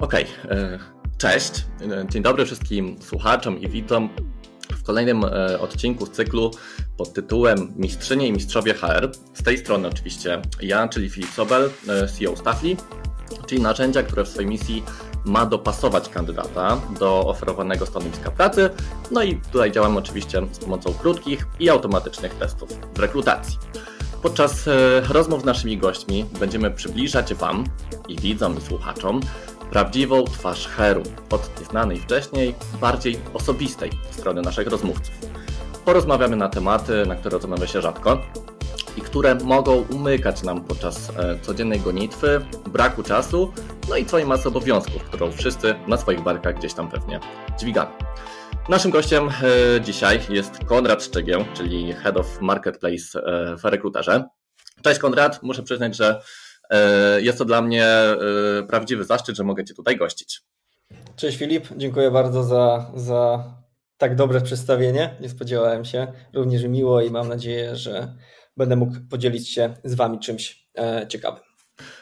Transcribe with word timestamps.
Okej, 0.00 0.26
okay. 0.44 0.78
cześć. 1.18 1.52
Dzień 2.10 2.22
dobry 2.22 2.44
wszystkim 2.44 2.96
słuchaczom 3.02 3.60
i 3.60 3.68
witam 3.68 4.08
w 4.72 4.82
kolejnym 4.82 5.24
e, 5.24 5.60
odcinku 5.60 6.06
z 6.06 6.10
cyklu 6.10 6.50
pod 6.96 7.12
tytułem 7.12 7.72
Mistrzynie 7.76 8.26
i 8.26 8.32
Mistrzowie 8.32 8.74
HR. 8.74 9.10
Z 9.34 9.42
tej 9.42 9.58
strony 9.58 9.88
oczywiście 9.88 10.42
ja, 10.60 10.88
czyli 10.88 11.10
Filip 11.10 11.30
Sobel, 11.30 11.70
e, 11.88 12.08
CEO 12.08 12.36
Staffli, 12.36 12.76
czyli 13.46 13.62
narzędzia, 13.62 14.02
które 14.02 14.24
w 14.24 14.28
swojej 14.28 14.50
misji 14.50 14.82
ma 15.24 15.46
dopasować 15.46 16.08
kandydata 16.08 16.80
do 17.00 17.26
oferowanego 17.26 17.86
stanowiska 17.86 18.30
pracy. 18.30 18.70
No 19.10 19.22
i 19.22 19.40
tutaj 19.52 19.72
działamy 19.72 19.98
oczywiście 19.98 20.42
z 20.52 20.58
pomocą 20.58 20.94
krótkich 20.94 21.46
i 21.60 21.70
automatycznych 21.70 22.34
testów 22.34 22.68
w 22.94 22.98
rekrutacji. 22.98 23.58
Podczas 24.22 24.68
e, 24.68 25.00
rozmów 25.08 25.42
z 25.42 25.44
naszymi 25.44 25.78
gośćmi 25.78 26.24
będziemy 26.40 26.70
przybliżać 26.70 27.34
Wam 27.34 27.64
i 28.08 28.16
widzom 28.16 28.58
i 28.58 28.60
słuchaczom 28.60 29.20
prawdziwą 29.70 30.24
twarz 30.24 30.68
Heru 30.68 31.02
od 31.30 31.60
nieznanej 31.60 32.00
wcześniej, 32.00 32.54
bardziej 32.80 33.18
osobistej 33.34 33.90
strony 34.10 34.42
naszych 34.42 34.66
rozmówców. 34.68 35.14
Porozmawiamy 35.84 36.36
na 36.36 36.48
tematy, 36.48 37.06
na 37.06 37.16
które 37.16 37.38
rozmawia 37.38 37.66
się 37.66 37.82
rzadko 37.82 38.18
i 38.96 39.00
które 39.00 39.34
mogą 39.34 39.84
umykać 39.90 40.42
nam 40.42 40.64
podczas 40.64 41.10
e, 41.10 41.38
codziennej 41.42 41.80
gonitwy, 41.80 42.40
braku 42.66 43.02
czasu, 43.02 43.52
no 43.88 43.96
i 43.96 44.04
całej 44.04 44.26
masy 44.26 44.48
obowiązków, 44.48 45.02
którą 45.04 45.32
wszyscy 45.32 45.74
na 45.86 45.96
swoich 45.96 46.20
barkach 46.20 46.58
gdzieś 46.58 46.74
tam 46.74 46.90
pewnie 46.90 47.20
dźwigamy. 47.58 47.90
Naszym 48.68 48.90
gościem 48.90 49.28
e, 49.28 49.80
dzisiaj 49.80 50.20
jest 50.28 50.64
Konrad 50.64 51.04
Szczygieł, 51.04 51.44
czyli 51.54 51.92
Head 51.92 52.16
of 52.16 52.40
Marketplace 52.40 53.20
e, 53.22 53.56
w 53.56 53.64
Rekruterze. 53.64 54.24
Cześć 54.82 55.00
Konrad, 55.00 55.42
muszę 55.42 55.62
przyznać, 55.62 55.96
że 55.96 56.20
jest 57.18 57.38
to 57.38 57.44
dla 57.44 57.62
mnie 57.62 57.84
e, 57.86 58.16
prawdziwy 58.68 59.04
zaszczyt, 59.04 59.36
że 59.36 59.44
mogę 59.44 59.64
Cię 59.64 59.74
tutaj 59.74 59.96
gościć. 59.96 60.40
Cześć 61.16 61.38
Filip, 61.38 61.68
dziękuję 61.76 62.10
bardzo 62.10 62.42
za, 62.42 62.92
za 62.94 63.44
tak 63.98 64.16
dobre 64.16 64.40
przedstawienie. 64.40 65.14
Nie 65.20 65.28
spodziewałem 65.28 65.84
się. 65.84 66.06
Również 66.34 66.64
miło 66.64 67.02
i 67.02 67.10
mam 67.10 67.28
nadzieję, 67.28 67.76
że 67.76 68.14
będę 68.56 68.76
mógł 68.76 68.94
podzielić 69.10 69.48
się 69.48 69.74
z 69.84 69.94
Wami 69.94 70.18
czymś 70.18 70.66
e, 70.78 71.06
ciekawym. 71.08 71.42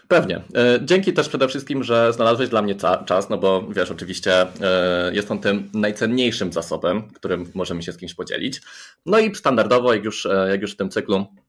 Pewnie. 0.08 0.42
Dzięki 0.82 1.12
też 1.12 1.28
przede 1.28 1.48
wszystkim, 1.48 1.84
że 1.84 2.12
znalazłeś 2.12 2.48
dla 2.48 2.62
mnie 2.62 2.74
czas, 3.06 3.30
no 3.30 3.38
bo 3.38 3.68
wiesz, 3.70 3.90
oczywiście 3.90 4.46
jest 5.12 5.30
on 5.30 5.38
tym 5.38 5.70
najcenniejszym 5.74 6.52
zasobem, 6.52 7.08
którym 7.08 7.50
możemy 7.54 7.82
się 7.82 7.92
z 7.92 7.96
kimś 7.96 8.14
podzielić. 8.14 8.60
No 9.06 9.18
i 9.18 9.34
standardowo, 9.34 9.94
jak 9.94 10.04
już, 10.04 10.28
jak 10.48 10.62
już 10.62 10.72
w 10.72 10.76
tym 10.76 10.90
cyklu 10.90 11.26
E, 11.26 11.45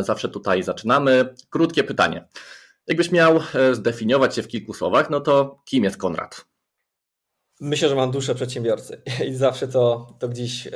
zawsze 0.00 0.28
tutaj 0.28 0.62
zaczynamy. 0.62 1.34
Krótkie 1.50 1.84
pytanie. 1.84 2.24
Jakbyś 2.86 3.12
miał 3.12 3.40
e, 3.54 3.74
zdefiniować 3.74 4.34
się 4.34 4.42
w 4.42 4.48
kilku 4.48 4.74
słowach, 4.74 5.10
no 5.10 5.20
to 5.20 5.62
kim 5.64 5.84
jest 5.84 5.96
Konrad? 5.96 6.44
Myślę, 7.60 7.88
że 7.88 7.94
mam 7.94 8.10
duszę 8.10 8.34
przedsiębiorcy 8.34 9.02
i 9.28 9.34
zawsze 9.34 9.68
to, 9.68 10.06
to 10.18 10.28
gdzieś 10.28 10.66
e, 10.66 10.72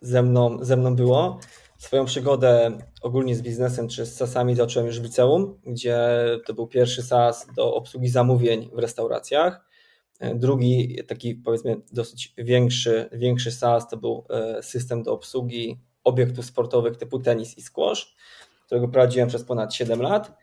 ze 0.00 0.22
mną, 0.22 0.58
ze 0.64 0.76
mną 0.76 0.96
było. 0.96 1.40
Swoją 1.78 2.04
przygodę 2.04 2.78
ogólnie 3.02 3.36
z 3.36 3.42
biznesem 3.42 3.88
czy 3.88 4.06
z 4.06 4.16
SaaSami 4.16 4.54
zacząłem 4.54 4.86
już 4.86 5.00
w 5.00 5.04
liceum, 5.04 5.60
gdzie 5.66 5.98
to 6.46 6.54
był 6.54 6.66
pierwszy 6.66 7.02
SaaS 7.02 7.46
do 7.56 7.74
obsługi 7.74 8.08
zamówień 8.08 8.70
w 8.74 8.78
restauracjach. 8.78 9.64
Drugi, 10.34 10.98
taki 11.08 11.34
powiedzmy 11.34 11.76
dosyć 11.92 12.34
większy, 12.38 13.08
większy 13.12 13.52
SaaS 13.52 13.88
to 13.88 13.96
był 13.96 14.26
system 14.60 15.02
do 15.02 15.12
obsługi 15.12 15.80
obiektów 16.04 16.44
sportowych 16.44 16.96
typu 16.96 17.18
tenis 17.18 17.58
i 17.58 17.62
squash, 17.62 18.16
którego 18.66 18.88
prowadziłem 18.88 19.28
przez 19.28 19.44
ponad 19.44 19.74
7 19.74 20.02
lat 20.02 20.36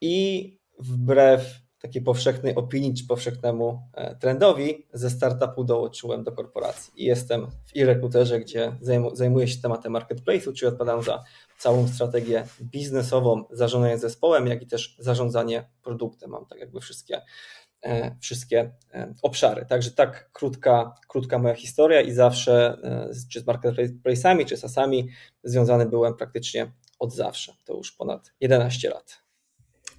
i 0.00 0.58
wbrew 0.78 1.60
takiej 1.80 2.02
powszechnej 2.02 2.54
opinii 2.54 2.94
czy 2.94 3.06
powszechnemu 3.06 3.82
e, 3.94 4.16
trendowi 4.16 4.86
ze 4.92 5.10
startupu 5.10 5.64
dołączyłem 5.64 6.24
do 6.24 6.32
korporacji 6.32 6.92
i 6.96 7.04
jestem 7.04 7.46
w 7.46 7.76
e-rekruterze, 7.76 8.40
gdzie 8.40 8.72
zajmuję 9.12 9.48
się 9.48 9.62
tematem 9.62 9.92
marketplace'u, 9.92 10.52
czyli 10.52 10.68
odpowiadam 10.68 11.02
za 11.02 11.24
całą 11.58 11.88
strategię 11.88 12.46
biznesową, 12.62 13.44
zarządzanie 13.50 13.98
zespołem, 13.98 14.46
jak 14.46 14.62
i 14.62 14.66
też 14.66 14.96
zarządzanie 14.98 15.70
produktem. 15.82 16.30
Mam 16.30 16.46
tak 16.46 16.58
jakby 16.58 16.80
wszystkie 16.80 17.22
wszystkie 18.20 18.72
e, 18.94 19.14
obszary. 19.22 19.66
Także 19.66 19.90
tak 19.90 20.30
krótka, 20.32 20.94
krótka 21.08 21.38
moja 21.38 21.54
historia 21.54 22.00
i 22.00 22.12
zawsze 22.12 22.78
e, 22.82 23.10
czy 23.30 23.40
z 23.40 23.44
marketplace'ami, 23.44 24.44
czy 24.44 24.56
z 24.56 24.64
asami 24.64 25.08
związany 25.44 25.86
byłem 25.86 26.16
praktycznie 26.16 26.72
od 26.98 27.14
zawsze. 27.14 27.54
To 27.64 27.76
już 27.76 27.92
ponad 27.92 28.32
11 28.40 28.90
lat. 28.90 29.29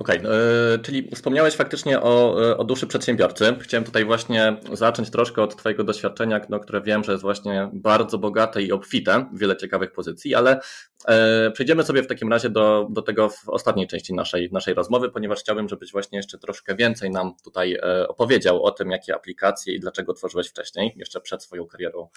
Okej, 0.02 0.20
okay, 0.20 0.32
e, 0.74 0.80
czyli 0.80 1.10
wspomniałeś 1.16 1.56
faktycznie 1.56 2.02
o, 2.02 2.44
e, 2.50 2.58
o 2.58 2.64
duszy 2.64 2.88
przedsiębiorcy. 2.88 3.56
Chciałem 3.60 3.84
tutaj 3.84 4.06
właśnie 4.06 4.58
zacząć 4.74 5.10
troszkę 5.10 5.42
od 5.44 5.56
Twojego 5.56 5.84
doświadczenia, 5.84 6.42
no, 6.50 6.60
które 6.60 6.82
wiem, 6.82 7.04
że 7.04 7.12
jest 7.12 7.22
właśnie 7.22 7.70
bardzo 7.74 8.18
bogate 8.18 8.62
i 8.62 8.72
obfite, 8.72 9.26
wiele 9.34 9.58
ciekawych 9.58 9.92
pozycji, 9.92 10.36
ale 10.36 10.60
e, 11.08 11.52
przejdziemy 11.52 11.84
sobie 11.84 12.04
w 12.04 12.08
takim 12.08 12.30
razie 12.30 12.50
do, 12.50 12.88
do 12.92 13.02
tego 13.02 13.30
w 13.30 13.50
ostatniej 13.50 13.88
części 13.88 14.14
naszej, 14.14 14.50
naszej 14.52 14.74
rozmowy, 14.74 15.12
ponieważ 15.12 15.40
chciałbym, 15.40 15.70
żebyś 15.70 15.92
właśnie 15.92 16.18
jeszcze 16.18 16.38
troszkę 16.38 16.76
więcej 16.76 17.12
nam 17.12 17.34
tutaj 17.44 17.80
opowiedział 18.08 18.64
o 18.64 18.72
tym, 18.72 18.92
jakie 18.92 19.16
aplikacje 19.16 19.76
i 19.76 19.80
dlaczego 19.80 20.14
tworzyłeś 20.14 20.48
wcześniej, 20.48 20.94
jeszcze 20.96 21.22
przed 21.22 21.44
swoją 21.44 21.66
karierą 21.66 22.08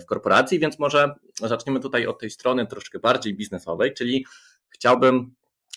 w 0.00 0.04
korporacji, 0.06 0.58
więc 0.58 0.78
może 0.78 1.14
zaczniemy 1.40 1.80
tutaj 1.80 2.06
od 2.06 2.18
tej 2.18 2.30
strony 2.30 2.66
troszkę 2.66 2.98
bardziej 2.98 3.34
biznesowej, 3.34 3.94
czyli 3.94 4.26
chciałbym 4.68 5.34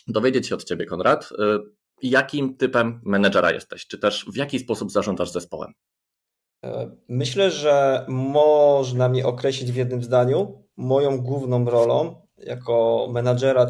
dowiedzieć 0.08 0.48
się 0.48 0.56
od 0.56 0.64
Ciebie, 0.64 0.86
Konrad, 0.86 1.30
y, 1.32 1.36
jakim 2.02 2.58
typem 2.58 3.02
menedżera 3.04 3.52
jesteś, 3.52 3.88
czy 3.88 4.00
też 4.00 4.26
w 4.34 4.36
jaki 4.36 4.60
sposób 4.60 4.92
zarządzasz 4.92 5.32
zespołem? 5.32 5.74
E, 6.66 6.92
myślę, 7.08 7.52
że 7.52 8.06
można 8.08 9.09
mnie 9.09 9.26
określić 9.26 9.72
w 9.72 9.76
jednym 9.76 10.04
zdaniu. 10.04 10.64
Moją 10.78 11.18
główną 11.18 11.66
rolą 11.66 12.28
jako 12.38 13.08
menadżera, 13.12 13.68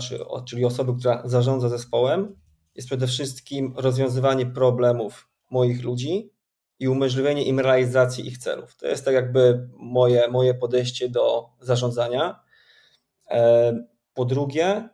czyli 0.48 0.66
osoby, 0.66 0.94
która 1.00 1.22
zarządza 1.26 1.70
zespołem, 1.70 2.36
jest 2.76 2.88
przede 2.88 3.08
wszystkim 3.08 3.74
rozwiązywanie 3.78 4.46
problemów 4.46 5.30
moich 5.52 5.84
ludzi 5.84 6.34
i 6.80 6.88
umożliwienie 6.88 7.44
im 7.44 7.60
realizacji 7.60 8.28
ich 8.28 8.38
celów. 8.38 8.78
To 8.78 8.88
jest 8.88 9.06
tak 9.06 9.14
jakby 9.14 9.70
moje, 9.78 10.28
moje 10.28 10.54
podejście 10.54 11.10
do 11.10 11.50
zarządzania. 11.60 12.40
E, 13.30 13.74
po 14.14 14.26
drugie, 14.26 14.90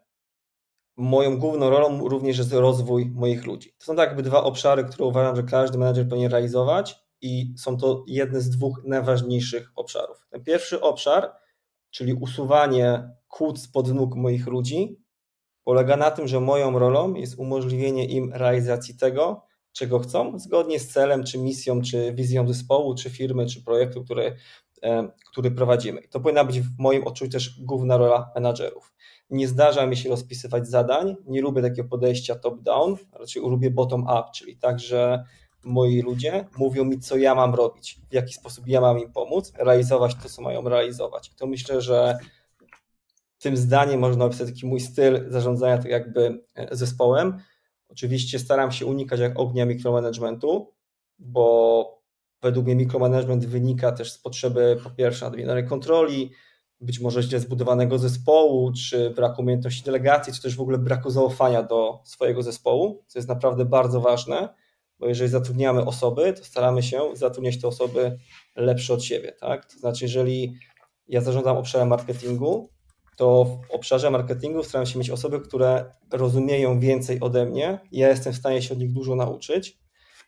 moją 0.98 1.38
główną 1.38 1.70
rolą 1.70 2.08
również 2.08 2.38
jest 2.38 2.54
rozwój 2.54 3.12
moich 3.16 3.46
ludzi. 3.46 3.74
To 3.78 3.86
są 3.86 3.96
tak 3.96 4.08
jakby 4.08 4.24
dwa 4.24 4.44
obszary, 4.44 4.84
które 4.84 5.06
uważam, 5.06 5.36
że 5.36 5.44
każdy 5.44 5.78
menedżer 5.78 6.10
powinien 6.10 6.32
realizować 6.32 7.06
i 7.22 7.54
są 7.58 7.78
to 7.78 8.04
jedne 8.08 8.42
z 8.42 8.50
dwóch 8.50 8.82
najważniejszych 8.86 9.72
obszarów. 9.76 10.18
Ten 10.30 10.44
pierwszy 10.44 10.82
obszar, 10.82 11.32
czyli 11.90 12.14
usuwanie 12.14 13.10
kłód 13.28 13.60
spod 13.60 13.94
nóg 13.94 14.16
moich 14.16 14.48
ludzi, 14.48 15.02
polega 15.64 15.98
na 15.98 16.12
tym, 16.12 16.28
że 16.28 16.40
moją 16.40 16.80
rolą 16.80 17.14
jest 17.14 17.40
umożliwienie 17.40 18.06
im 18.06 18.34
realizacji 18.34 18.98
tego, 18.98 19.46
czego 19.72 20.00
chcą, 20.00 20.40
zgodnie 20.40 20.80
z 20.80 20.88
celem, 20.88 21.24
czy 21.24 21.38
misją, 21.38 21.82
czy 21.82 22.14
wizją 22.14 22.48
zespołu, 22.48 22.96
czy 22.96 23.10
firmy, 23.10 23.46
czy 23.46 23.64
projektu, 23.64 24.04
który, 24.04 24.36
e, 24.84 25.12
który 25.32 25.52
prowadzimy. 25.52 26.02
I 26.02 26.10
to 26.10 26.20
powinna 26.20 26.44
być 26.44 26.62
w 26.62 26.80
moim 26.80 27.08
odczuciu 27.08 27.32
też 27.32 27.62
główna 27.62 27.98
rola 27.98 28.32
menadżerów. 28.36 28.94
Nie 29.30 29.48
zdarza 29.48 29.86
mi 29.86 29.98
się 29.98 30.10
rozpisywać 30.10 30.68
zadań, 30.68 31.16
nie 31.26 31.42
lubię 31.42 31.62
takiego 31.62 31.90
podejścia 31.90 32.36
top-down, 32.36 32.96
raczej 33.14 33.42
lubię 33.42 33.72
bottom-up, 33.72 34.24
czyli 34.36 34.58
tak, 34.58 34.80
że 34.80 35.24
moi 35.64 36.02
ludzie 36.02 36.48
mówią 36.58 36.84
mi, 36.86 37.00
co 37.00 37.18
ja 37.18 37.36
mam 37.36 37.56
robić, 37.56 38.00
w 38.10 38.14
jaki 38.14 38.34
sposób 38.34 38.68
ja 38.68 38.82
mam 38.82 39.00
im 39.00 39.12
pomóc, 39.12 39.54
realizować 39.58 40.16
to, 40.24 40.30
co 40.30 40.42
mają 40.42 40.70
realizować. 40.70 41.32
To 41.36 41.48
myślę, 41.48 41.82
że 41.82 42.18
tym 43.40 43.58
zdaniem 43.58 44.00
można 44.00 44.26
opisać 44.26 44.48
taki 44.48 44.66
mój 44.66 44.80
styl 44.80 45.32
zarządzania 45.32 45.78
tak 45.78 45.92
jakby 45.92 46.44
e, 46.56 46.76
zespołem. 46.76 47.38
Oczywiście 47.90 48.40
staram 48.40 48.72
się 48.72 48.86
unikać 48.86 49.20
jak 49.20 49.40
ognia 49.40 49.66
mikromanagementu, 49.66 50.74
bo 51.20 52.02
według 52.42 52.66
mnie 52.66 52.76
mikromanagement 52.76 53.46
wynika 53.46 53.92
też 53.92 54.12
z 54.12 54.18
potrzeby 54.18 54.78
po 54.84 54.90
pierwsze 54.90 55.26
nadmiernej 55.26 55.68
kontroli, 55.68 56.32
być 56.86 57.00
może 57.00 57.24
źle 57.24 57.40
zbudowanego 57.40 57.98
zespołu, 57.98 58.72
czy 58.72 59.10
braku 59.10 59.42
umiejętności 59.42 59.84
delegacji, 59.84 60.34
czy 60.34 60.42
też 60.42 60.56
w 60.56 60.62
ogóle 60.62 60.78
braku 60.78 61.10
zaufania 61.10 61.64
do 61.64 62.00
swojego 62.04 62.44
zespołu, 62.44 63.04
co 63.08 63.20
jest 63.20 63.30
naprawdę 63.30 63.66
bardzo 63.66 64.02
ważne, 64.02 64.50
bo 65.00 65.08
jeżeli 65.08 65.30
zatrudniamy 65.30 65.86
osoby, 65.86 66.34
to 66.34 66.44
staramy 66.44 66.84
się 66.84 67.02
zatrudniać 67.14 67.62
te 67.62 67.68
osoby 67.68 68.18
lepsze 68.56 68.94
od 68.94 69.04
siebie. 69.04 69.32
Tak? 69.40 69.66
To 69.66 69.80
znaczy, 69.80 70.06
jeżeli 70.06 70.54
ja 71.08 71.22
zarządzam 71.22 71.58
obszarem 71.58 71.88
marketingu, 71.88 72.70
to 73.18 73.46
w 73.46 73.72
obszarze 73.72 74.12
marketingu 74.12 74.64
staram 74.64 74.86
się 74.86 75.00
mieć 75.00 75.10
osoby, 75.10 75.40
które 75.40 75.92
rozumieją 76.12 76.80
więcej 76.80 77.20
ode 77.20 77.46
mnie. 77.46 77.80
Ja 77.92 78.10
jestem 78.10 78.34
w 78.34 78.36
stanie 78.36 78.62
się 78.62 78.74
od 78.74 78.80
nich 78.80 78.94
dużo 78.94 79.16
nauczyć 79.16 79.85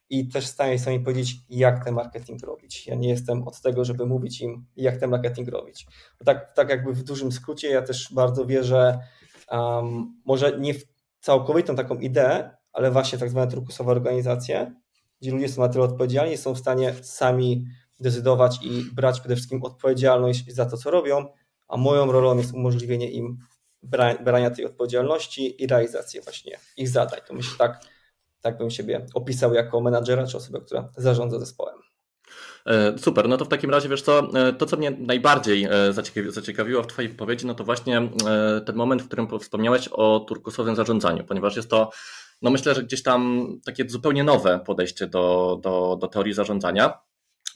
i 0.09 0.27
też 0.27 0.45
w 0.45 0.49
stanie 0.49 0.79
sami 0.79 0.99
powiedzieć, 0.99 1.35
jak 1.49 1.85
ten 1.85 1.93
marketing 1.93 2.43
robić. 2.43 2.87
Ja 2.87 2.95
nie 2.95 3.09
jestem 3.09 3.47
od 3.47 3.61
tego, 3.61 3.85
żeby 3.85 4.05
mówić 4.05 4.41
im, 4.41 4.65
jak 4.75 4.97
ten 4.97 5.09
marketing 5.09 5.49
robić. 5.49 5.87
Bo 6.19 6.25
tak, 6.25 6.53
tak 6.53 6.69
jakby 6.69 6.93
w 6.93 7.03
dużym 7.03 7.31
skrócie, 7.31 7.69
ja 7.69 7.81
też 7.81 8.13
bardzo 8.13 8.45
wierzę, 8.45 8.99
um, 9.51 10.21
może 10.25 10.59
nie 10.59 10.73
w 10.73 10.85
całkowitą 11.19 11.75
taką 11.75 11.95
ideę, 11.95 12.57
ale 12.73 12.91
właśnie 12.91 13.17
tak 13.17 13.29
zwane 13.29 13.51
turkusowe 13.51 13.91
organizacje, 13.91 14.73
gdzie 15.21 15.31
ludzie 15.31 15.49
są 15.49 15.61
na 15.61 15.69
tyle 15.69 15.83
odpowiedzialni, 15.83 16.37
są 16.37 16.53
w 16.53 16.59
stanie 16.59 16.93
sami 17.01 17.65
decydować 17.99 18.59
i 18.63 18.83
brać 18.93 19.19
przede 19.19 19.35
wszystkim 19.35 19.63
odpowiedzialność 19.63 20.53
za 20.53 20.65
to, 20.65 20.77
co 20.77 20.91
robią, 20.91 21.25
a 21.67 21.77
moją 21.77 22.11
rolą 22.11 22.37
jest 22.37 22.53
umożliwienie 22.53 23.11
im 23.11 23.37
brania 24.23 24.49
tej 24.49 24.65
odpowiedzialności 24.65 25.63
i 25.63 25.67
realizację 25.67 26.21
właśnie 26.21 26.59
ich 26.77 26.89
zadań. 26.89 27.19
To 27.27 27.33
myślę, 27.33 27.57
tak, 27.57 27.81
tak 28.47 28.57
bym 28.57 28.69
siebie 28.69 29.05
opisał 29.13 29.53
jako 29.53 29.81
menadżera 29.81 30.27
czy 30.27 30.37
osobę, 30.37 30.59
która 30.61 30.89
zarządza 30.97 31.39
zespołem. 31.39 31.77
E, 32.65 32.97
super, 32.97 33.29
no 33.29 33.37
to 33.37 33.45
w 33.45 33.47
takim 33.47 33.69
razie 33.69 33.89
wiesz 33.89 34.01
co, 34.01 34.19
e, 34.33 34.53
to 34.53 34.65
co 34.65 34.77
mnie 34.77 34.91
najbardziej 34.91 35.63
e, 35.63 35.93
zaciekawiło 36.27 36.83
w 36.83 36.87
Twojej 36.87 37.09
wypowiedzi, 37.09 37.45
no 37.45 37.55
to 37.55 37.63
właśnie 37.63 38.09
ten 38.65 38.75
moment, 38.75 39.01
w 39.01 39.07
którym 39.07 39.39
wspomniałeś 39.39 39.87
o 39.87 40.19
turkusowym 40.19 40.75
zarządzaniu, 40.75 41.23
ponieważ 41.23 41.55
jest 41.55 41.69
to, 41.69 41.91
no 42.41 42.49
myślę, 42.49 42.75
że 42.75 42.83
gdzieś 42.83 43.03
tam 43.03 43.47
takie 43.65 43.89
zupełnie 43.89 44.23
nowe 44.23 44.59
podejście 44.65 45.07
do, 45.07 45.59
do, 45.63 45.97
do 46.01 46.07
teorii 46.07 46.33
zarządzania. 46.33 46.99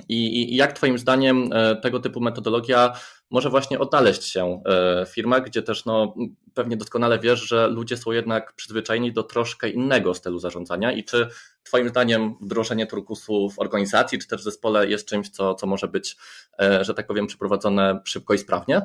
I, 0.09 0.53
I, 0.53 0.55
jak 0.55 0.73
Twoim 0.73 0.97
zdaniem 0.97 1.49
tego 1.81 1.99
typu 1.99 2.21
metodologia 2.21 2.93
może 3.29 3.49
właśnie 3.49 3.79
odnaleźć 3.79 4.23
się 4.23 4.61
w 5.05 5.09
firmach, 5.09 5.43
gdzie 5.43 5.61
też 5.61 5.85
no, 5.85 6.15
pewnie 6.53 6.77
doskonale 6.77 7.19
wiesz, 7.19 7.39
że 7.39 7.67
ludzie 7.67 7.97
są 7.97 8.11
jednak 8.11 8.53
przyzwyczajeni 8.53 9.13
do 9.13 9.23
troszkę 9.23 9.69
innego 9.69 10.13
stylu 10.13 10.39
zarządzania 10.39 10.91
i 10.91 11.03
czy 11.03 11.27
Twoim 11.63 11.89
zdaniem 11.89 12.35
wdrożenie 12.41 12.87
turkusu 12.87 13.49
w 13.49 13.59
organizacji 13.59 14.19
czy 14.19 14.27
też 14.27 14.41
w 14.41 14.43
zespole 14.43 14.87
jest 14.87 15.07
czymś, 15.07 15.29
co, 15.29 15.55
co 15.55 15.67
może 15.67 15.87
być, 15.87 16.17
e, 16.61 16.83
że 16.83 16.93
tak 16.93 17.07
powiem, 17.07 17.27
przeprowadzone 17.27 18.01
szybko 18.05 18.33
i 18.33 18.37
sprawnie? 18.37 18.81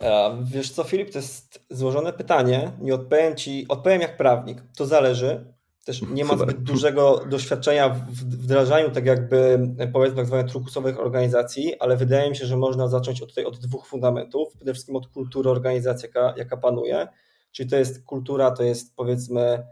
E, 0.00 0.38
wiesz 0.44 0.70
co, 0.70 0.84
Filip, 0.84 1.10
to 1.10 1.18
jest 1.18 1.66
złożone 1.70 2.12
pytanie. 2.12 2.72
Nie 2.80 2.94
odpowiem 2.94 3.36
Ci, 3.36 3.66
odpowiem 3.68 4.00
jak 4.00 4.16
prawnik. 4.16 4.62
To 4.76 4.86
zależy. 4.86 5.54
Też 5.84 6.02
nie 6.02 6.24
mam 6.24 6.38
zbyt 6.38 6.62
dużego 6.62 7.24
doświadczenia 7.30 7.88
w 7.88 8.10
wdrażaniu 8.10 8.90
tak 8.90 9.06
jakby 9.06 9.58
powiedzmy 9.92 10.16
tak 10.16 10.26
zwanych 10.26 10.52
turkusowych 10.52 11.00
organizacji, 11.00 11.78
ale 11.78 11.96
wydaje 11.96 12.30
mi 12.30 12.36
się, 12.36 12.46
że 12.46 12.56
można 12.56 12.88
zacząć 12.88 13.22
od, 13.22 13.28
tutaj 13.28 13.44
od 13.44 13.58
dwóch 13.58 13.86
fundamentów. 13.86 14.54
Przede 14.56 14.72
wszystkim 14.72 14.96
od 14.96 15.08
kultury 15.08 15.50
organizacji, 15.50 16.06
jaka, 16.06 16.34
jaka 16.36 16.56
panuje. 16.56 17.08
Czyli 17.52 17.70
to 17.70 17.76
jest 17.76 18.04
kultura, 18.04 18.50
to 18.50 18.62
jest 18.62 18.96
powiedzmy 18.96 19.66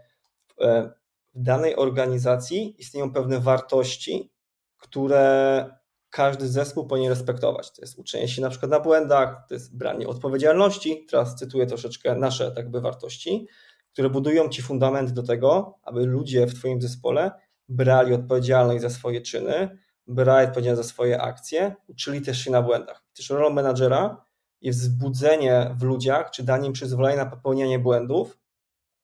e, 0.61 0.91
w 1.33 1.41
danej 1.41 1.75
organizacji 1.75 2.75
istnieją 2.79 3.13
pewne 3.13 3.39
wartości, 3.39 4.31
które 4.77 5.65
każdy 6.09 6.47
zespół 6.47 6.87
powinien 6.87 7.09
respektować. 7.09 7.71
To 7.71 7.81
jest 7.81 7.99
uczenie 7.99 8.27
się 8.27 8.41
na 8.41 8.49
przykład 8.49 8.71
na 8.71 8.79
błędach, 8.79 9.45
to 9.47 9.53
jest 9.53 9.77
branie 9.77 10.07
odpowiedzialności. 10.07 11.05
Teraz 11.09 11.35
cytuję 11.35 11.65
troszeczkę 11.65 12.15
nasze 12.15 12.51
tak 12.51 12.71
by 12.71 12.81
wartości, 12.81 13.47
które 13.93 14.09
budują 14.09 14.49
ci 14.49 14.61
fundament 14.61 15.11
do 15.11 15.23
tego, 15.23 15.79
aby 15.83 16.05
ludzie 16.05 16.47
w 16.47 16.53
Twoim 16.53 16.81
zespole 16.81 17.31
brali 17.69 18.13
odpowiedzialność 18.13 18.81
za 18.81 18.89
swoje 18.89 19.21
czyny, 19.21 19.77
brali 20.07 20.47
odpowiedzialność 20.47 20.87
za 20.87 20.93
swoje 20.93 21.21
akcje, 21.21 21.75
uczyli 21.87 22.21
też 22.21 22.43
się 22.43 22.51
na 22.51 22.61
błędach. 22.61 23.03
Też 23.13 23.29
rolą 23.29 23.49
menadżera 23.49 24.25
jest 24.61 24.79
wzbudzenie 24.79 25.75
w 25.79 25.83
ludziach, 25.83 26.31
czy 26.31 26.43
danie 26.43 26.67
im 26.67 26.73
przyzwolenia 26.73 27.23
na 27.23 27.29
popełnianie 27.29 27.79
błędów, 27.79 28.37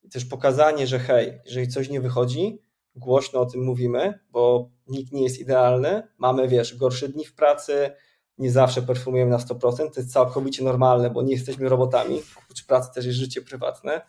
i 0.03 0.09
też 0.09 0.25
pokazanie, 0.25 0.87
że 0.87 0.99
hej, 0.99 1.39
jeżeli 1.45 1.67
coś 1.67 1.89
nie 1.89 2.01
wychodzi, 2.01 2.61
głośno 2.95 3.39
o 3.39 3.45
tym 3.45 3.63
mówimy, 3.63 4.19
bo 4.31 4.69
nikt 4.87 5.11
nie 5.11 5.23
jest 5.23 5.39
idealny, 5.39 6.07
mamy, 6.17 6.47
wiesz, 6.47 6.75
gorsze 6.75 7.09
dni 7.09 7.25
w 7.25 7.35
pracy, 7.35 7.91
nie 8.37 8.51
zawsze 8.51 8.81
perfumujemy 8.81 9.31
na 9.31 9.37
100%, 9.37 9.59
to 9.77 9.99
jest 9.99 10.13
całkowicie 10.13 10.63
normalne, 10.63 11.09
bo 11.09 11.21
nie 11.21 11.33
jesteśmy 11.33 11.69
robotami, 11.69 12.21
oprócz 12.43 12.65
pracy 12.65 12.89
też 12.95 13.05
jest 13.05 13.17
życie 13.17 13.41
prywatne. 13.41 14.01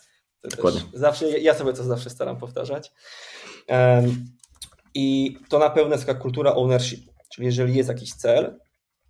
Dokładnie. 0.44 0.80
Zawsze, 0.94 1.38
ja 1.38 1.54
sobie 1.54 1.72
to 1.72 1.84
zawsze 1.84 2.10
staram 2.10 2.36
powtarzać. 2.36 2.92
I 4.94 5.36
to 5.48 5.58
na 5.58 5.70
pewno 5.70 5.94
jest 5.94 6.06
taka 6.06 6.20
kultura 6.20 6.54
ownership, 6.54 7.10
czyli 7.34 7.46
jeżeli 7.46 7.74
jest 7.74 7.88
jakiś 7.88 8.14
cel, 8.14 8.58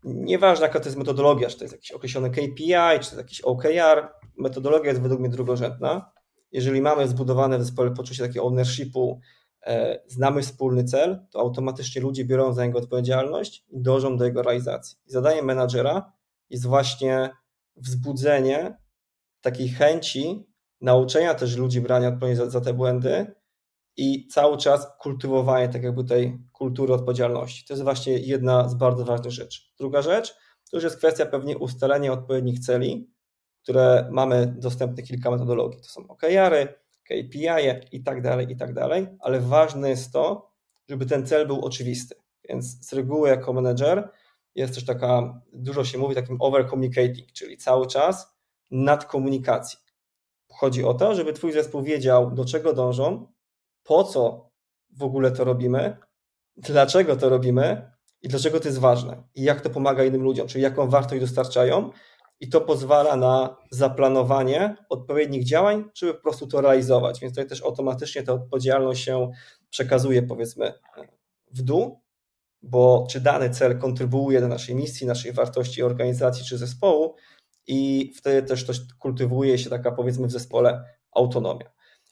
nieważne 0.04 0.66
jaka 0.66 0.80
to 0.80 0.86
jest 0.86 0.98
metodologia, 0.98 1.48
czy 1.48 1.58
to 1.58 1.64
jest 1.64 1.74
jakiś 1.74 1.90
określony 1.90 2.30
KPI, 2.30 2.98
czy 3.00 3.10
to 3.10 3.16
jest 3.16 3.16
jakiś 3.16 3.40
OKR, 3.40 4.08
metodologia 4.38 4.90
jest 4.90 5.02
według 5.02 5.20
mnie 5.20 5.30
drugorzędna, 5.30 6.12
jeżeli 6.52 6.80
mamy 6.80 7.08
zbudowane 7.08 7.58
w 7.58 7.62
zespole 7.62 7.90
poczucie 7.90 8.22
takiego 8.22 8.44
ownershipu, 8.44 9.20
e, 9.66 10.02
znamy 10.06 10.42
wspólny 10.42 10.84
cel, 10.84 11.26
to 11.30 11.40
automatycznie 11.40 12.02
ludzie 12.02 12.24
biorą 12.24 12.52
za 12.52 12.66
niego 12.66 12.78
odpowiedzialność 12.78 13.64
i 13.68 13.80
dążą 13.82 14.16
do 14.16 14.24
jego 14.24 14.42
realizacji. 14.42 14.98
I 15.06 15.10
zadaniem 15.10 15.44
menadżera 15.44 16.12
jest 16.50 16.66
właśnie 16.66 17.30
wzbudzenie 17.76 18.78
takiej 19.40 19.68
chęci 19.68 20.47
nauczenia 20.80 21.34
też 21.34 21.56
ludzi 21.56 21.80
brania 21.80 22.08
odpowiedzialności 22.08 22.52
za, 22.52 22.60
za 22.60 22.64
te 22.64 22.74
błędy 22.74 23.34
i 23.96 24.26
cały 24.26 24.56
czas 24.56 24.86
kultywowanie 24.98 25.68
tak 25.68 25.82
jakby 25.82 26.04
tej 26.04 26.38
kultury 26.52 26.94
odpowiedzialności. 26.94 27.64
To 27.66 27.72
jest 27.72 27.82
właśnie 27.84 28.18
jedna 28.18 28.68
z 28.68 28.74
bardzo 28.74 29.04
ważnych 29.04 29.32
rzeczy. 29.32 29.62
Druga 29.78 30.02
rzecz 30.02 30.36
to 30.70 30.76
już 30.76 30.84
jest 30.84 30.96
kwestia 30.96 31.26
pewnie 31.26 31.58
ustalenia 31.58 32.12
odpowiednich 32.12 32.58
celi, 32.58 33.10
które 33.62 34.08
mamy 34.12 34.54
dostępne 34.58 35.02
kilka 35.02 35.30
metodologii. 35.30 35.80
To 35.80 35.88
są 35.88 36.08
OKR-y, 36.08 36.68
KPI 37.04 37.48
i 37.92 38.02
tak 38.02 38.22
dalej, 38.22 38.52
i 38.52 38.56
tak 38.56 38.74
dalej, 38.74 39.06
ale 39.20 39.40
ważne 39.40 39.90
jest 39.90 40.12
to, 40.12 40.52
żeby 40.88 41.06
ten 41.06 41.26
cel 41.26 41.46
był 41.46 41.64
oczywisty. 41.64 42.14
Więc 42.48 42.86
z 42.86 42.92
reguły 42.92 43.28
jako 43.28 43.52
menedżer 43.52 44.10
jest 44.54 44.74
też 44.74 44.84
taka, 44.84 45.40
dużo 45.52 45.84
się 45.84 45.98
mówi 45.98 46.14
takim 46.14 46.36
over 46.40 46.70
communicating, 46.70 47.32
czyli 47.32 47.56
cały 47.56 47.86
czas 47.86 48.38
nad 48.70 49.04
komunikacji. 49.04 49.78
Chodzi 50.58 50.84
o 50.84 50.94
to, 50.94 51.14
żeby 51.14 51.32
twój 51.32 51.52
zespół 51.52 51.82
wiedział, 51.82 52.30
do 52.30 52.44
czego 52.44 52.72
dążą, 52.72 53.26
po 53.84 54.04
co 54.04 54.50
w 54.96 55.02
ogóle 55.02 55.30
to 55.30 55.44
robimy, 55.44 55.96
dlaczego 56.56 57.16
to 57.16 57.28
robimy 57.28 57.92
i 58.22 58.28
dlaczego 58.28 58.60
to 58.60 58.68
jest 58.68 58.78
ważne 58.78 59.22
i 59.34 59.42
jak 59.42 59.60
to 59.60 59.70
pomaga 59.70 60.04
innym 60.04 60.22
ludziom, 60.22 60.48
czyli 60.48 60.64
jaką 60.64 60.88
wartość 60.88 61.20
dostarczają 61.20 61.90
i 62.40 62.48
to 62.48 62.60
pozwala 62.60 63.16
na 63.16 63.56
zaplanowanie 63.70 64.76
odpowiednich 64.88 65.44
działań, 65.44 65.84
żeby 65.94 66.14
po 66.14 66.22
prostu 66.22 66.46
to 66.46 66.60
realizować. 66.60 67.20
Więc 67.20 67.34
tutaj 67.34 67.48
też 67.48 67.62
automatycznie 67.62 68.22
ta 68.22 68.32
odpowiedzialność 68.32 69.04
się 69.04 69.30
przekazuje, 69.70 70.22
powiedzmy, 70.22 70.72
w 71.50 71.62
dół, 71.62 72.00
bo 72.62 73.06
czy 73.10 73.20
dany 73.20 73.50
cel 73.50 73.78
kontrybuuje 73.78 74.40
do 74.40 74.48
naszej 74.48 74.74
misji, 74.74 75.06
naszej 75.06 75.32
wartości 75.32 75.82
organizacji 75.82 76.44
czy 76.44 76.58
zespołu, 76.58 77.14
i 77.68 78.12
wtedy 78.16 78.48
też 78.48 78.66
to 78.66 78.72
kultywuje 78.98 79.58
się 79.58 79.70
taka, 79.70 79.92
powiedzmy, 79.92 80.26
w 80.26 80.32
zespole 80.32 80.84
autonomia. 81.12 81.70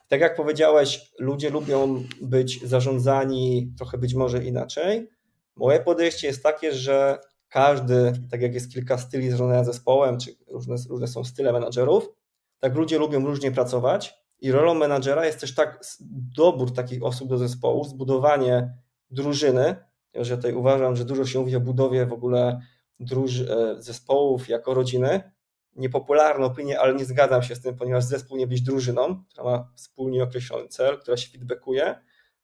Tak 0.09 0.21
jak 0.21 0.37
powiedziałeś, 0.37 1.13
ludzie 1.19 1.51
lubią 1.51 2.03
być 2.23 2.69
zarządzani 2.69 3.73
trochę 3.79 3.99
być 3.99 4.15
może 4.15 4.45
inaczej. 4.45 5.09
Moje 5.57 5.81
podejście 5.81 6.27
jest 6.27 6.43
takie, 6.43 6.73
że 6.73 7.19
każdy, 7.49 8.13
tak 8.31 8.43
jak 8.43 8.55
jest 8.55 8.73
kilka 8.73 8.99
styli 8.99 9.31
zarządzania 9.31 9.65
zespołem, 9.65 10.19
czy 10.19 10.37
różne, 10.49 10.77
różne 10.91 11.07
są 11.07 11.25
style 11.25 11.53
menadżerów, 11.53 12.09
tak 12.59 12.75
ludzie 12.75 12.99
lubią 12.99 13.27
różnie 13.27 13.53
pracować 13.53 14.15
i 14.41 14.53
rolą 14.53 14.75
menadżera 14.75 15.27
jest 15.27 15.41
też 15.41 15.55
tak 15.55 15.81
dobór 16.37 16.75
takich 16.75 17.03
osób 17.03 17.29
do 17.29 17.39
zespołu, 17.39 17.85
zbudowanie 17.85 18.75
drużyny. 19.11 19.77
Ja 20.13 20.37
tutaj 20.37 20.55
uważam, 20.55 20.97
że 20.97 21.05
dużo 21.05 21.25
się 21.25 21.39
mówi 21.39 21.57
o 21.57 21.61
budowie 21.61 22.07
w 22.07 22.13
ogóle 22.13 22.61
druż, 23.01 23.41
e, 23.41 23.77
zespołów 23.79 24.49
jako 24.49 24.75
rodziny. 24.75 25.36
Niepopularna 25.77 26.47
opinia, 26.47 26.81
ale 26.81 26.95
nie 26.95 27.05
zgadzam 27.05 27.43
się 27.43 27.55
z 27.55 27.61
tym, 27.61 27.77
ponieważ 27.77 28.05
zespół 28.05 28.37
nie 28.37 28.47
być 28.47 28.63
drużyną, 28.63 29.25
która 29.25 29.45
ma 29.45 29.73
wspólnie 29.75 30.23
określony 30.23 30.69
cel, 30.69 30.99
która 30.99 31.17
się 31.17 31.31
feedbackuje, 31.31 31.95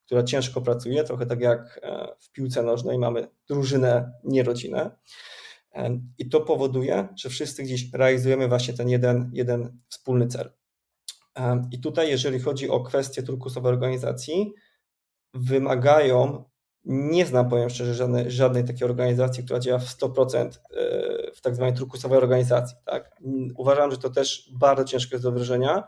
która 0.07 0.23
ciężko 0.23 0.61
pracuje, 0.61 1.05
trochę 1.05 1.27
tak 1.27 1.41
jak 1.41 1.81
e, 1.83 2.09
w 2.19 2.33
piłce 2.33 2.63
nożnej 2.63 2.99
mamy 2.99 3.29
drużynę, 3.49 4.13
nie 4.25 4.43
rodzinę. 4.43 4.91
E, 5.75 6.01
I 6.19 6.29
to 6.29 6.41
powoduje, 6.41 7.09
że 7.17 7.29
wszyscy 7.29 7.63
gdzieś 7.63 7.93
realizujemy 7.93 8.49
właśnie 8.49 8.75
ten 8.75 8.89
jeden, 8.89 9.31
jeden 9.33 9.79
wspólny 9.89 10.27
cel. 10.27 10.53
E, 11.39 11.69
I 11.71 11.81
tutaj, 11.81 12.11
jeżeli 12.11 12.41
chodzi 12.41 12.69
o 12.69 12.81
kwestie 12.81 13.23
turkusowej 13.23 13.73
organizacji, 13.73 14.55
wymagają, 15.35 16.45
nie 16.85 17.27
znam, 17.27 17.49
powiem 17.49 17.71
szczerze, 17.71 17.95
żadnej, 17.95 18.31
żadnej 18.31 18.65
takiej 18.65 18.89
organizacji, 18.89 19.45
która 19.45 19.61
działa 19.61 19.79
w 19.79 19.97
100% 19.97 20.59
w 21.35 21.41
tak 21.41 21.57
zwanej 21.57 21.75
turkusowej 21.75 22.19
organizacji. 22.19 22.77
Tak? 22.85 23.17
Uważam, 23.57 23.91
że 23.91 23.99
to 23.99 24.11
też 24.11 24.51
bardzo 24.53 24.85
ciężko 24.85 25.15
jest 25.15 25.25
do 25.25 25.33
wdrożenia 25.33 25.85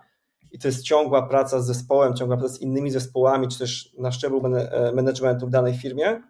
i 0.52 0.58
to 0.58 0.68
jest 0.68 0.82
ciągła 0.82 1.22
praca 1.22 1.60
z 1.60 1.66
zespołem, 1.66 2.16
ciągła 2.16 2.36
praca 2.36 2.54
z 2.54 2.60
innymi 2.60 2.90
zespołami, 2.90 3.48
czy 3.48 3.58
też 3.58 3.94
na 3.98 4.12
szczeblu 4.12 4.42
e, 4.46 4.92
managementu 4.92 5.46
w 5.46 5.50
danej 5.50 5.74
firmie, 5.74 6.22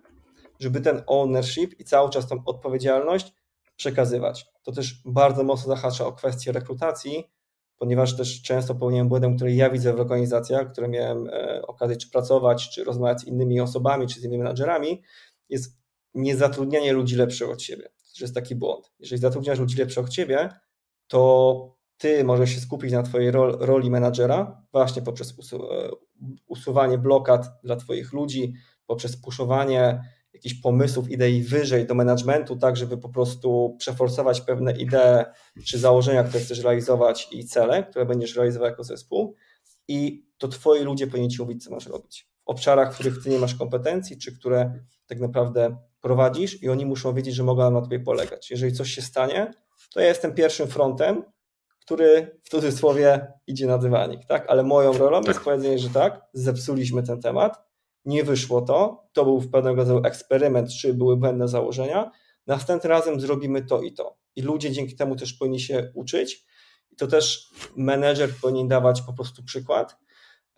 żeby 0.60 0.80
ten 0.80 1.02
ownership 1.06 1.80
i 1.80 1.84
cały 1.84 2.10
czas 2.10 2.28
tą 2.28 2.36
odpowiedzialność 2.46 3.32
przekazywać. 3.76 4.46
To 4.62 4.72
też 4.72 5.02
bardzo 5.04 5.44
mocno 5.44 5.74
zahacza 5.74 6.06
o 6.06 6.12
kwestię 6.12 6.52
rekrutacji, 6.52 7.30
ponieważ 7.78 8.16
też 8.16 8.42
często 8.42 8.74
popełniałem 8.74 9.08
błędem, 9.08 9.36
który 9.36 9.54
ja 9.54 9.70
widzę 9.70 9.92
w 9.92 10.00
organizacjach, 10.00 10.72
które 10.72 10.88
miałem 10.88 11.28
e, 11.28 11.62
okazję 11.66 11.96
czy 11.96 12.10
pracować, 12.10 12.70
czy 12.70 12.84
rozmawiać 12.84 13.20
z 13.20 13.24
innymi 13.24 13.60
osobami, 13.60 14.06
czy 14.06 14.20
z 14.20 14.24
innymi 14.24 14.38
menadżerami, 14.38 15.02
jest 15.48 15.78
niezatrudnianie 16.14 16.92
ludzi 16.92 17.16
lepszych 17.16 17.50
od 17.50 17.62
siebie. 17.62 17.88
To 18.18 18.24
jest 18.24 18.34
taki 18.34 18.54
błąd. 18.54 18.92
Jeżeli 18.98 19.20
zatrudniasz 19.20 19.78
lepszych 19.78 20.04
od 20.04 20.10
ciebie, 20.10 20.48
to 21.06 21.74
ty 21.98 22.24
możesz 22.24 22.50
się 22.50 22.60
skupić 22.60 22.92
na 22.92 23.02
twojej 23.02 23.30
rol, 23.30 23.56
roli 23.60 23.90
menadżera 23.90 24.62
właśnie 24.72 25.02
poprzez 25.02 25.52
e, 25.52 25.56
usuwanie 26.46 26.98
blokad 26.98 27.46
dla 27.64 27.76
twoich 27.76 28.12
ludzi, 28.12 28.54
poprzez 28.86 29.16
puszowanie 29.16 30.00
jakichś 30.32 30.54
pomysłów, 30.54 31.10
idei 31.10 31.42
wyżej 31.42 31.86
do 31.86 31.94
managementu, 31.94 32.56
tak 32.56 32.76
żeby 32.76 32.98
po 32.98 33.08
prostu 33.08 33.76
przeforsować 33.78 34.40
pewne 34.40 34.72
idee 34.72 35.24
czy 35.66 35.78
założenia, 35.78 36.24
które 36.24 36.44
chcesz 36.44 36.64
realizować 36.64 37.28
i 37.30 37.44
cele, 37.44 37.82
które 37.82 38.06
będziesz 38.06 38.36
realizował 38.36 38.68
jako 38.68 38.84
zespół 38.84 39.34
i 39.88 40.26
to 40.38 40.48
twoi 40.48 40.82
ludzie 40.82 41.06
powinni 41.06 41.28
ci 41.28 41.42
mówić, 41.42 41.64
co 41.64 41.70
masz 41.70 41.86
robić. 41.86 42.28
W 42.44 42.48
obszarach, 42.48 42.92
w 42.92 42.94
których 42.94 43.22
ty 43.22 43.30
nie 43.30 43.38
masz 43.38 43.54
kompetencji, 43.54 44.18
czy 44.18 44.38
które 44.38 44.80
tak 45.06 45.20
naprawdę 45.20 45.76
prowadzisz 46.04 46.62
i 46.62 46.68
oni 46.68 46.86
muszą 46.86 47.14
wiedzieć, 47.14 47.34
że 47.34 47.42
mogą 47.42 47.70
na 47.70 47.80
tobie 47.80 48.00
polegać. 48.00 48.50
Jeżeli 48.50 48.72
coś 48.72 48.90
się 48.90 49.02
stanie, 49.02 49.54
to 49.94 50.00
ja 50.00 50.06
jestem 50.06 50.34
pierwszym 50.34 50.68
frontem, 50.68 51.24
który 51.80 52.40
w 52.42 52.48
cudzysłowie 52.48 53.32
idzie 53.46 53.66
na 53.66 53.78
dywanik, 53.78 54.24
tak? 54.24 54.44
Ale 54.48 54.62
moją 54.62 54.92
rolą 54.92 55.20
tak. 55.20 55.28
jest 55.28 55.40
powiedzenie, 55.40 55.78
że 55.78 55.90
tak, 55.90 56.20
zepsuliśmy 56.32 57.02
ten 57.02 57.20
temat, 57.20 57.64
nie 58.04 58.24
wyszło 58.24 58.62
to, 58.62 59.08
to 59.12 59.24
był 59.24 59.40
w 59.40 59.50
pewnego 59.50 59.76
rodzaju 59.76 60.00
eksperyment, 60.04 60.70
czy 60.70 60.94
były 60.94 61.16
błędne 61.16 61.48
założenia, 61.48 62.10
następnym 62.46 62.90
razem 62.90 63.20
zrobimy 63.20 63.62
to 63.64 63.82
i 63.82 63.92
to. 63.92 64.18
I 64.36 64.42
ludzie 64.42 64.72
dzięki 64.72 64.96
temu 64.96 65.16
też 65.16 65.32
powinni 65.32 65.60
się 65.60 65.92
uczyć 65.94 66.44
i 66.90 66.96
to 66.96 67.06
też 67.06 67.50
menedżer 67.76 68.30
powinien 68.42 68.68
dawać 68.68 69.02
po 69.02 69.12
prostu 69.12 69.42
przykład, 69.42 69.96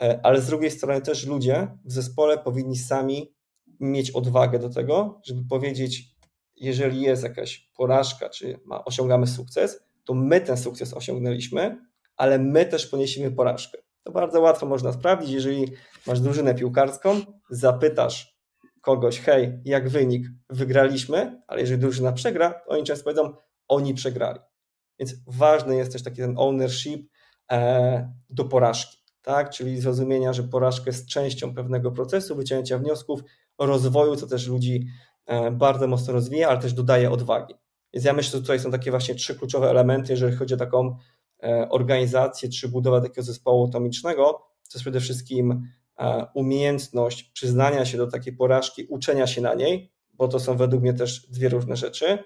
e, 0.03 0.21
ale 0.23 0.41
z 0.41 0.47
drugiej 0.47 0.71
strony 0.71 1.01
też 1.01 1.27
ludzie 1.27 1.69
w 1.85 1.93
zespole 1.93 2.39
powinni 2.39 2.77
sami 2.77 3.36
mieć 3.81 4.11
odwagę 4.11 4.59
do 4.59 4.71
tego, 4.71 5.21
żeby 5.25 5.49
powiedzieć, 5.49 6.17
jeżeli 6.57 7.01
jest 7.01 7.23
jakaś 7.23 7.71
porażka, 7.77 8.29
czy 8.29 8.61
ma, 8.65 8.85
osiągamy 8.85 9.27
sukces, 9.27 9.81
to 10.05 10.15
my 10.15 10.41
ten 10.41 10.57
sukces 10.57 10.95
osiągnęliśmy, 10.95 11.87
ale 12.17 12.39
my 12.39 12.67
też 12.67 12.87
poniesiemy 12.87 13.31
porażkę. 13.31 13.79
To 14.03 14.13
bardzo 14.13 14.41
łatwo 14.41 14.67
można 14.67 14.93
sprawdzić, 14.93 15.31
jeżeli 15.31 15.73
masz 16.07 16.21
drużynę 16.21 16.55
piłkarską, 16.55 17.21
zapytasz 17.51 18.37
kogoś, 18.81 19.21
hej, 19.21 19.61
jak 19.65 19.89
wynik, 19.89 20.27
wygraliśmy, 20.51 21.43
ale 21.47 21.61
jeżeli 21.61 21.81
drużyna 21.81 22.13
przegra, 22.13 22.51
to 22.51 22.71
oni 22.71 22.85
często 22.85 23.05
powiedzą, 23.05 23.33
oni 23.69 23.95
przegrali. 23.95 24.41
Więc 24.99 25.15
ważny 25.27 25.77
jest 25.77 25.93
też 25.93 26.03
taki 26.03 26.17
ten 26.17 26.35
ownership 26.39 27.11
e, 27.53 28.13
do 28.31 28.45
porażki, 28.45 28.99
tak? 29.23 29.51
czyli 29.51 29.81
zrozumienia, 29.81 30.33
że 30.33 30.43
porażka 30.43 30.85
jest 30.87 31.09
częścią 31.09 31.55
pewnego 31.55 31.93
procesu, 31.93 32.37
wyciągnięcia 32.37 32.79
wniosków, 32.79 33.21
rozwoju, 33.59 34.17
co 34.17 34.27
też 34.27 34.47
ludzi 34.47 34.87
e, 35.27 35.51
bardzo 35.51 35.87
mocno 35.87 36.13
rozwija, 36.13 36.49
ale 36.49 36.59
też 36.59 36.73
dodaje 36.73 37.11
odwagi. 37.11 37.55
Więc 37.95 38.05
ja 38.05 38.13
myślę, 38.13 38.33
że 38.33 38.41
tutaj 38.41 38.61
są 38.61 38.71
takie 38.71 38.91
właśnie 38.91 39.15
trzy 39.15 39.35
kluczowe 39.35 39.71
elementy, 39.71 40.13
jeżeli 40.13 40.37
chodzi 40.37 40.55
o 40.55 40.57
taką 40.57 40.97
e, 41.43 41.69
organizację 41.71 42.49
czy 42.49 42.69
budowę 42.69 43.03
takiego 43.03 43.23
zespołu 43.23 43.69
atomicznego. 43.69 44.25
To 44.33 44.71
jest 44.75 44.81
przede 44.81 45.01
wszystkim 45.01 45.69
e, 45.99 46.27
umiejętność 46.35 47.23
przyznania 47.23 47.85
się 47.85 47.99
do 47.99 48.07
takiej 48.07 48.33
porażki, 48.33 48.87
uczenia 48.89 49.27
się 49.27 49.41
na 49.41 49.55
niej, 49.55 49.93
bo 50.15 50.29
to 50.29 50.41
są 50.41 50.57
według 50.57 50.83
mnie 50.83 50.95
też 50.95 51.27
dwie 51.31 51.49
różne 51.49 51.77
rzeczy. 51.77 52.19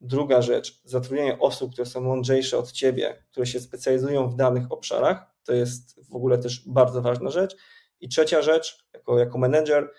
Druga 0.00 0.42
rzecz, 0.42 0.80
zatrudnienie 0.84 1.38
osób, 1.38 1.72
które 1.72 1.86
są 1.86 2.00
mądrzejsze 2.00 2.58
od 2.58 2.72
ciebie, 2.72 3.24
które 3.30 3.46
się 3.46 3.60
specjalizują 3.60 4.28
w 4.28 4.36
danych 4.36 4.72
obszarach, 4.72 5.34
to 5.44 5.52
jest 5.52 6.10
w 6.10 6.14
ogóle 6.14 6.38
też 6.38 6.68
bardzo 6.68 7.02
ważna 7.02 7.30
rzecz. 7.30 7.56
I 8.00 8.08
trzecia 8.08 8.42
rzecz, 8.42 8.88
jako, 8.94 9.18
jako 9.18 9.38
menedżer, 9.38 9.90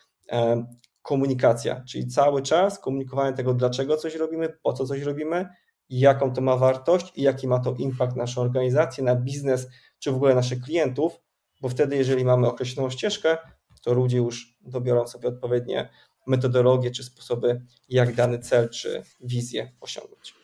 komunikacja, 1.01 1.84
czyli 1.89 2.08
cały 2.08 2.41
czas 2.41 2.79
komunikowanie 2.79 3.34
tego, 3.34 3.53
dlaczego 3.53 3.98
coś 3.98 4.15
robimy, 4.15 4.50
po 4.63 4.74
co 4.74 4.86
coś 4.86 5.01
robimy, 5.01 5.50
jaką 5.89 6.34
to 6.34 6.41
ma 6.41 6.58
wartość 6.58 7.12
i 7.15 7.22
jaki 7.22 7.48
ma 7.48 7.60
to 7.60 7.75
impact 7.77 8.15
na 8.15 8.24
naszą 8.24 8.41
organizację, 8.41 9.03
na 9.03 9.15
biznes, 9.15 9.67
czy 10.00 10.12
w 10.12 10.15
ogóle 10.15 10.36
naszych 10.36 10.62
klientów, 10.62 11.20
bo 11.62 11.70
wtedy, 11.70 11.96
jeżeli 11.96 12.25
mamy 12.25 12.48
określoną 12.48 12.89
ścieżkę, 12.89 13.38
to 13.84 13.94
ludzie 13.94 14.17
już 14.17 14.58
dobiorą 14.62 15.08
sobie 15.08 15.29
odpowiednie 15.29 15.89
metodologie 16.27 16.91
czy 16.91 17.03
sposoby, 17.03 17.62
jak 17.89 18.15
dany 18.15 18.39
cel 18.39 18.70
czy 18.70 19.03
wizję 19.22 19.72
osiągnąć. 19.82 20.36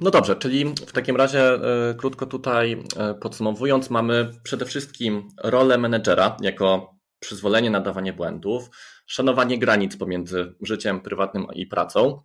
No 0.00 0.10
dobrze, 0.10 0.36
czyli 0.36 0.74
w 0.86 0.92
takim 0.92 1.16
razie 1.16 1.40
e, 1.40 1.94
krótko 1.94 2.26
tutaj 2.26 2.84
e, 2.96 3.14
podsumowując, 3.14 3.90
mamy 3.90 4.30
przede 4.42 4.64
wszystkim 4.64 5.28
rolę 5.44 5.78
menedżera 5.78 6.36
jako 6.40 6.97
przyzwolenie 7.20 7.70
na 7.70 7.80
dawanie 7.80 8.12
błędów, 8.12 8.70
szanowanie 9.06 9.58
granic 9.58 9.96
pomiędzy 9.96 10.54
życiem 10.60 11.00
prywatnym 11.00 11.46
i 11.54 11.66
pracą, 11.66 12.22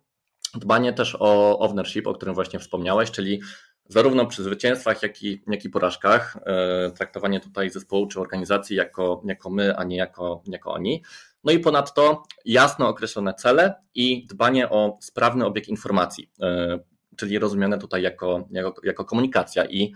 dbanie 0.54 0.92
też 0.92 1.16
o 1.20 1.58
ownership, 1.58 2.06
o 2.06 2.14
którym 2.14 2.34
właśnie 2.34 2.58
wspomniałeś, 2.58 3.10
czyli 3.10 3.40
zarówno 3.88 4.26
przy 4.26 4.42
zwycięstwach, 4.42 5.02
jak 5.02 5.22
i, 5.22 5.42
jak 5.46 5.64
i 5.64 5.70
porażkach, 5.70 6.36
e, 6.46 6.90
traktowanie 6.90 7.40
tutaj 7.40 7.70
zespołu 7.70 8.06
czy 8.06 8.20
organizacji 8.20 8.76
jako, 8.76 9.22
jako 9.24 9.50
my, 9.50 9.76
a 9.76 9.84
nie 9.84 9.96
jako, 9.96 10.42
jako 10.46 10.72
oni. 10.72 11.02
No 11.44 11.52
i 11.52 11.58
ponadto 11.58 12.22
jasno 12.44 12.88
określone 12.88 13.34
cele 13.34 13.74
i 13.94 14.26
dbanie 14.26 14.70
o 14.70 14.98
sprawny 15.00 15.44
obieg 15.44 15.68
informacji, 15.68 16.30
e, 16.40 16.78
czyli 17.16 17.38
rozumiane 17.38 17.78
tutaj 17.78 18.02
jako, 18.02 18.48
jako, 18.50 18.74
jako 18.84 19.04
komunikacja 19.04 19.64
i 19.64 19.94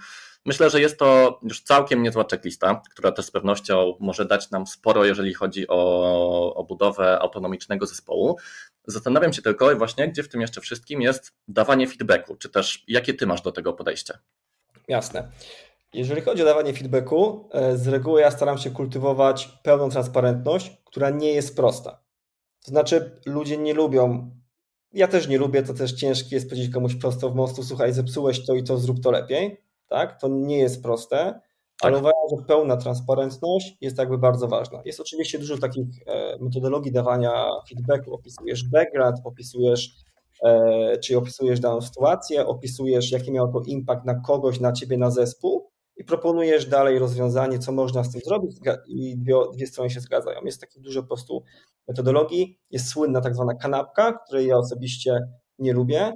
Myślę, 0.49 0.71
że 0.71 0.81
jest 0.81 0.99
to 0.99 1.41
już 1.43 1.63
całkiem 1.63 2.03
niezła 2.03 2.25
checklista, 2.31 2.83
która 2.91 3.13
też 3.13 3.25
z 3.27 3.31
pewnością 3.31 3.95
może 4.01 4.25
dać 4.25 4.51
nam 4.51 4.67
sporo, 4.67 5.05
jeżeli 5.05 5.35
chodzi 5.35 5.69
o, 5.69 6.55
o 6.55 6.65
budowę 6.65 7.19
autonomicznego 7.19 7.87
zespołu. 7.87 8.37
Zastanawiam 8.87 9.33
się 9.33 9.43
tylko 9.43 9.77
właśnie, 9.77 10.09
gdzie 10.09 10.23
w 10.23 10.29
tym 10.29 10.41
jeszcze 10.41 10.61
wszystkim 10.61 11.03
jest 11.03 11.33
dawanie 11.49 11.87
feedbacku, 11.87 12.37
czy 12.37 12.49
też 12.49 12.85
jakie 12.89 13.15
ty 13.15 13.27
masz 13.27 13.43
do 13.43 13.53
tego 13.53 13.73
podejście? 13.73 14.19
Jasne. 14.89 15.31
Jeżeli 15.93 16.21
chodzi 16.21 16.43
o 16.43 16.45
dawanie 16.45 16.75
feedbacku, 16.75 17.49
e, 17.53 17.77
z 17.77 17.89
reguły 17.89 18.21
ja 18.21 18.31
staram 18.31 18.59
się 18.59 18.71
kultywować 18.71 19.49
pełną 19.63 19.91
transparentność, 19.91 20.73
która 20.85 21.11
nie 21.11 21.33
jest 21.33 21.57
prosta. 21.57 22.03
To 22.65 22.71
znaczy, 22.71 23.21
ludzie 23.27 23.59
nie 23.59 23.75
lubią, 23.75 24.31
ja 24.93 25.09
też 25.09 25.29
nie 25.29 25.39
lubię, 25.39 25.63
to 25.63 25.75
też 25.75 25.93
ciężkie 25.93 26.37
jest 26.37 26.51
powiedzieć 26.51 26.73
komuś 26.75 26.95
prosto 26.95 27.31
w 27.31 27.35
mostu, 27.35 27.63
słuchaj, 27.63 27.93
zepsułeś 27.93 28.47
to 28.47 28.55
i 28.55 28.65
to, 28.65 28.77
zrób 28.77 29.01
to 29.01 29.11
lepiej 29.11 29.68
tak? 29.89 30.21
To 30.21 30.29
nie 30.29 30.59
jest 30.59 30.83
proste, 30.83 31.41
ale 31.83 31.93
tak. 31.93 32.01
uważam, 32.01 32.39
że 32.39 32.47
pełna 32.47 32.77
transparentność 32.77 33.77
jest 33.81 33.99
jakby 33.99 34.19
bardzo 34.19 34.49
ważna. 34.49 34.83
Jest 34.85 35.01
oczywiście 35.01 35.39
dużo 35.39 35.59
takich 35.59 35.87
e, 36.07 36.39
metodologii 36.41 36.93
dawania 36.93 37.51
feedbacku. 37.69 38.15
Opisujesz 38.15 38.69
background, 38.69 39.17
opisujesz, 39.25 39.91
e, 40.45 40.99
czy 40.99 41.19
opisujesz 41.19 41.61
daną 41.61 41.81
sytuację, 41.81 42.47
opisujesz, 42.47 43.13
jaki 43.13 43.33
miał 43.33 43.53
to 43.53 43.63
impact 43.67 44.05
na 44.05 44.15
kogoś, 44.15 44.61
na 44.61 44.73
ciebie, 44.73 44.99
na 44.99 45.11
zespół 45.11 45.71
i 45.97 46.05
proponujesz 46.05 46.67
dalej 46.67 46.99
rozwiązanie, 46.99 47.59
co 47.59 47.73
można 47.73 48.05
z 48.05 48.13
tym 48.13 48.21
zrobić 48.25 48.57
i 48.87 49.19
dwie, 49.19 49.35
dwie 49.55 49.67
strony 49.67 49.91
się 49.91 50.01
zgadzają. 50.01 50.41
Jest 50.45 50.61
takich 50.61 50.83
dużo 50.83 51.03
po 51.03 51.09
prostu 51.09 51.43
metodologii. 51.89 52.59
Jest 52.71 52.89
słynna 52.89 53.21
tak 53.21 53.35
zwana 53.35 53.55
kanapka, 53.55 54.13
której 54.13 54.47
ja 54.47 54.57
osobiście 54.57 55.19
nie 55.59 55.73
lubię. 55.73 56.13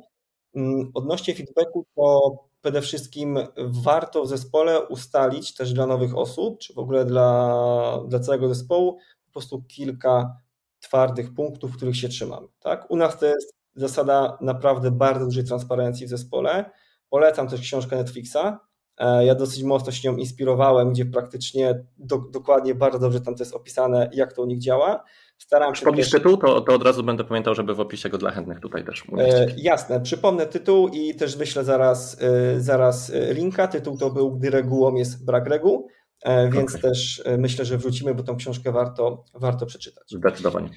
Mm, 0.55 0.91
odnośnie 0.95 1.35
feedbacku, 1.35 1.87
to 1.97 2.37
przede 2.63 2.83
wszystkim 2.83 3.39
warto 3.57 4.23
w 4.23 4.29
zespole 4.29 4.87
ustalić 4.89 5.55
też 5.55 5.73
dla 5.73 5.87
nowych 5.87 6.17
osób, 6.17 6.59
czy 6.59 6.75
w 6.75 6.79
ogóle 6.79 7.05
dla, 7.05 7.99
dla 8.09 8.21
całego 8.21 8.49
zespołu, 8.49 8.99
po 9.27 9.33
prostu 9.33 9.63
kilka 9.63 10.37
twardych 10.81 11.35
punktów, 11.35 11.77
których 11.77 11.97
się 11.97 12.09
trzymamy. 12.09 12.49
Tak? 12.61 12.91
U 12.91 12.97
nas 12.97 13.19
to 13.19 13.27
jest 13.27 13.55
zasada 13.75 14.39
naprawdę 14.41 14.91
bardzo 14.91 15.25
dużej 15.25 15.45
transparencji 15.45 16.07
w 16.07 16.11
zespole. 16.11 16.71
Polecam 17.09 17.49
też 17.49 17.61
książkę 17.61 17.97
Netflixa. 17.97 18.59
E, 18.99 19.27
ja 19.27 19.35
dosyć 19.35 19.63
mocno 19.63 19.93
się 19.93 20.11
nią 20.11 20.17
inspirowałem, 20.17 20.93
gdzie 20.93 21.07
praktycznie 21.07 21.85
do, 21.99 22.19
dokładnie 22.19 22.75
bardzo 22.75 22.99
dobrze 22.99 23.21
tam 23.21 23.35
to 23.35 23.43
jest 23.43 23.55
opisane, 23.55 24.11
jak 24.13 24.33
to 24.33 24.43
u 24.43 24.47
nich 24.47 24.59
działa. 24.59 25.05
Staram 25.43 25.75
się. 25.75 25.93
Też... 25.93 26.11
tytuł, 26.11 26.37
to, 26.37 26.61
to 26.61 26.75
od 26.75 26.83
razu 26.83 27.05
będę 27.05 27.25
pamiętał, 27.25 27.55
żeby 27.55 27.75
w 27.75 27.81
opisie 27.81 28.09
go 28.09 28.19
dla 28.19 28.31
chętnych 28.31 28.61
tutaj 28.61 28.85
też 28.85 29.09
umieścić. 29.09 29.59
E, 29.59 29.63
jasne, 29.63 30.01
przypomnę 30.01 30.47
tytuł 30.47 30.89
i 30.89 31.15
też 31.15 31.37
wyślę 31.37 31.65
zaraz, 31.65 32.23
e, 32.23 32.61
zaraz 32.61 33.11
e, 33.11 33.35
linka. 33.35 33.69
Tytuł 33.69 33.99
to 33.99 34.11
był 34.11 34.31
Gdy 34.31 34.51
regułą 34.51 34.95
jest 34.95 35.25
brak 35.25 35.47
reguł, 35.47 35.89
e, 36.23 36.51
więc 36.51 36.71
okay. 36.71 36.83
też 36.83 37.23
e, 37.25 37.39
myślę, 37.39 37.65
że 37.65 37.79
wrócimy, 37.79 38.15
bo 38.15 38.23
tą 38.23 38.37
książkę 38.37 38.73
warto, 38.73 39.25
warto 39.35 39.67
przeczytać. 39.67 40.05
Zdecydowanie. 40.11 40.71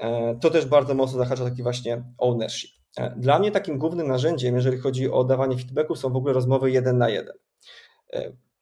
E, 0.00 0.38
to 0.40 0.50
też 0.50 0.66
bardzo 0.66 0.94
mocno 0.94 1.18
zahacza 1.18 1.44
taki 1.44 1.62
właśnie 1.62 2.04
ownership. 2.18 2.70
Dla 3.16 3.38
mnie 3.38 3.50
takim 3.50 3.78
głównym 3.78 4.08
narzędziem, 4.08 4.54
jeżeli 4.54 4.78
chodzi 4.78 5.10
o 5.10 5.24
dawanie 5.24 5.56
feedbacku, 5.56 5.96
są 5.96 6.12
w 6.12 6.16
ogóle 6.16 6.32
rozmowy 6.32 6.70
jeden 6.70 6.98
na 6.98 7.08
jeden. 7.08 7.34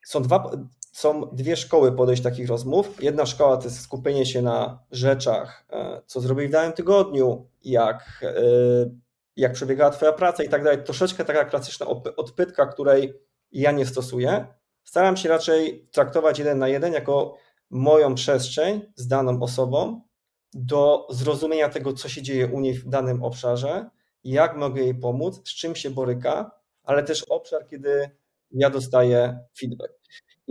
Są 0.07 0.23
dwa, 0.23 0.51
są 0.93 1.29
dwie 1.33 1.57
szkoły 1.57 1.93
podejść 1.93 2.23
takich 2.23 2.49
rozmów. 2.49 3.03
Jedna 3.03 3.27
szkoła 3.27 3.57
to 3.57 3.65
jest 3.65 3.81
skupienie 3.81 4.27
się 4.27 4.43
na 4.43 4.85
rzeczach, 4.91 5.65
e, 5.71 6.03
co 6.07 6.21
zrobili 6.21 6.49
w 6.49 6.53
danym 6.53 6.73
tygodniu, 6.73 7.47
jak, 7.65 8.21
e, 8.23 8.35
jak 9.37 9.53
przebiegała 9.53 9.91
Twoja 9.91 10.13
praca 10.13 10.43
i 10.43 10.49
tak 10.49 10.65
dalej. 10.65 10.85
Troszeczkę 10.85 11.25
taka 11.25 11.45
klasyczna 11.45 11.87
odpytka, 12.17 12.67
której 12.67 13.21
ja 13.53 13.73
nie 13.73 13.87
stosuję. 13.87 14.47
Staram 14.85 15.17
się 15.17 15.29
raczej 15.29 15.89
traktować 15.93 16.39
jeden 16.39 16.59
na 16.59 16.69
jeden 16.69 16.93
jako 16.93 17.37
moją 17.71 18.15
przestrzeń 18.15 18.93
z 18.95 19.07
daną 19.07 19.43
osobą 19.43 20.01
do 20.55 21.07
zrozumienia 21.11 21.69
tego, 21.69 21.93
co 21.93 22.09
się 22.09 22.23
dzieje 22.23 22.47
u 22.47 22.61
niej 22.61 22.75
w 22.75 22.89
danym 22.89 23.23
obszarze, 23.23 23.91
jak 24.25 24.57
mogę 24.57 24.83
jej 24.83 24.95
pomóc, 24.95 25.49
z 25.49 25.55
czym 25.55 25.77
się 25.77 25.91
boryka, 25.91 26.51
ale 26.83 27.03
też 27.03 27.23
obszar, 27.23 27.67
kiedy 27.67 28.11
ja 28.51 28.71
dostaję 28.71 29.39
feedback. 29.61 29.93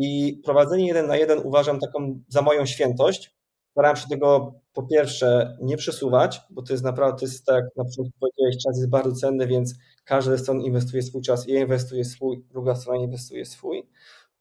I 0.01 0.41
prowadzenie 0.45 0.87
jeden 0.87 1.07
na 1.07 1.17
jeden 1.17 1.39
uważam 1.43 1.79
taką 1.79 2.19
za 2.27 2.41
moją 2.41 2.65
świętość. 2.65 3.35
staram 3.71 3.95
się 3.95 4.07
tego 4.07 4.53
po 4.73 4.83
pierwsze 4.83 5.57
nie 5.61 5.77
przesuwać, 5.77 6.41
bo 6.49 6.61
to 6.61 6.73
jest 6.73 6.83
naprawdę, 6.83 7.19
to 7.19 7.25
jest 7.25 7.45
tak 7.45 7.63
na 7.77 7.83
początku 7.83 8.19
powiedziałeś, 8.19 8.63
czas 8.63 8.77
jest 8.77 8.89
bardzo 8.89 9.11
cenny, 9.11 9.47
więc 9.47 9.75
każda 10.05 10.31
ze 10.31 10.37
stron 10.37 10.61
inwestuje 10.61 11.03
swój 11.03 11.21
czas, 11.21 11.47
ja 11.47 11.59
inwestuję 11.59 12.05
swój, 12.05 12.45
druga 12.51 12.75
strona 12.75 12.99
inwestuje 12.99 13.45
swój. 13.45 13.89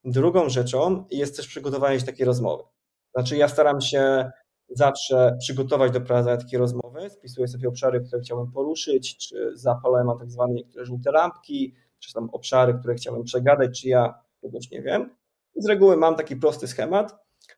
Drugą 0.05 0.49
rzeczą 0.49 1.05
jest 1.11 1.37
też 1.37 1.47
przygotowanie 1.49 2.01
się 2.01 2.07
takiej 2.07 2.27
rozmowy. 2.27 2.63
Znaczy 3.15 3.37
ja 3.37 3.49
staram 3.49 3.81
się 3.81 4.31
zawsze 4.69 5.37
przygotować 5.41 5.93
do 5.93 6.01
prowadzenia 6.01 6.37
takiej 6.37 6.59
rozmowy, 6.59 7.11
spisuję 7.11 7.49
sobie 7.49 7.69
obszary, 7.69 8.01
które 8.01 8.23
chciałbym 8.23 8.53
poruszyć, 8.53 9.17
czy 9.17 9.53
zapalałem 9.55 10.07
mam 10.07 10.19
tak 10.19 10.31
zwane 10.31 10.55
niektóre 10.55 10.85
żółte 10.85 11.11
lampki, 11.13 11.75
czy 11.99 12.13
tam 12.13 12.31
obszary, 12.33 12.75
które 12.75 12.95
chciałbym 12.95 13.25
przegadać, 13.25 13.81
czy 13.81 13.89
ja 13.89 14.15
czegoś 14.41 14.71
nie 14.71 14.83
wiem. 14.83 15.18
Z 15.59 15.69
reguły 15.69 15.97
mam 15.97 16.17
taki 16.17 16.37
prosty 16.37 16.69
schemat, 16.69 17.17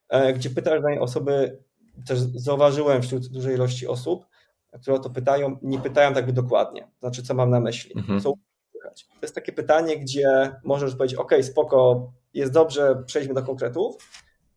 e, 0.08 0.32
gdzie 0.32 0.50
pytasz 0.50 0.82
danej 0.82 0.98
osoby, 0.98 1.62
też 2.06 2.18
zauważyłem 2.18 3.02
wśród 3.02 3.26
dużej 3.26 3.54
ilości 3.54 3.86
osób, 3.86 4.26
które 4.80 4.96
o 4.96 4.98
to 4.98 5.10
pytają, 5.10 5.58
nie 5.62 5.78
pytają 5.78 6.14
tak 6.14 6.26
by 6.26 6.32
dokładnie, 6.32 6.90
znaczy 7.00 7.22
co 7.22 7.34
mam 7.34 7.50
na 7.50 7.60
myśli, 7.60 7.92
mhm. 7.96 8.20
co 8.20 8.32
słychać. 8.72 9.06
To 9.06 9.18
jest 9.22 9.34
takie 9.34 9.52
pytanie, 9.52 9.98
gdzie 9.98 10.56
możesz 10.64 10.96
powiedzieć, 10.96 11.18
ok, 11.18 11.32
spoko, 11.42 12.12
jest 12.34 12.52
dobrze, 12.52 13.02
przejdźmy 13.06 13.34
do 13.34 13.42
konkretów, 13.42 13.96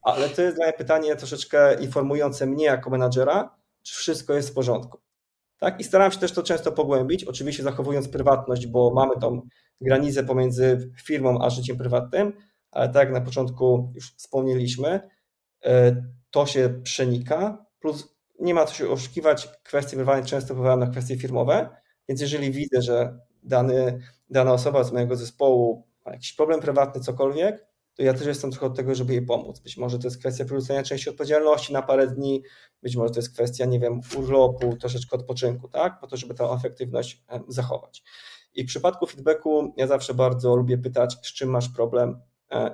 ale 0.02 0.30
to 0.30 0.42
jest 0.42 0.58
dla 0.58 0.66
mnie 0.66 0.74
pytanie 0.74 1.16
troszeczkę 1.16 1.82
informujące 1.82 2.46
mnie 2.46 2.66
jako 2.66 2.90
menadżera, 2.90 3.56
czy 3.82 3.96
wszystko 3.96 4.34
jest 4.34 4.50
w 4.50 4.54
porządku. 4.54 5.00
Tak? 5.60 5.80
I 5.80 5.84
staram 5.84 6.12
się 6.12 6.20
też 6.20 6.32
to 6.32 6.44
często 6.44 6.72
pogłębić, 6.72 7.24
oczywiście 7.24 7.64
zachowując 7.64 8.10
prywatność, 8.10 8.68
bo 8.68 8.94
mamy 8.94 9.14
tą 9.22 9.42
granicę 9.82 10.24
pomiędzy 10.24 10.92
firmą 11.04 11.42
a 11.42 11.50
życiem 11.50 11.78
prywatnym, 11.78 12.34
ale 12.74 12.90
tak 12.90 12.96
jak 12.96 13.12
na 13.12 13.22
początku 13.22 13.92
już 13.96 14.14
wspomnieliśmy, 14.16 15.10
e, 15.66 16.04
to 16.32 16.46
się 16.46 16.82
przenika, 16.84 17.66
plus 17.80 18.16
nie 18.40 18.54
ma 18.54 18.66
co 18.66 18.74
się 18.74 18.90
oszukiwać, 18.90 19.50
kwestie 19.64 19.96
prywatne 19.96 20.26
często 20.26 20.54
wpływają 20.54 20.78
na 20.78 20.88
kwestie 20.88 21.18
firmowe, 21.18 21.70
więc 22.10 22.22
jeżeli 22.22 22.52
widzę, 22.52 22.82
że 22.82 23.20
dany, 23.44 24.00
dana 24.30 24.54
osoba 24.54 24.84
z 24.84 24.92
mojego 24.92 25.16
zespołu 25.16 25.88
ma 26.06 26.12
jakiś 26.12 26.34
problem 26.34 26.60
prywatny, 26.60 27.02
cokolwiek, 27.02 27.66
to 27.96 28.04
ja 28.04 28.14
też 28.14 28.28
jestem 28.28 28.52
trochę 28.52 28.66
od 28.66 28.76
tego, 28.76 28.96
żeby 28.96 29.14
jej 29.14 29.26
pomóc. 29.26 29.60
Być 29.60 29.78
może 29.78 30.00
to 30.00 30.08
jest 30.08 30.20
kwestia 30.20 30.46
przerzucenia 30.46 30.84
części 30.84 31.10
odpowiedzialności 31.10 31.74
na 31.74 31.82
parę 31.82 32.08
dni, 32.08 32.44
być 32.84 32.96
może 32.96 33.14
to 33.14 33.20
jest 33.20 33.34
kwestia, 33.34 33.66
nie 33.66 33.80
wiem, 33.80 34.02
urlopu, 34.18 34.78
troszeczkę 34.78 35.16
odpoczynku, 35.18 35.68
tak? 35.68 36.00
Po 36.00 36.08
to, 36.08 36.18
żeby 36.18 36.34
tę 36.34 36.44
efektywność 36.44 37.24
zachować. 37.48 38.04
I 38.54 38.64
w 38.64 38.68
przypadku 38.68 39.08
feedbacku 39.08 39.74
ja 39.78 39.88
zawsze 39.88 40.14
bardzo 40.14 40.56
lubię 40.56 40.78
pytać, 40.78 41.18
z 41.24 41.34
czym 41.34 41.50
masz 41.50 41.70
problem, 41.70 42.22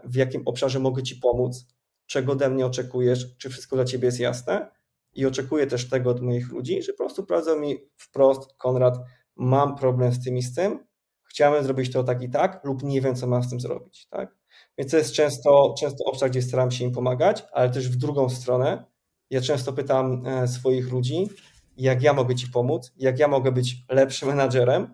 w 0.03 0.15
jakim 0.15 0.41
obszarze 0.45 0.79
mogę 0.79 1.03
Ci 1.03 1.15
pomóc, 1.15 1.65
czego 2.05 2.31
ode 2.31 2.49
mnie 2.49 2.65
oczekujesz, 2.65 3.37
czy 3.37 3.49
wszystko 3.49 3.75
dla 3.75 3.85
Ciebie 3.85 4.05
jest 4.05 4.19
jasne. 4.19 4.71
I 5.13 5.25
oczekuję 5.25 5.67
też 5.67 5.89
tego 5.89 6.09
od 6.09 6.21
moich 6.21 6.51
ludzi, 6.51 6.83
że 6.83 6.93
po 6.93 6.97
prostu 6.97 7.25
powiedzą 7.25 7.59
mi 7.59 7.77
wprost, 7.97 8.53
Konrad, 8.57 8.97
mam 9.35 9.75
problem 9.75 10.11
z 10.11 10.23
tym 10.23 10.37
i 10.37 10.41
z 10.41 10.55
tym, 10.55 10.79
chciałem 11.23 11.63
zrobić 11.63 11.91
to 11.91 12.03
tak 12.03 12.21
i 12.21 12.29
tak, 12.29 12.63
lub 12.63 12.83
nie 12.83 13.01
wiem, 13.01 13.15
co 13.15 13.27
mam 13.27 13.43
z 13.43 13.49
tym 13.49 13.59
zrobić. 13.59 14.07
Tak? 14.07 14.35
Więc 14.77 14.91
to 14.91 14.97
jest 14.97 15.13
często, 15.13 15.75
często 15.79 16.03
obszar, 16.05 16.29
gdzie 16.29 16.41
staram 16.41 16.71
się 16.71 16.85
im 16.85 16.91
pomagać, 16.91 17.45
ale 17.51 17.69
też 17.69 17.89
w 17.89 17.95
drugą 17.95 18.29
stronę. 18.29 18.85
Ja 19.29 19.41
często 19.41 19.73
pytam 19.73 20.27
e, 20.27 20.47
swoich 20.47 20.91
ludzi, 20.91 21.29
jak 21.77 22.03
ja 22.03 22.13
mogę 22.13 22.35
Ci 22.35 22.47
pomóc, 22.47 22.93
jak 22.97 23.19
ja 23.19 23.27
mogę 23.27 23.51
być 23.51 23.75
lepszym 23.89 24.29
menadżerem, 24.29 24.81
mhm. 24.81 24.93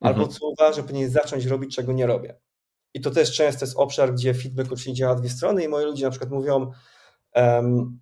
albo 0.00 0.28
co 0.28 0.46
uważam, 0.48 0.74
że 0.74 0.82
powinien 0.82 1.10
zacząć 1.10 1.46
robić, 1.46 1.76
czego 1.76 1.92
nie 1.92 2.06
robię. 2.06 2.34
I 2.96 3.00
to 3.00 3.10
też 3.10 3.32
często 3.32 3.64
jest 3.64 3.76
obszar, 3.76 4.14
gdzie 4.14 4.34
feedback 4.34 4.72
oczywiście 4.72 4.94
działa 4.94 5.14
dwie 5.14 5.28
strony 5.28 5.64
i 5.64 5.68
moi 5.68 5.84
ludzie 5.84 6.04
na 6.04 6.10
przykład 6.10 6.30
mówią, 6.30 6.70
um, 7.34 8.00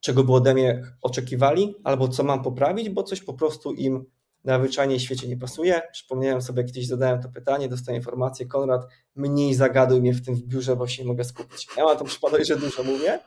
czego 0.00 0.24
by 0.24 0.32
ode 0.32 0.54
mnie 0.54 0.82
oczekiwali, 1.02 1.74
albo 1.84 2.08
co 2.08 2.24
mam 2.24 2.42
poprawić, 2.42 2.90
bo 2.90 3.02
coś 3.02 3.20
po 3.20 3.34
prostu 3.34 3.72
im 3.72 4.04
na 4.44 4.58
zwyczajnie 4.58 5.00
świecie 5.00 5.28
nie 5.28 5.36
pasuje. 5.36 5.82
Przypomniałem 5.92 6.42
sobie, 6.42 6.64
kiedyś 6.64 6.86
zadałem 6.86 7.22
to 7.22 7.28
pytanie, 7.28 7.68
dostaję 7.68 7.98
informację, 7.98 8.46
Konrad, 8.46 8.86
mniej 9.14 9.54
zagaduj 9.54 10.00
mnie 10.00 10.14
w 10.14 10.24
tym 10.24 10.34
w 10.34 10.42
biurze, 10.42 10.76
bo 10.76 10.86
się 10.86 11.02
nie 11.02 11.08
mogę 11.08 11.24
skupić. 11.24 11.68
Ja 11.76 11.84
mam 11.84 11.98
tą 11.98 12.04
przypadłość, 12.04 12.48
że 12.48 12.56
dużo 12.56 12.82
mówię. 12.82 13.18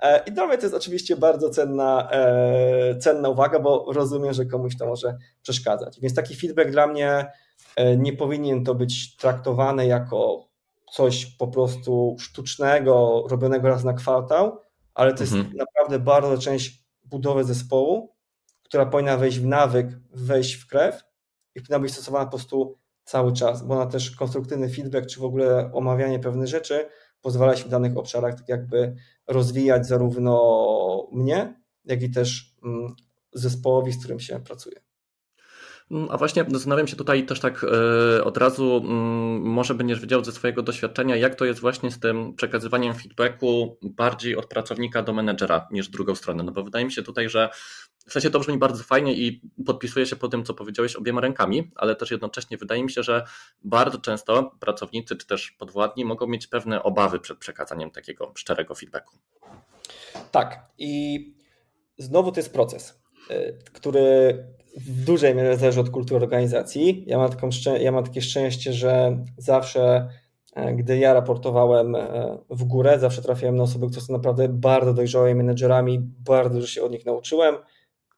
E, 0.00 0.24
I 0.26 0.32
dla 0.32 0.46
mnie 0.46 0.58
to 0.58 0.62
jest 0.62 0.74
oczywiście 0.74 1.16
bardzo 1.16 1.50
cenna, 1.50 2.08
e, 2.10 2.98
cenna 2.98 3.28
uwaga, 3.28 3.58
bo 3.58 3.92
rozumiem, 3.92 4.32
że 4.32 4.46
komuś 4.46 4.76
to 4.76 4.86
może 4.86 5.16
przeszkadzać. 5.42 6.00
Więc 6.00 6.14
taki 6.14 6.36
feedback 6.36 6.70
dla 6.70 6.86
mnie 6.86 7.26
e, 7.76 7.96
nie 7.96 8.12
powinien 8.12 8.64
to 8.64 8.74
być 8.74 9.16
traktowane 9.16 9.86
jako 9.86 10.46
coś 10.96 11.26
po 11.26 11.48
prostu 11.48 12.16
sztucznego, 12.18 13.24
robionego 13.30 13.68
raz 13.68 13.84
na 13.84 13.92
kwartał, 13.92 14.60
ale 14.94 15.14
to 15.14 15.24
mhm. 15.24 15.42
jest 15.42 15.54
naprawdę 15.54 15.98
bardzo 15.98 16.38
część 16.38 16.84
budowy 17.04 17.44
zespołu, 17.44 18.16
która 18.62 18.86
powinna 18.86 19.16
wejść 19.16 19.38
w 19.38 19.46
nawyk, 19.46 19.86
wejść 20.10 20.54
w 20.54 20.66
krew 20.66 21.02
i 21.54 21.60
powinna 21.60 21.78
być 21.78 21.92
stosowana 21.92 22.24
po 22.24 22.30
prostu 22.30 22.78
cały 23.04 23.32
czas, 23.32 23.66
bo 23.66 23.74
ona 23.74 23.86
też 23.86 24.10
konstruktywny 24.10 24.68
feedback, 24.68 25.06
czy 25.06 25.20
w 25.20 25.24
ogóle 25.24 25.70
omawianie 25.72 26.18
pewnych 26.18 26.48
rzeczy 26.48 26.88
pozwala 27.20 27.56
się 27.56 27.64
w 27.64 27.68
danych 27.68 27.96
obszarach 27.96 28.34
tak 28.34 28.48
jakby 28.48 28.96
rozwijać 29.26 29.86
zarówno 29.86 31.08
mnie, 31.12 31.60
jak 31.84 32.02
i 32.02 32.10
też 32.10 32.56
mm, 32.64 32.94
zespołowi, 33.32 33.92
z 33.92 33.98
którym 33.98 34.20
się 34.20 34.40
pracuje. 34.40 34.76
Mm, 35.90 36.08
a 36.10 36.16
właśnie 36.16 36.44
zastanawiam 36.48 36.88
się 36.88 36.96
tutaj 36.96 37.26
też 37.26 37.40
tak 37.40 37.64
e, 38.18 38.24
od 38.24 38.36
razu, 38.36 38.76
mm, 38.76 39.42
może 39.42 39.74
będziesz 39.74 40.00
wiedział 40.00 40.24
ze 40.24 40.32
swojego 40.32 40.62
doświadczenia, 40.62 41.16
jak 41.16 41.34
to 41.34 41.44
jest 41.44 41.60
właśnie 41.60 41.90
z 41.90 42.00
tym 42.00 42.34
przekazywaniem 42.34 42.94
feedbacku 42.94 43.78
bardziej 43.82 44.36
od 44.36 44.46
pracownika 44.46 45.02
do 45.02 45.12
menedżera 45.12 45.68
niż 45.70 45.88
drugą 45.88 46.14
stronę. 46.14 46.42
No 46.42 46.52
bo 46.52 46.62
wydaje 46.62 46.84
mi 46.84 46.92
się 46.92 47.02
tutaj, 47.02 47.28
że 47.28 47.50
w 48.06 48.12
sensie 48.12 48.30
to 48.30 48.40
brzmi 48.40 48.58
bardzo 48.58 48.84
fajnie 48.84 49.14
i 49.14 49.40
podpisuję 49.66 50.06
się 50.06 50.16
po 50.16 50.28
tym, 50.28 50.44
co 50.44 50.54
powiedziałeś 50.54 50.96
obiema 50.96 51.20
rękami, 51.20 51.70
ale 51.76 51.96
też 51.96 52.10
jednocześnie 52.10 52.56
wydaje 52.56 52.84
mi 52.84 52.90
się, 52.90 53.02
że 53.02 53.24
bardzo 53.64 53.98
często 53.98 54.56
pracownicy 54.60 55.16
czy 55.16 55.26
też 55.26 55.50
podwładni 55.50 56.04
mogą 56.04 56.26
mieć 56.26 56.46
pewne 56.46 56.82
obawy 56.82 57.20
przed 57.20 57.38
przekazaniem 57.38 57.90
takiego 57.90 58.32
szczerego 58.36 58.74
feedbacku. 58.74 59.16
Tak, 60.30 60.68
i 60.78 61.20
znowu 61.98 62.32
to 62.32 62.40
jest 62.40 62.52
proces, 62.52 63.02
y, 63.30 63.58
który 63.72 64.44
w 64.76 65.04
dużej 65.04 65.34
mierze 65.34 65.56
zależy 65.56 65.80
od 65.80 65.90
kultury 65.90 66.24
organizacji. 66.24 67.04
Ja 67.06 67.18
mam, 67.18 67.30
taką, 67.30 67.48
ja 67.80 67.92
mam 67.92 68.04
takie 68.04 68.22
szczęście, 68.22 68.72
że 68.72 69.18
zawsze, 69.36 70.08
e, 70.54 70.74
gdy 70.74 70.98
ja 70.98 71.14
raportowałem 71.14 71.94
e, 71.94 72.38
w 72.50 72.64
górę, 72.64 72.98
zawsze 72.98 73.22
trafiałem 73.22 73.56
na 73.56 73.62
osoby, 73.62 73.86
które 73.86 74.00
są 74.00 74.12
naprawdę 74.12 74.48
bardzo 74.48 74.94
dojrzałymi 74.94 75.34
menedżerami, 75.34 75.98
bardzo 76.18 76.54
dużo 76.54 76.66
się 76.66 76.82
od 76.82 76.92
nich 76.92 77.06
nauczyłem 77.06 77.54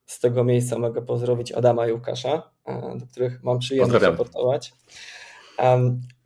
z 0.06 0.20
tego 0.20 0.44
miejsca 0.44 0.78
mogę 0.78 1.02
pozdrowić 1.02 1.52
Adama 1.52 1.86
i 1.86 1.92
Łukasza, 1.92 2.50
e, 2.64 2.98
do 2.98 3.06
których 3.06 3.42
mam 3.42 3.58
przyjemność 3.58 4.04
raportować. 4.04 4.72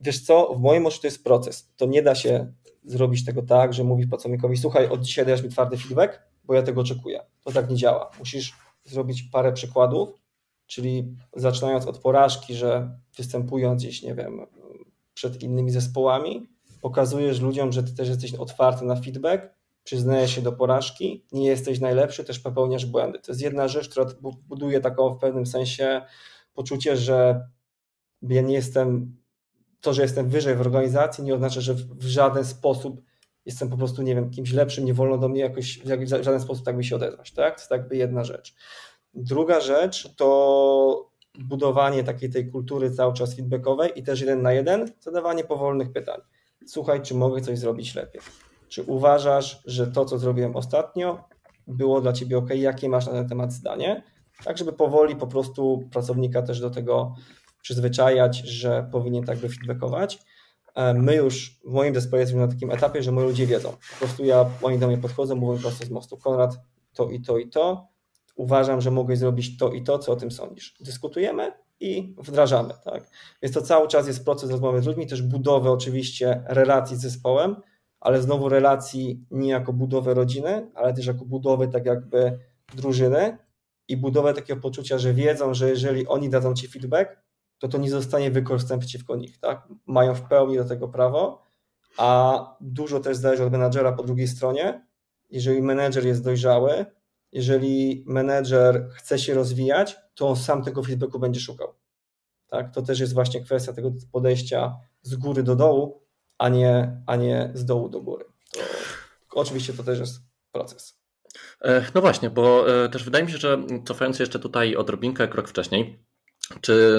Wiesz 0.00 0.20
co, 0.20 0.54
w 0.54 0.60
moim 0.60 0.86
odczuciu 0.86 1.02
to 1.02 1.06
jest 1.06 1.24
proces. 1.24 1.72
To 1.76 1.86
nie 1.86 2.02
da 2.02 2.14
się 2.14 2.52
zrobić 2.84 3.24
tego 3.24 3.42
tak, 3.42 3.74
że 3.74 3.84
mówisz 3.84 4.06
pracownikowi, 4.06 4.56
słuchaj, 4.56 4.88
od 4.88 5.00
dzisiaj 5.00 5.24
dajesz 5.24 5.42
mi 5.42 5.48
twardy 5.48 5.76
feedback, 5.76 6.22
bo 6.44 6.54
ja 6.54 6.62
tego 6.62 6.80
oczekuję. 6.80 7.20
To 7.44 7.52
tak 7.52 7.70
nie 7.70 7.76
działa. 7.76 8.10
Musisz 8.18 8.52
zrobić 8.84 9.22
parę 9.22 9.52
przykładów, 9.52 10.21
czyli 10.66 11.16
zaczynając 11.36 11.86
od 11.86 11.98
porażki, 11.98 12.54
że 12.54 12.98
występując 13.16 13.82
gdzieś, 13.82 14.02
nie 14.02 14.14
wiem, 14.14 14.46
przed 15.14 15.42
innymi 15.42 15.70
zespołami, 15.70 16.48
pokazujesz 16.80 17.40
ludziom, 17.40 17.72
że 17.72 17.82
ty 17.82 17.94
też 17.94 18.08
jesteś 18.08 18.34
otwarty 18.34 18.84
na 18.84 18.96
feedback, 18.96 19.42
przyznajesz 19.84 20.34
się 20.34 20.42
do 20.42 20.52
porażki, 20.52 21.24
nie 21.32 21.46
jesteś 21.46 21.80
najlepszy, 21.80 22.24
też 22.24 22.38
popełniasz 22.38 22.86
błędy. 22.86 23.18
To 23.18 23.32
jest 23.32 23.42
jedna 23.42 23.68
rzecz, 23.68 23.88
która 23.88 24.06
buduje 24.48 24.80
taką 24.80 25.14
w 25.14 25.18
pewnym 25.18 25.46
sensie 25.46 26.02
poczucie, 26.54 26.96
że 26.96 27.48
ja 28.22 28.42
nie 28.42 28.54
jestem, 28.54 29.16
to, 29.80 29.92
że 29.92 30.02
jestem 30.02 30.28
wyżej 30.28 30.56
w 30.56 30.60
organizacji 30.60 31.24
nie 31.24 31.34
oznacza, 31.34 31.60
że 31.60 31.74
w 31.74 32.04
żaden 32.06 32.44
sposób 32.44 33.02
jestem 33.46 33.68
po 33.68 33.76
prostu, 33.76 34.02
nie 34.02 34.14
wiem, 34.14 34.30
kimś 34.30 34.52
lepszym, 34.52 34.84
nie 34.84 34.94
wolno 34.94 35.18
do 35.18 35.28
mnie 35.28 35.40
jakoś 35.40 35.78
w 35.78 36.08
żaden 36.08 36.40
sposób 36.40 36.64
tak 36.64 36.76
by 36.76 36.84
się 36.84 36.96
odezwać, 36.96 37.32
tak? 37.32 37.54
To 37.54 37.60
jest 37.60 37.70
jakby 37.70 37.96
jedna 37.96 38.24
rzecz. 38.24 38.54
Druga 39.14 39.60
rzecz 39.60 40.14
to 40.16 41.10
budowanie 41.38 42.04
takiej 42.04 42.30
tej 42.30 42.50
kultury 42.50 42.90
cały 42.90 43.14
czas 43.14 43.36
feedbackowej 43.36 43.90
i 43.96 44.02
też 44.02 44.20
jeden 44.20 44.42
na 44.42 44.52
jeden, 44.52 44.92
zadawanie 45.00 45.44
powolnych 45.44 45.92
pytań. 45.92 46.20
Słuchaj, 46.66 47.02
czy 47.02 47.14
mogę 47.14 47.40
coś 47.40 47.58
zrobić 47.58 47.94
lepiej? 47.94 48.20
Czy 48.68 48.82
uważasz, 48.82 49.62
że 49.64 49.86
to, 49.86 50.04
co 50.04 50.18
zrobiłem 50.18 50.56
ostatnio, 50.56 51.24
było 51.66 52.00
dla 52.00 52.12
ciebie 52.12 52.38
ok? 52.38 52.50
Jakie 52.54 52.88
masz 52.88 53.06
na 53.06 53.12
ten 53.12 53.28
temat 53.28 53.52
zdanie? 53.52 54.02
Tak, 54.44 54.58
żeby 54.58 54.72
powoli 54.72 55.16
po 55.16 55.26
prostu 55.26 55.88
pracownika 55.92 56.42
też 56.42 56.60
do 56.60 56.70
tego 56.70 57.14
przyzwyczajać, 57.62 58.38
że 58.38 58.88
powinien 58.92 59.24
tak 59.24 59.38
feedbackować. 59.38 60.18
E, 60.74 60.94
my 60.94 61.14
już 61.14 61.60
w 61.64 61.72
moim 61.72 61.94
zespole 61.94 62.20
jesteśmy 62.20 62.40
na 62.40 62.48
takim 62.48 62.70
etapie, 62.70 63.02
że 63.02 63.12
moi 63.12 63.24
ludzie 63.24 63.46
wiedzą. 63.46 63.70
Po 63.70 63.98
prostu 63.98 64.24
ja, 64.24 64.50
oni 64.62 64.78
do 64.78 64.86
mnie 64.86 64.98
podchodzą, 64.98 65.36
mówią 65.36 65.60
prosto 65.60 65.86
z 65.86 65.90
mostu, 65.90 66.16
Konrad, 66.16 66.60
to 66.94 67.10
i 67.10 67.20
to 67.20 67.38
i 67.38 67.48
to. 67.48 67.91
Uważam, 68.34 68.80
że 68.80 68.90
mogę 68.90 69.16
zrobić 69.16 69.58
to 69.58 69.72
i 69.72 69.82
to, 69.82 69.98
co 69.98 70.12
o 70.12 70.16
tym 70.16 70.30
sądzisz. 70.30 70.76
Dyskutujemy 70.80 71.52
i 71.80 72.14
wdrażamy. 72.18 72.74
Tak? 72.84 73.10
Więc 73.42 73.54
to 73.54 73.62
cały 73.62 73.88
czas 73.88 74.06
jest 74.06 74.24
proces 74.24 74.50
rozmowy 74.50 74.82
z 74.82 74.86
ludźmi, 74.86 75.06
też 75.06 75.22
budowy 75.22 75.70
oczywiście 75.70 76.42
relacji 76.46 76.96
z 76.96 77.00
zespołem, 77.00 77.56
ale 78.00 78.22
znowu 78.22 78.48
relacji 78.48 79.26
nie 79.30 79.50
jako 79.50 79.72
budowę 79.72 80.14
rodziny, 80.14 80.70
ale 80.74 80.94
też 80.94 81.06
jako 81.06 81.24
budowę 81.24 81.68
tak 81.68 81.86
jakby 81.86 82.38
drużyny 82.74 83.38
i 83.88 83.96
budowę 83.96 84.34
takiego 84.34 84.60
poczucia, 84.60 84.98
że 84.98 85.14
wiedzą, 85.14 85.54
że 85.54 85.68
jeżeli 85.68 86.06
oni 86.06 86.28
dadzą 86.28 86.54
ci 86.54 86.68
feedback, 86.68 87.22
to 87.58 87.68
to 87.68 87.78
nie 87.78 87.90
zostanie 87.90 88.30
wykorzystane 88.30 88.80
przeciwko 88.80 89.16
nich. 89.16 89.38
Tak? 89.38 89.68
Mają 89.86 90.14
w 90.14 90.22
pełni 90.22 90.56
do 90.56 90.64
tego 90.64 90.88
prawo, 90.88 91.42
a 91.98 92.56
dużo 92.60 93.00
też 93.00 93.16
zależy 93.16 93.44
od 93.44 93.52
menadżera 93.52 93.92
po 93.92 94.02
drugiej 94.02 94.28
stronie. 94.28 94.86
Jeżeli 95.30 95.62
menedżer 95.62 96.06
jest 96.06 96.24
dojrzały, 96.24 96.86
jeżeli 97.32 98.04
menedżer 98.06 98.88
chce 98.94 99.18
się 99.18 99.34
rozwijać, 99.34 99.96
to 100.14 100.28
on 100.28 100.36
sam 100.36 100.64
tego 100.64 100.82
feedbacku 100.82 101.18
będzie 101.18 101.40
szukał. 101.40 101.74
Tak? 102.50 102.74
To 102.74 102.82
też 102.82 103.00
jest 103.00 103.14
właśnie 103.14 103.40
kwestia 103.40 103.72
tego 103.72 103.92
podejścia 104.12 104.76
z 105.02 105.16
góry 105.16 105.42
do 105.42 105.56
dołu, 105.56 106.02
a 106.38 106.48
nie, 106.48 107.02
a 107.06 107.16
nie 107.16 107.50
z 107.54 107.64
dołu 107.64 107.88
do 107.88 108.00
góry. 108.00 108.24
To, 108.52 109.40
oczywiście 109.40 109.72
to 109.72 109.82
też 109.82 109.98
jest 109.98 110.20
proces. 110.52 111.02
E, 111.60 111.84
no 111.94 112.00
właśnie, 112.00 112.30
bo 112.30 112.74
e, 112.84 112.88
też 112.88 113.04
wydaje 113.04 113.24
mi 113.24 113.30
się, 113.30 113.38
że 113.38 113.58
cofając 113.84 114.18
jeszcze 114.18 114.38
tutaj 114.38 114.76
odrobinkę 114.76 115.28
krok 115.28 115.48
wcześniej, 115.48 116.04
czy 116.60 116.98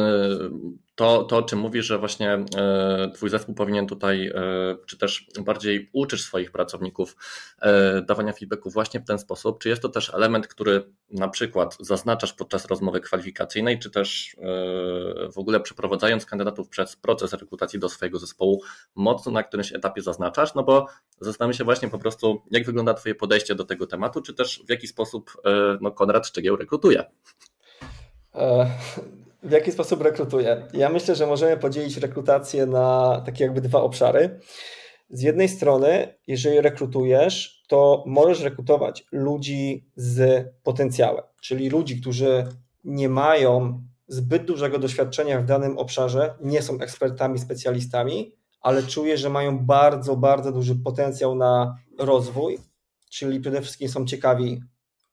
to, 0.96 1.24
to, 1.24 1.38
o 1.38 1.42
czym 1.42 1.60
mówisz, 1.60 1.86
że 1.86 1.98
właśnie 1.98 2.46
e, 2.56 3.12
Twój 3.14 3.30
zespół 3.30 3.56
powinien 3.56 3.88
tutaj, 3.88 4.28
e, 4.28 4.34
czy 4.86 4.98
też 4.98 5.28
bardziej 5.40 5.90
uczysz 5.94 6.24
swoich 6.24 6.52
pracowników 6.52 7.16
e, 7.62 8.02
dawania 8.02 8.34
feedbacku 8.34 8.70
właśnie 8.70 9.00
w 9.00 9.06
ten 9.06 9.20
sposób? 9.20 9.60
Czy 9.60 9.70
jest 9.70 9.82
to 9.82 9.90
też 9.90 10.14
element, 10.14 10.48
który 10.48 10.84
na 11.10 11.28
przykład 11.28 11.78
zaznaczasz 11.80 12.34
podczas 12.34 12.66
rozmowy 12.66 13.02
kwalifikacyjnej, 13.02 13.80
czy 13.80 13.90
też 13.90 14.36
w 15.34 15.38
ogóle 15.38 15.60
przeprowadzając 15.60 16.26
kandydatów 16.26 16.70
przez 16.70 16.96
proces 16.96 17.34
rekrutacji 17.34 17.80
do 17.80 17.90
swojego 17.90 18.20
zespołu, 18.20 18.62
mocno 18.96 19.32
na 19.32 19.44
którymś 19.44 19.74
etapie 19.74 20.02
zaznaczasz? 20.02 20.56
No 20.56 20.64
bo 20.64 20.88
zastanawiam 21.20 21.54
się 21.54 21.64
właśnie 21.64 21.90
po 21.90 22.00
prostu, 22.00 22.42
jak 22.52 22.66
wygląda 22.66 22.94
Twoje 22.94 23.16
podejście 23.16 23.56
do 23.56 23.64
tego 23.64 23.88
tematu, 23.88 24.22
czy 24.22 24.34
też 24.34 24.64
w 24.68 24.70
jaki 24.70 24.88
sposób 24.88 25.42
no, 25.82 25.92
Konrad 25.92 26.28
Szczegieł 26.28 26.56
rekrutuje? 26.56 27.06
W 29.44 29.52
jaki 29.52 29.72
sposób 29.72 30.02
rekrutuję? 30.02 30.68
Ja 30.74 30.90
myślę, 30.90 31.16
że 31.16 31.28
możemy 31.28 31.58
podzielić 31.58 31.98
rekrutację 31.98 32.66
na 32.66 33.22
takie 33.26 33.44
jakby 33.44 33.62
dwa 33.62 33.82
obszary. 33.82 34.40
Z 35.10 35.22
jednej 35.22 35.50
strony, 35.50 36.16
jeżeli 36.28 36.62
rekrutujesz, 36.62 37.64
to 37.68 38.04
możesz 38.08 38.42
rekrutować 38.42 39.06
ludzi 39.12 39.90
z 39.96 40.46
potencjałem, 40.64 41.24
czyli 41.42 41.70
ludzi, 41.70 42.02
którzy 42.02 42.48
nie 42.84 43.10
mają 43.10 43.84
zbyt 44.08 44.46
dużego 44.46 44.80
doświadczenia 44.80 45.40
w 45.42 45.46
danym 45.46 45.78
obszarze, 45.78 46.36
nie 46.42 46.62
są 46.62 46.80
ekspertami, 46.80 47.40
specjalistami, 47.40 48.36
ale 48.62 48.84
czuję, 48.84 49.18
że 49.18 49.30
mają 49.30 49.66
bardzo, 49.66 50.16
bardzo 50.16 50.52
duży 50.52 50.76
potencjał 50.76 51.36
na 51.36 51.78
rozwój, 52.00 52.58
czyli 53.10 53.40
przede 53.40 53.62
wszystkim 53.62 53.90
są 53.90 54.06
ciekawi 54.06 54.62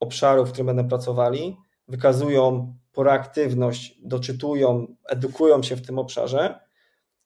obszarów, 0.01 0.49
w 0.49 0.53
którym 0.53 0.67
będą 0.67 0.89
pracowali, 0.89 1.57
wykazują 1.91 2.75
proaktywność, 2.93 3.99
doczytują, 4.03 4.87
edukują 5.09 5.63
się 5.63 5.77
w 5.77 5.87
tym 5.87 5.99
obszarze 5.99 6.61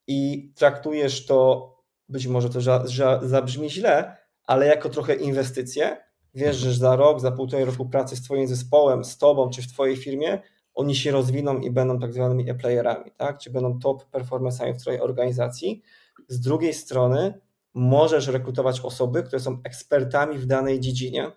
i 0.07 0.51
traktujesz 0.55 1.27
to, 1.27 1.71
być 2.09 2.27
może 2.27 2.51
to 2.51 2.61
za, 2.61 2.87
za, 2.87 3.21
zabrzmi 3.23 3.71
źle, 3.71 4.17
ale 4.47 4.67
jako 4.67 4.89
trochę 4.89 5.15
inwestycję. 5.15 5.97
Wiesz, 6.35 6.57
że 6.57 6.75
za 6.75 6.97
rok, 6.97 7.21
za 7.21 7.33
półtorej 7.33 7.65
roku 7.65 7.87
pracy 7.87 8.17
z 8.17 8.23
Twoim 8.23 8.47
zespołem, 8.47 9.05
z 9.05 9.19
Tobą 9.19 9.51
czy 9.51 9.63
w 9.63 9.67
Twojej 9.67 9.97
firmie, 9.97 10.43
oni 10.75 10.97
się 10.97 11.11
rozwiną 11.11 11.59
i 11.59 11.71
będą 11.71 11.99
tak 11.99 12.13
zwanymi 12.13 12.51
e-playerami, 12.51 13.11
tak? 13.17 13.39
czy 13.39 13.51
będą 13.51 13.79
top 13.79 14.11
performance'ami 14.11 14.75
w 14.75 14.81
Twojej 14.81 15.01
organizacji. 15.01 15.83
Z 16.29 16.41
drugiej 16.41 16.75
strony 16.75 17.41
możesz 17.75 18.29
rekrutować 18.29 18.81
osoby, 18.81 19.23
które 19.23 19.41
są 19.41 19.59
ekspertami 19.65 20.39
w 20.39 20.47
danej 20.47 20.81
dziedzinie, 20.81 21.33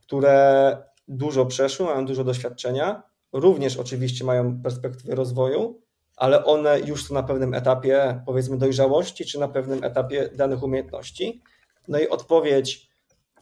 które 0.00 0.87
dużo 1.08 1.46
przeszły, 1.46 1.86
mają 1.86 2.06
dużo 2.06 2.24
doświadczenia 2.24 3.02
również 3.32 3.76
oczywiście 3.76 4.24
mają 4.24 4.62
perspektywy 4.62 5.14
rozwoju, 5.14 5.82
ale 6.16 6.44
one 6.44 6.80
już 6.80 7.06
są 7.06 7.14
na 7.14 7.22
pewnym 7.22 7.54
etapie, 7.54 8.22
powiedzmy, 8.26 8.58
dojrzałości, 8.58 9.24
czy 9.24 9.38
na 9.38 9.48
pewnym 9.48 9.84
etapie 9.84 10.30
danych 10.36 10.62
umiejętności. 10.62 11.42
No 11.88 11.98
i 11.98 12.08
odpowiedź, 12.08 12.88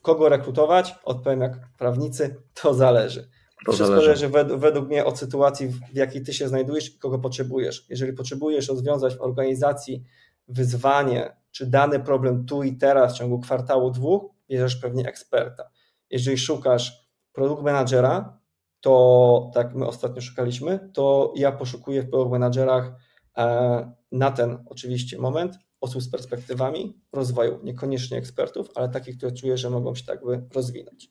kogo 0.02 0.28
rekrutować, 0.28 0.94
odpowiem 1.04 1.40
jak 1.40 1.68
prawnicy, 1.78 2.36
to 2.54 2.74
zależy. 2.74 3.28
To 3.66 3.72
Wszystko 3.72 3.96
zależy, 3.96 4.28
według, 4.28 4.60
według 4.60 4.88
mnie 4.88 5.04
od 5.04 5.18
sytuacji, 5.18 5.68
w 5.68 5.96
jakiej 5.96 6.22
ty 6.22 6.34
się 6.34 6.48
znajdujesz 6.48 6.94
i 6.94 6.98
kogo 6.98 7.18
potrzebujesz. 7.18 7.86
Jeżeli 7.88 8.12
potrzebujesz 8.12 8.68
rozwiązać 8.68 9.16
w 9.16 9.20
organizacji 9.20 10.04
wyzwanie, 10.48 11.36
czy 11.50 11.66
dany 11.66 12.00
problem 12.00 12.46
tu 12.46 12.62
i 12.62 12.76
teraz 12.76 13.14
w 13.14 13.18
ciągu 13.18 13.40
kwartału, 13.40 13.90
dwóch, 13.90 14.24
bierzesz 14.48 14.76
pewnie 14.76 15.08
eksperta. 15.08 15.70
Jeżeli 16.10 16.38
szukasz 16.38 17.05
produkt 17.36 17.62
menadżera, 17.62 18.38
to 18.80 19.50
tak 19.54 19.74
my 19.74 19.86
ostatnio 19.86 20.22
szukaliśmy, 20.22 20.90
to 20.94 21.32
ja 21.36 21.52
poszukuję 21.52 22.02
w 22.02 22.10
product 22.10 22.30
managerach 22.30 22.92
e, 23.36 23.92
na 24.12 24.30
ten 24.30 24.58
oczywiście 24.66 25.18
moment 25.18 25.58
osób 25.80 26.02
z 26.02 26.10
perspektywami 26.10 27.00
rozwoju, 27.12 27.60
niekoniecznie 27.62 28.18
ekspertów, 28.18 28.70
ale 28.74 28.88
takich, 28.88 29.16
które 29.16 29.32
czuję, 29.32 29.56
że 29.56 29.70
mogą 29.70 29.94
się 29.94 30.04
tak 30.04 30.24
by 30.24 30.42
rozwinąć. 30.54 31.10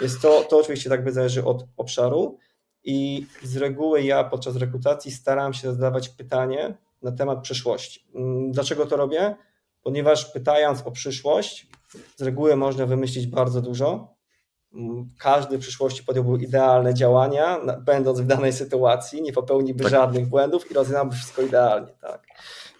Więc 0.00 0.20
to, 0.20 0.44
to 0.50 0.58
oczywiście 0.58 0.90
tak 0.90 1.04
by 1.04 1.12
zależy 1.12 1.44
od 1.44 1.64
obszaru 1.76 2.38
i 2.84 3.26
z 3.42 3.56
reguły 3.56 4.02
ja 4.02 4.24
podczas 4.24 4.56
rekrutacji 4.56 5.12
staram 5.12 5.54
się 5.54 5.72
zadawać 5.72 6.08
pytanie 6.08 6.78
na 7.02 7.12
temat 7.12 7.42
przyszłości. 7.42 8.06
Mm, 8.14 8.52
dlaczego 8.52 8.86
to 8.86 8.96
robię? 8.96 9.36
Ponieważ 9.82 10.24
pytając 10.24 10.82
o 10.82 10.90
przyszłość, 10.90 11.66
z 12.16 12.22
reguły 12.22 12.56
można 12.56 12.86
wymyślić 12.86 13.26
bardzo 13.26 13.62
dużo, 13.62 14.15
każdy 15.18 15.58
w 15.58 15.60
przyszłości 15.60 16.04
podjąłby 16.04 16.44
idealne 16.44 16.94
działania, 16.94 17.60
będąc 17.80 18.20
w 18.20 18.26
danej 18.26 18.52
sytuacji, 18.52 19.22
nie 19.22 19.32
popełniłby 19.32 19.82
tak. 19.82 19.92
żadnych 19.92 20.26
błędów 20.28 20.70
i 20.70 20.74
rozwiązałby 20.74 21.14
wszystko 21.14 21.42
idealnie. 21.42 21.92
Tak. 22.00 22.26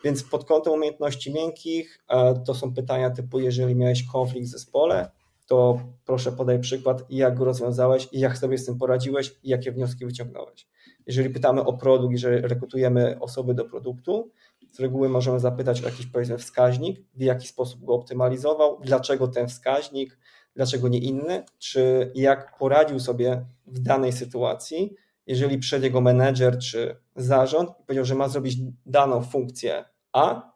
Więc 0.04 0.22
pod 0.22 0.44
kątem 0.44 0.72
umiejętności 0.72 1.32
miękkich 1.32 1.98
e, 2.08 2.42
to 2.46 2.54
są 2.54 2.74
pytania 2.74 3.10
typu, 3.10 3.40
jeżeli 3.40 3.74
miałeś 3.74 4.06
konflikt 4.12 4.46
w 4.46 4.50
zespole, 4.50 5.10
to 5.46 5.80
proszę 6.04 6.32
podaj 6.32 6.60
przykład, 6.60 7.04
jak 7.10 7.38
go 7.38 7.44
rozwiązałeś 7.44 8.08
i 8.12 8.20
jak 8.20 8.38
sobie 8.38 8.58
z 8.58 8.66
tym 8.66 8.78
poradziłeś 8.78 9.34
i 9.42 9.48
jakie 9.48 9.72
wnioski 9.72 10.06
wyciągnąłeś. 10.06 10.66
Jeżeli 11.06 11.30
pytamy 11.30 11.64
o 11.64 11.72
produkt, 11.72 12.12
jeżeli 12.12 12.40
rekrutujemy 12.40 13.16
osoby 13.20 13.54
do 13.54 13.64
produktu, 13.64 14.30
z 14.70 14.80
reguły 14.80 15.08
możemy 15.08 15.40
zapytać 15.40 15.82
o 15.82 15.84
jakiś 15.84 16.06
powiedzmy 16.06 16.38
wskaźnik, 16.38 17.00
w 17.14 17.20
jaki 17.20 17.48
sposób 17.48 17.84
go 17.84 17.94
optymalizował, 17.94 18.80
dlaczego 18.84 19.28
ten 19.28 19.48
wskaźnik, 19.48 20.18
dlaczego 20.56 20.88
nie 20.88 20.98
inny, 20.98 21.44
czy 21.58 22.12
jak 22.14 22.58
poradził 22.58 23.00
sobie 23.00 23.46
w 23.66 23.78
danej 23.78 24.12
sytuacji, 24.12 24.96
jeżeli 25.26 25.58
przyszedł 25.58 25.84
jego 25.84 26.00
menedżer 26.00 26.58
czy 26.58 26.96
zarząd 27.16 27.70
i 27.80 27.84
powiedział, 27.86 28.04
że 28.04 28.14
ma 28.14 28.28
zrobić 28.28 28.56
daną 28.86 29.22
funkcję 29.22 29.84
A, 30.12 30.52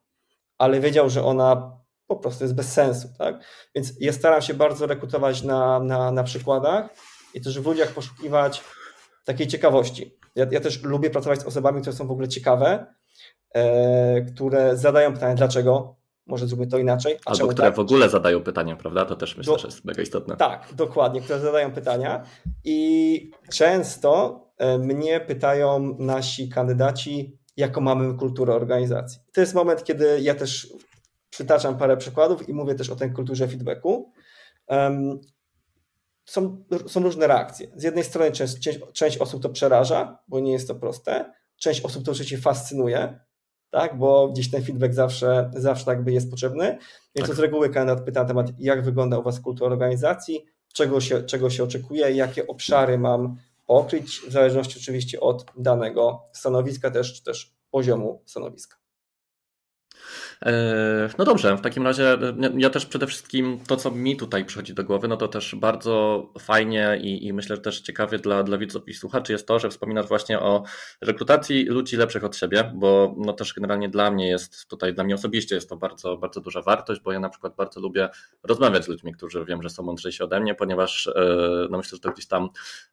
ale 0.58 0.80
wiedział, 0.80 1.10
że 1.10 1.24
ona 1.24 1.80
po 2.06 2.16
prostu 2.16 2.44
jest 2.44 2.54
bez 2.54 2.72
sensu. 2.72 3.08
Tak? 3.18 3.44
Więc 3.74 3.92
ja 4.00 4.12
staram 4.12 4.42
się 4.42 4.54
bardzo 4.54 4.86
rekrutować 4.86 5.42
na, 5.42 5.80
na, 5.80 6.10
na 6.10 6.24
przykładach 6.24 6.88
i 7.34 7.40
też 7.40 7.60
w 7.60 7.66
ludziach 7.66 7.92
poszukiwać 7.92 8.64
takiej 9.24 9.46
ciekawości. 9.46 10.18
Ja, 10.34 10.46
ja 10.50 10.60
też 10.60 10.82
lubię 10.82 11.10
pracować 11.10 11.40
z 11.40 11.44
osobami, 11.44 11.80
które 11.80 11.96
są 11.96 12.06
w 12.06 12.10
ogóle 12.10 12.28
ciekawe, 12.28 12.86
e, 13.54 14.22
które 14.22 14.76
zadają 14.76 15.12
pytanie, 15.12 15.34
dlaczego, 15.34 15.99
może 16.26 16.46
zróbmy 16.46 16.66
to 16.66 16.78
inaczej. 16.78 17.16
A 17.26 17.30
Albo 17.30 17.46
które 17.48 17.68
tak? 17.68 17.76
w 17.76 17.78
ogóle 17.78 18.08
zadają 18.08 18.42
pytania, 18.42 18.76
prawda? 18.76 19.04
To 19.04 19.16
też 19.16 19.36
myślę, 19.36 19.52
Do... 19.52 19.58
że 19.58 19.68
jest 19.68 19.84
mega 19.84 20.02
istotne. 20.02 20.36
Tak, 20.36 20.68
dokładnie, 20.74 21.20
które 21.20 21.40
zadają 21.40 21.72
pytania 21.72 22.22
i 22.64 23.30
często 23.50 24.40
e, 24.56 24.78
mnie 24.78 25.20
pytają 25.20 25.96
nasi 25.98 26.48
kandydaci, 26.48 27.38
jaką 27.56 27.80
mamy 27.80 28.14
kulturę 28.14 28.54
organizacji. 28.54 29.20
To 29.32 29.40
jest 29.40 29.54
moment, 29.54 29.84
kiedy 29.84 30.20
ja 30.20 30.34
też 30.34 30.72
przytaczam 31.30 31.78
parę 31.78 31.96
przykładów 31.96 32.48
i 32.48 32.54
mówię 32.54 32.74
też 32.74 32.90
o 32.90 32.96
tej 32.96 33.12
kulturze 33.12 33.48
feedbacku. 33.48 34.12
Są, 36.24 36.64
są 36.86 37.02
różne 37.02 37.26
reakcje. 37.26 37.66
Z 37.76 37.82
jednej 37.82 38.04
strony 38.04 38.32
część, 38.32 38.68
część 38.92 39.18
osób 39.18 39.42
to 39.42 39.48
przeraża, 39.48 40.18
bo 40.28 40.40
nie 40.40 40.52
jest 40.52 40.68
to 40.68 40.74
proste. 40.74 41.32
Część 41.56 41.80
osób 41.80 42.04
to 42.04 42.10
oczywiście 42.10 42.38
fascynuje, 42.38 43.20
tak? 43.70 43.98
bo 43.98 44.28
gdzieś 44.28 44.50
ten 44.50 44.62
feedback 44.62 44.94
zawsze, 44.94 45.50
zawsze 45.54 45.84
tak 45.84 46.04
by 46.04 46.12
jest 46.12 46.30
potrzebny. 46.30 46.78
Więc 47.14 47.28
tak. 47.28 47.36
z 47.36 47.38
reguły 47.38 47.70
kandydat 47.70 48.04
pyta 48.04 48.22
na 48.22 48.28
temat, 48.28 48.46
jak 48.58 48.84
wygląda 48.84 49.18
u 49.18 49.22
Was 49.22 49.40
kultura 49.40 49.70
organizacji, 49.70 50.44
czego 50.72 51.00
się, 51.00 51.22
czego 51.22 51.50
się 51.50 51.64
oczekuje, 51.64 52.10
jakie 52.10 52.46
obszary 52.46 52.98
mam 52.98 53.36
pokryć, 53.66 54.20
w 54.28 54.32
zależności 54.32 54.78
oczywiście 54.78 55.20
od 55.20 55.46
danego 55.56 56.22
stanowiska 56.32 56.90
też, 56.90 57.14
czy 57.14 57.24
też 57.24 57.54
poziomu 57.70 58.22
stanowiska. 58.26 58.79
E, 60.46 61.08
no 61.18 61.24
dobrze, 61.24 61.56
w 61.56 61.60
takim 61.60 61.84
razie 61.84 62.12
e, 62.12 62.34
ja 62.56 62.70
też 62.70 62.86
przede 62.86 63.06
wszystkim 63.06 63.60
to, 63.66 63.76
co 63.76 63.90
mi 63.90 64.16
tutaj 64.16 64.44
przychodzi 64.44 64.74
do 64.74 64.84
głowy, 64.84 65.08
no 65.08 65.16
to 65.16 65.28
też 65.28 65.54
bardzo 65.54 66.26
fajnie 66.38 66.98
i, 67.02 67.26
i 67.26 67.32
myślę, 67.32 67.56
że 67.56 67.62
też 67.62 67.80
ciekawie 67.80 68.18
dla, 68.18 68.42
dla 68.42 68.58
widzów 68.58 68.88
i 68.88 68.94
słuchaczy 68.94 69.32
jest 69.32 69.46
to, 69.46 69.58
że 69.58 69.70
wspominasz 69.70 70.06
właśnie 70.06 70.40
o 70.40 70.62
rekrutacji 71.00 71.64
ludzi 71.64 71.96
lepszych 71.96 72.24
od 72.24 72.36
siebie, 72.36 72.72
bo 72.74 73.14
no 73.18 73.32
też 73.32 73.54
generalnie 73.54 73.88
dla 73.88 74.10
mnie 74.10 74.28
jest 74.28 74.68
tutaj, 74.68 74.94
dla 74.94 75.04
mnie 75.04 75.14
osobiście 75.14 75.54
jest 75.54 75.68
to 75.68 75.76
bardzo, 75.76 76.16
bardzo 76.16 76.40
duża 76.40 76.62
wartość, 76.62 77.00
bo 77.00 77.12
ja 77.12 77.20
na 77.20 77.28
przykład 77.28 77.56
bardzo 77.56 77.80
lubię 77.80 78.08
rozmawiać 78.42 78.84
z 78.84 78.88
ludźmi, 78.88 79.12
którzy 79.12 79.44
wiem, 79.44 79.62
że 79.62 79.70
są 79.70 79.82
mądrzejsi 79.82 80.22
ode 80.22 80.40
mnie, 80.40 80.54
ponieważ 80.54 81.06
e, 81.06 81.12
no 81.70 81.78
myślę, 81.78 81.96
że 81.96 82.00
to 82.00 82.10
gdzieś 82.10 82.26
tam 82.26 82.48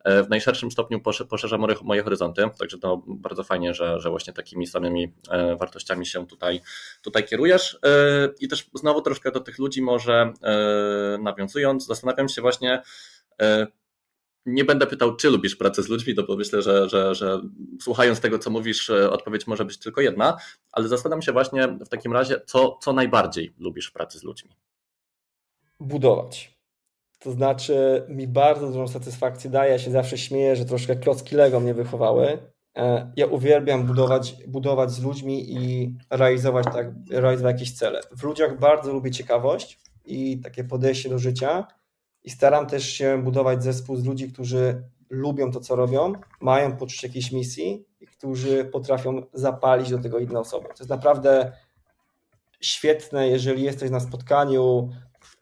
w 0.05 0.29
najszerszym 0.29 0.71
stopniu 0.71 1.01
poszerza 1.29 1.57
moje 1.83 2.03
horyzonty, 2.03 2.49
także 2.59 2.77
to 2.77 3.01
bardzo 3.07 3.43
fajnie, 3.43 3.73
że, 3.73 3.99
że 3.99 4.09
właśnie 4.09 4.33
takimi 4.33 4.67
samymi 4.67 5.13
wartościami 5.59 6.05
się 6.05 6.27
tutaj, 6.27 6.61
tutaj 7.07 7.25
kierujesz. 7.25 7.79
E, 7.85 7.89
I 8.39 8.47
też 8.47 8.69
znowu 8.73 9.01
troszkę 9.01 9.31
do 9.31 9.39
tych 9.39 9.59
ludzi 9.59 9.81
może 9.81 10.33
e, 10.43 11.17
nawiązując, 11.21 11.85
zastanawiam 11.85 12.29
się 12.29 12.41
właśnie, 12.41 12.81
e, 13.41 13.67
nie 14.45 14.65
będę 14.65 14.87
pytał, 14.87 15.15
czy 15.15 15.29
lubisz 15.29 15.55
pracę 15.55 15.83
z 15.83 15.89
ludźmi, 15.89 16.13
bo 16.27 16.35
myślę, 16.35 16.61
że, 16.61 16.89
że, 16.89 17.15
że 17.15 17.41
słuchając 17.81 18.19
tego, 18.19 18.39
co 18.39 18.49
mówisz, 18.49 18.89
odpowiedź 18.89 19.47
może 19.47 19.65
być 19.65 19.77
tylko 19.77 20.01
jedna, 20.01 20.37
ale 20.71 20.87
zastanawiam 20.87 21.21
się 21.21 21.31
właśnie 21.31 21.67
w 21.67 21.89
takim 21.89 22.13
razie, 22.13 22.41
co, 22.45 22.77
co 22.81 22.93
najbardziej 22.93 23.53
lubisz 23.59 23.87
w 23.87 23.93
pracy 23.93 24.19
z 24.19 24.23
ludźmi? 24.23 24.51
Budować. 25.79 26.57
To 27.19 27.31
znaczy, 27.31 28.03
mi 28.09 28.27
bardzo 28.27 28.67
dużą 28.67 28.87
satysfakcję 28.87 29.49
daje. 29.49 29.71
Ja 29.71 29.79
się 29.79 29.91
zawsze 29.91 30.17
śmieję, 30.17 30.55
że 30.55 30.65
troszkę 30.65 30.95
klocki 30.95 31.35
Lego 31.35 31.59
mnie 31.59 31.73
wychowały. 31.73 32.37
E, 32.77 33.11
ja 33.15 33.25
uwielbiam 33.25 33.85
budować, 33.85 34.35
budować 34.47 34.91
z 34.91 35.03
ludźmi 35.03 35.53
i 35.53 35.95
realizować, 36.09 36.65
tak, 36.65 36.87
realizować 37.11 37.53
jakieś 37.53 37.71
cele. 37.71 38.01
W 38.17 38.23
ludziach 38.23 38.59
bardzo 38.59 38.93
lubię 38.93 39.11
ciekawość 39.11 39.79
i 40.05 40.39
takie 40.39 40.63
podejście 40.63 41.09
do 41.09 41.19
życia 41.19 41.67
i 42.23 42.29
staram 42.29 42.67
też 42.67 42.89
się 42.89 43.23
budować 43.23 43.63
zespół 43.63 43.95
z 43.95 44.05
ludzi, 44.05 44.31
którzy 44.31 44.83
lubią 45.09 45.51
to, 45.51 45.59
co 45.59 45.75
robią, 45.75 46.13
mają 46.41 46.77
poczucie 46.77 47.07
jakiejś 47.07 47.31
misji 47.31 47.85
i 47.99 48.07
którzy 48.07 48.65
potrafią 48.65 49.21
zapalić 49.33 49.89
do 49.89 49.99
tego 49.99 50.19
inne 50.19 50.39
osoby. 50.39 50.67
To 50.67 50.73
jest 50.79 50.89
naprawdę 50.89 51.51
świetne, 52.61 53.27
jeżeli 53.27 53.63
jesteś 53.63 53.91
na 53.91 53.99
spotkaniu, 53.99 54.89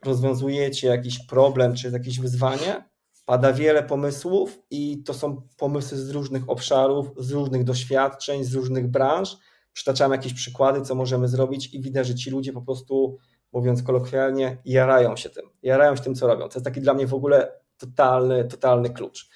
rozwiązujecie 0.05 0.87
jakiś 0.87 1.25
problem 1.25 1.75
czy 1.75 1.89
jakieś 1.89 2.19
wyzwanie, 2.19 2.83
pada 3.25 3.53
wiele 3.53 3.83
pomysłów 3.83 4.59
i 4.69 5.03
to 5.03 5.13
są 5.13 5.41
pomysły 5.57 5.97
z 5.97 6.09
różnych 6.09 6.49
obszarów, 6.49 7.07
z 7.17 7.31
różnych 7.31 7.63
doświadczeń, 7.63 8.43
z 8.43 8.53
różnych 8.53 8.87
branż. 8.87 9.37
Przytaczamy 9.73 10.15
jakieś 10.15 10.33
przykłady, 10.33 10.81
co 10.81 10.95
możemy 10.95 11.27
zrobić 11.27 11.73
i 11.73 11.81
widać, 11.81 12.07
że 12.07 12.15
ci 12.15 12.29
ludzie 12.29 12.53
po 12.53 12.61
prostu, 12.61 13.17
mówiąc 13.51 13.83
kolokwialnie, 13.83 14.57
jarają 14.65 15.15
się 15.15 15.29
tym. 15.29 15.49
Jarają 15.63 15.95
się 15.95 16.03
tym, 16.03 16.15
co 16.15 16.27
robią. 16.27 16.49
To 16.49 16.55
jest 16.55 16.65
taki 16.65 16.81
dla 16.81 16.93
mnie 16.93 17.07
w 17.07 17.13
ogóle 17.13 17.51
totalny, 17.77 18.45
totalny 18.45 18.89
klucz. 18.89 19.29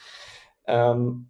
Um, 0.68 1.30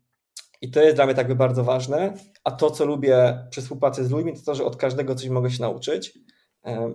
I 0.61 0.71
to 0.71 0.81
jest 0.81 0.95
dla 0.95 1.05
mnie 1.05 1.15
tak 1.15 1.35
bardzo 1.35 1.63
ważne. 1.63 2.13
A 2.43 2.51
to, 2.51 2.71
co 2.71 2.85
lubię 2.85 3.47
przy 3.49 3.61
współpracy 3.61 4.05
z 4.05 4.11
ludźmi, 4.11 4.33
to 4.33 4.45
to, 4.45 4.55
że 4.55 4.63
od 4.65 4.75
każdego 4.75 5.15
coś 5.15 5.29
mogę 5.29 5.51
się 5.51 5.61
nauczyć. 5.61 6.19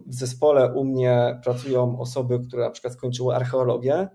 W 0.07 0.15
zespole 0.15 0.73
u 0.73 0.85
mnie 0.85 1.41
pracują 1.45 1.99
osoby, 2.01 2.41
które 2.49 2.65
na 2.65 2.71
przykład 2.71 2.93
skończyły 2.93 3.35
archeologię. 3.35 4.09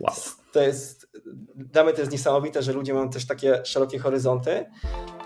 Wow 0.00 0.14
to 0.52 0.62
jest, 0.62 1.08
dla 1.56 1.84
mnie 1.84 1.92
to 1.92 2.00
jest 2.00 2.12
niesamowite, 2.12 2.62
że 2.62 2.72
ludzie 2.72 2.94
mają 2.94 3.10
też 3.10 3.26
takie 3.26 3.64
szerokie 3.64 3.98
horyzonty 3.98 4.66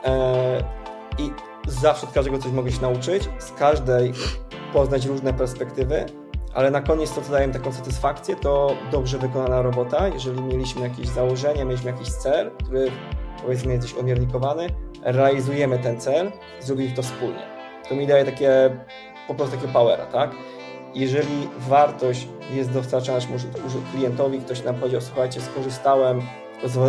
e, 0.04 0.64
i 1.18 1.30
zawsze 1.68 2.06
od 2.06 2.12
każdego 2.12 2.38
coś 2.38 2.52
mogę 2.52 2.72
się 2.72 2.82
nauczyć, 2.82 3.28
z 3.38 3.52
każdej 3.52 4.12
poznać 4.72 5.06
różne 5.06 5.34
perspektywy, 5.34 6.06
ale 6.54 6.70
na 6.70 6.80
koniec 6.80 7.14
to, 7.14 7.22
co 7.22 7.32
daje 7.32 7.46
mi 7.46 7.52
taką 7.52 7.72
satysfakcję, 7.72 8.36
to 8.36 8.76
dobrze 8.90 9.18
wykonana 9.18 9.62
robota. 9.62 10.08
Jeżeli 10.08 10.42
mieliśmy 10.42 10.82
jakieś 10.82 11.08
założenie, 11.08 11.64
mieliśmy 11.64 11.90
jakiś 11.90 12.08
cel, 12.08 12.50
który 12.64 12.90
powiedzmy 13.42 13.72
jest 13.72 13.84
gdzieś 13.84 13.98
omiernikowany, 13.98 14.66
realizujemy 15.02 15.78
ten 15.78 16.00
cel, 16.00 16.32
zrobili 16.60 16.92
to 16.92 17.02
wspólnie. 17.02 17.42
To 17.88 17.94
mi 17.94 18.06
daje 18.06 18.24
takie, 18.24 18.76
po 19.28 19.34
prostu 19.34 19.56
takie 19.56 19.68
powera, 19.68 20.06
tak? 20.06 20.30
Jeżeli 20.94 21.48
wartość 21.58 22.28
jest 22.52 22.70
dostarczana 22.70 23.18
klientowi, 23.92 24.38
ktoś 24.38 24.64
nam 24.64 24.74
powiedział, 24.74 25.00
słuchajcie, 25.00 25.40
skorzystałem, 25.40 26.22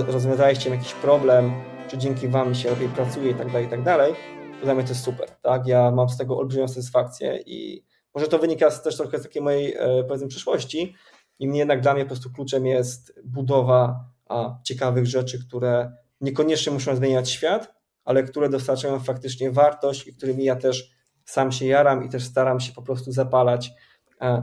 rozwiązaliście 0.07 0.69
jakiś 0.69 0.93
problem, 0.93 1.51
czy 1.87 1.97
dzięki 1.97 2.27
Wam 2.27 2.55
się 2.55 2.69
lepiej 2.69 2.89
pracuje 2.89 3.31
i 3.31 3.35
tak 3.35 3.51
dalej, 3.51 3.65
i 3.65 3.69
tak 3.69 3.83
dalej, 3.83 4.13
to 4.59 4.65
dla 4.65 4.75
mnie 4.75 4.83
to 4.83 4.89
jest 4.89 5.03
super, 5.03 5.29
tak? 5.41 5.67
Ja 5.67 5.91
mam 5.91 6.09
z 6.09 6.17
tego 6.17 6.37
olbrzymią 6.37 6.67
satysfakcję 6.67 7.39
i 7.45 7.85
może 8.15 8.27
to 8.27 8.39
wynika 8.39 8.71
też 8.71 8.97
trochę 8.97 9.19
z 9.19 9.23
takiej 9.23 9.41
mojej, 9.41 9.73
e, 9.73 10.03
powiedzmy, 10.07 10.27
przyszłości, 10.27 10.95
niemniej 11.39 11.59
jednak 11.59 11.81
dla 11.81 11.93
mnie 11.93 12.03
po 12.03 12.07
prostu 12.07 12.31
kluczem 12.31 12.65
jest 12.65 13.19
budowa 13.25 14.05
a, 14.29 14.57
ciekawych 14.63 15.05
rzeczy, 15.05 15.47
które 15.47 15.91
niekoniecznie 16.21 16.73
muszą 16.73 16.95
zmieniać 16.95 17.29
świat, 17.29 17.75
ale 18.05 18.23
które 18.23 18.49
dostarczają 18.49 18.99
faktycznie 18.99 19.51
wartość 19.51 20.07
i 20.07 20.13
którymi 20.15 20.43
ja 20.43 20.55
też 20.55 20.91
sam 21.25 21.51
się 21.51 21.65
jaram 21.65 22.03
i 22.03 22.09
też 22.09 22.23
staram 22.23 22.59
się 22.59 22.73
po 22.73 22.81
prostu 22.81 23.11
zapalać 23.11 23.71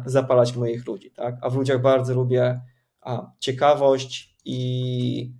zapalać 0.06 0.56
moich 0.56 0.86
ludzi. 0.86 1.10
Tak? 1.10 1.36
A 1.42 1.50
w 1.50 1.56
ludziach 1.56 1.82
bardzo 1.82 2.14
lubię 2.14 2.60
ciekawość 3.38 4.36
i 4.44 5.34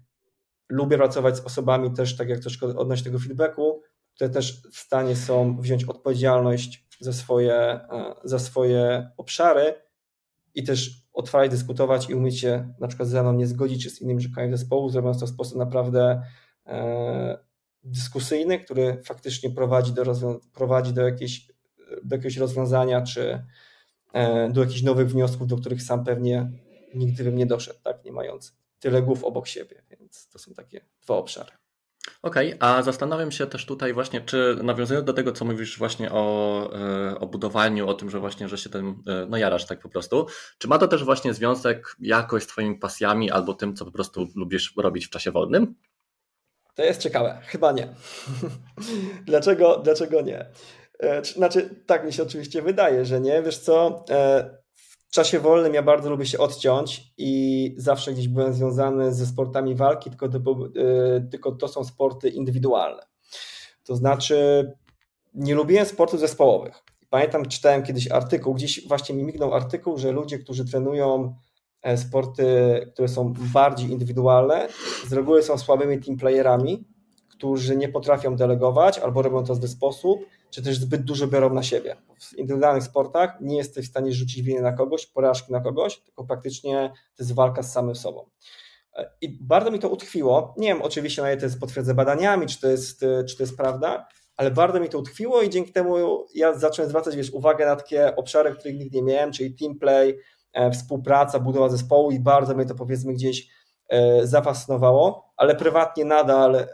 lubię 0.69 0.97
pracować 0.97 1.37
z 1.37 1.41
osobami 1.41 1.93
też, 1.93 2.17
tak 2.17 2.29
jak 2.29 2.41
troszkę 2.41 2.67
odnośnie 2.67 3.05
tego 3.05 3.19
feedbacku, 3.19 3.83
które 4.15 4.31
też 4.31 4.63
w 4.73 4.79
stanie 4.79 5.17
są 5.17 5.61
wziąć 5.61 5.85
odpowiedzialność 5.85 6.87
za 7.01 7.13
swoje, 7.13 7.55
e, 7.55 8.15
za 8.25 8.39
swoje 8.39 9.11
obszary 9.17 9.75
i 10.55 10.65
też 10.65 11.07
otwarcie 11.13 11.51
dyskutować 11.51 12.11
i 12.11 12.15
umieć 12.15 12.39
się 12.39 12.75
na 12.81 12.89
przykład 12.89 13.09
ze 13.09 13.23
mną 13.23 13.33
nie 13.33 13.47
zgodzić 13.47 13.83
czy 13.83 13.91
z 13.91 14.01
innymi 14.01 14.23
członkami 14.23 14.51
zespołu, 14.51 14.89
zrobiąc 14.89 15.21
to 15.21 15.27
w 15.27 15.31
sposób 15.31 15.59
naprawdę 15.59 16.23
e, 16.67 17.39
dyskusyjny, 17.83 18.59
który 18.59 19.03
faktycznie 19.05 19.51
prowadzi 19.51 19.93
do, 19.93 20.05
prowadzi 20.53 20.93
do, 20.93 21.03
do 22.05 22.17
jakiegoś 22.17 22.37
rozwiązania 22.37 23.03
czy, 23.03 23.23
E, 23.33 23.43
do 24.51 24.61
jakichś 24.61 24.83
nowych 24.83 25.11
wniosków, 25.11 25.47
do 25.47 25.57
których 25.57 25.83
sam 25.83 26.05
pewnie 26.05 26.51
nigdy 26.95 27.25
bym 27.25 27.37
nie 27.37 27.47
doszedł, 27.47 27.79
tak, 27.85 28.05
nie 28.05 28.13
mając 28.13 28.57
tyle 28.81 29.03
głów 29.03 29.25
obok 29.25 29.47
siebie, 29.47 29.83
więc 29.91 30.29
to 30.29 30.39
są 30.39 30.55
takie 30.55 30.81
dwa 31.03 31.17
obszary. 31.17 31.51
Okej, 32.23 32.55
okay, 32.55 32.69
a 32.69 32.83
zastanawiam 32.83 33.33
się 33.33 33.47
też 33.47 33.67
tutaj 33.67 33.93
właśnie, 33.93 34.21
czy 34.21 34.57
nawiązując 34.63 35.07
do 35.07 35.13
tego, 35.13 35.33
co 35.33 35.45
mówisz 35.45 35.79
właśnie 35.79 36.13
o, 36.13 36.71
e, 36.75 37.19
o 37.19 37.27
budowaniu, 37.27 37.89
o 37.89 37.95
tym, 37.95 38.11
że 38.11 38.21
właśnie, 38.21 38.49
że 38.49 38.59
się 38.59 38.71
tym, 38.71 39.03
e, 39.07 39.27
no 39.29 39.37
jarasz 39.37 39.67
tak 39.67 39.81
po 39.81 39.89
prostu, 39.89 40.27
czy 40.59 40.69
ma 40.69 40.79
to 40.79 40.89
też 40.89 41.05
właśnie 41.05 41.35
związek 41.35 41.97
jakoś 42.01 42.43
z 42.43 42.47
twoimi 42.47 42.79
pasjami 42.79 43.31
albo 43.31 43.55
tym, 43.55 43.77
co 43.77 43.85
po 43.85 43.91
prostu 43.91 44.27
lubisz 44.37 44.73
robić 44.77 45.07
w 45.07 45.11
czasie 45.11 45.31
wolnym? 45.31 45.75
To 46.75 46.83
jest 46.83 47.01
ciekawe, 47.01 47.41
chyba 47.45 47.73
nie. 47.73 47.89
dlaczego, 49.27 49.81
dlaczego 49.85 50.21
nie? 50.21 50.47
E, 51.01 51.25
znaczy, 51.25 51.83
tak 51.87 52.07
mi 52.07 52.13
się 52.13 52.23
oczywiście 52.23 52.63
wydaje, 52.63 53.05
że 53.05 53.21
nie. 53.21 53.43
Wiesz 53.43 53.59
co, 53.59 54.05
e, 54.11 54.61
w 55.09 55.13
czasie 55.13 55.41
wolnym 55.41 55.75
ja 55.75 55.83
bardzo 55.83 56.11
lubię 56.11 56.27
się 56.27 56.39
odciąć 56.39 57.13
i 57.19 57.75
zawsze 57.79 58.13
gdzieś 58.13 58.29
byłem 58.29 58.53
związany 58.53 59.15
ze 59.15 59.27
sportami 59.27 59.75
walki, 59.75 60.11
tylko 60.11 60.29
to, 60.29 60.39
e, 60.39 61.21
tylko 61.31 61.53
to 61.53 61.69
są 61.69 61.85
sporty 61.85 62.29
indywidualne. 62.29 63.03
To 63.85 63.97
znaczy, 63.97 64.67
nie 65.35 65.55
lubiłem 65.55 65.87
sportów 65.87 66.21
zespołowych. 66.21 66.83
Pamiętam, 67.11 67.47
czytałem 67.47 67.83
kiedyś 67.83 68.11
artykuł, 68.11 68.55
gdzieś 68.55 68.89
właśnie 68.89 69.15
mi 69.15 69.25
mignął 69.25 69.55
artykuł, 69.55 69.99
że 69.99 70.13
ludzie, 70.13 70.39
którzy 70.39 70.65
trenują 70.65 71.35
sporty, 71.97 72.45
które 72.93 73.09
są 73.09 73.35
bardziej 73.53 73.91
indywidualne, 73.91 74.69
z 75.09 75.13
reguły 75.13 75.43
są 75.43 75.59
słabymi 75.59 76.01
teamplayerami, 76.01 76.85
którzy 77.29 77.77
nie 77.77 77.89
potrafią 77.89 78.37
delegować 78.37 78.99
albo 78.99 79.23
robią 79.23 79.45
to 79.45 79.55
w 79.55 79.59
zły 79.59 79.69
sposób 79.69 80.21
czy 80.51 80.63
też 80.63 80.79
zbyt 80.79 81.03
dużo 81.03 81.27
biorą 81.27 81.55
na 81.55 81.63
siebie. 81.63 81.97
W 82.21 82.39
indywidualnych 82.39 82.85
sportach 82.85 83.41
nie 83.41 83.57
jesteś 83.57 83.87
w 83.87 83.91
stanie 83.91 84.13
rzucić 84.13 84.43
winy 84.43 84.63
na 84.63 84.73
kogoś, 84.73 85.07
porażki 85.07 85.53
na 85.53 85.61
kogoś, 85.61 86.01
tylko 86.01 86.25
praktycznie 86.25 86.93
to 87.17 87.23
jest 87.23 87.35
walka 87.35 87.63
z 87.63 87.73
samym 87.73 87.95
sobą. 87.95 88.31
I 89.21 89.39
bardzo 89.41 89.71
mi 89.71 89.79
to 89.79 89.89
utkwiło. 89.89 90.55
Nie 90.59 90.69
wiem 90.69 90.83
oczywiście, 90.83 91.23
na 91.23 91.33
ile 91.33 91.41
to 91.41 91.47
jest 91.47 91.61
potwierdzę 91.61 91.95
badaniami, 91.95 92.47
czy 92.47 92.61
to 92.61 92.69
jest, 92.69 93.01
czy 93.29 93.37
to 93.37 93.43
jest 93.43 93.57
prawda, 93.57 94.07
ale 94.41 94.51
bardzo 94.51 94.81
mi 94.81 94.89
to 94.89 94.99
utkwiło 94.99 95.43
i 95.43 95.51
dzięki 95.51 95.73
temu 95.73 95.97
ja 96.35 96.59
zacząłem 96.59 96.89
zwracać 96.89 97.17
wiesz, 97.17 97.31
uwagę 97.31 97.67
na 97.67 97.77
takie 97.77 98.17
obszary, 98.17 98.55
których 98.55 98.79
nigdy 98.79 98.97
nie 98.97 99.03
miałem, 99.03 99.33
czyli 99.33 99.55
team 99.55 99.79
play, 99.79 100.19
e, 100.53 100.71
współpraca, 100.71 101.41
budowa 101.41 101.69
zespołu 101.69 102.11
i 102.11 102.21
bardzo 102.21 102.55
mnie 102.55 102.67
to 102.67 102.75
powiedzmy 102.75 103.13
gdzieś 103.13 103.49
e, 103.89 104.27
zafascynowało, 104.27 105.33
ale 105.37 105.57
prywatnie 105.57 106.05
nadal 106.05 106.57
e, 106.57 106.67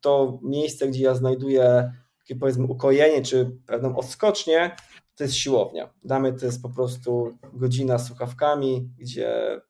to 0.00 0.38
miejsce, 0.42 0.88
gdzie 0.88 1.04
ja 1.04 1.14
znajduję 1.14 1.92
takie 2.26 2.40
powiedzmy 2.40 2.64
ukojenie 2.64 3.22
czy 3.22 3.50
pewną 3.66 3.96
odskocznię, 3.96 4.76
to 5.14 5.24
jest 5.24 5.34
siłownia. 5.34 5.94
Damy 6.04 6.32
to 6.32 6.46
jest 6.46 6.62
po 6.62 6.68
prostu 6.68 7.38
godzina 7.52 7.98
z 7.98 8.06
słuchawkami, 8.06 8.90
gdzie 8.98 9.60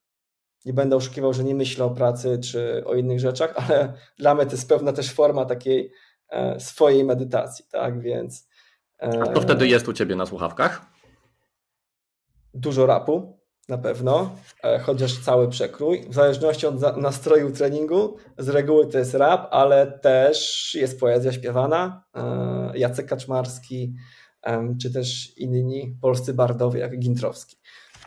nie 0.65 0.73
będę 0.73 0.97
oszukiwał, 0.97 1.33
że 1.33 1.45
nie 1.45 1.55
myślę 1.55 1.85
o 1.85 1.91
pracy 1.91 2.39
czy 2.39 2.85
o 2.87 2.95
innych 2.95 3.21
rzeczach, 3.21 3.55
ale 3.67 3.93
dla 4.19 4.35
mnie 4.35 4.47
to 4.47 4.53
jest 4.53 4.69
pewna 4.69 4.93
też 4.93 5.13
forma 5.13 5.45
takiej 5.45 5.93
e, 6.29 6.61
swojej 6.61 7.05
medytacji, 7.05 7.65
tak, 7.73 8.01
więc 8.01 8.49
A 8.99 9.27
to 9.27 9.41
wtedy 9.41 9.69
jest 9.69 9.89
u 9.89 9.93
Ciebie 9.93 10.17
na 10.17 10.27
słuchawkach? 10.27 10.87
Dużo 12.55 12.87
rapu, 12.87 13.36
na 13.69 13.79
pewno, 13.79 14.37
e, 14.65 14.79
chociaż 14.79 15.19
cały 15.19 15.49
przekrój. 15.49 16.07
W 16.09 16.15
zależności 16.15 16.67
od 16.67 16.97
nastroju 16.97 17.53
treningu, 17.53 18.17
z 18.39 18.49
reguły 18.49 18.87
to 18.87 18.99
jest 18.99 19.15
rap, 19.15 19.49
ale 19.51 19.99
też 19.99 20.71
jest 20.75 21.01
poezja 21.01 21.33
śpiewana. 21.33 22.05
E, 22.15 22.73
Jacek 22.79 23.07
Kaczmarski, 23.07 23.95
czy 24.83 24.93
też 24.93 25.39
inni 25.39 25.99
polscy 26.01 26.35
bardowie, 26.35 26.81
jak 26.81 26.99
Gintrowski. 26.99 27.57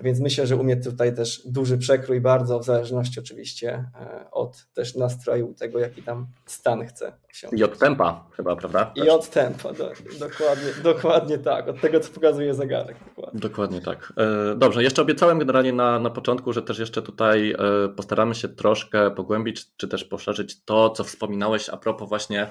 Więc 0.01 0.19
myślę, 0.19 0.47
że 0.47 0.55
u 0.55 0.63
mnie 0.63 0.77
tutaj 0.77 1.15
też 1.15 1.41
duży 1.45 1.77
przekrój 1.77 2.21
bardzo, 2.21 2.59
w 2.59 2.65
zależności 2.65 3.19
oczywiście 3.19 3.85
e, 4.01 4.31
od 4.31 4.65
też 4.73 4.95
nastroju 4.95 5.53
tego, 5.53 5.79
jaki 5.79 6.03
tam 6.03 6.27
stan 6.45 6.85
chce 6.85 7.13
osiągnąć. 7.31 7.61
I 7.61 7.63
od 7.63 7.79
tempa 7.79 8.25
chyba, 8.37 8.55
prawda? 8.55 8.85
Też. 8.85 9.05
I 9.05 9.09
od 9.09 9.29
tempa, 9.29 9.73
do, 9.73 9.91
dokładnie, 10.19 10.71
dokładnie 10.83 11.37
tak, 11.37 11.67
od 11.67 11.81
tego, 11.81 11.99
co 11.99 12.11
pokazuje 12.11 12.53
zegarek. 12.53 12.97
Dokładnie, 13.07 13.39
dokładnie 13.39 13.81
tak. 13.81 14.13
E, 14.17 14.55
dobrze, 14.55 14.83
jeszcze 14.83 15.01
obiecałem 15.01 15.39
generalnie 15.39 15.73
na, 15.73 15.99
na 15.99 16.09
początku, 16.09 16.53
że 16.53 16.61
też 16.61 16.79
jeszcze 16.79 17.01
tutaj 17.01 17.51
e, 17.51 17.89
postaramy 17.89 18.35
się 18.35 18.49
troszkę 18.49 19.11
pogłębić, 19.11 19.75
czy 19.77 19.87
też 19.87 20.03
poszerzyć 20.05 20.63
to, 20.63 20.89
co 20.89 21.03
wspominałeś 21.03 21.69
a 21.69 21.77
propos 21.77 22.09
właśnie 22.09 22.49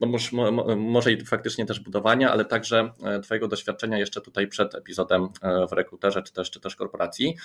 no 0.00 0.06
może, 0.06 0.30
może 0.76 1.12
i 1.12 1.24
faktycznie 1.24 1.66
też 1.66 1.80
budowania, 1.80 2.32
ale 2.32 2.44
także 2.44 2.92
e, 3.04 3.20
Twojego 3.20 3.48
doświadczenia 3.48 3.98
jeszcze 3.98 4.20
tutaj 4.20 4.46
przed 4.46 4.74
epizodem 4.74 5.28
e, 5.42 5.66
w 5.66 5.72
rekruterze 5.72 6.22
czy 6.22 6.32
też, 6.32 6.50
czy 6.50 6.60
też 6.60 6.76
korporacji. 6.76 7.36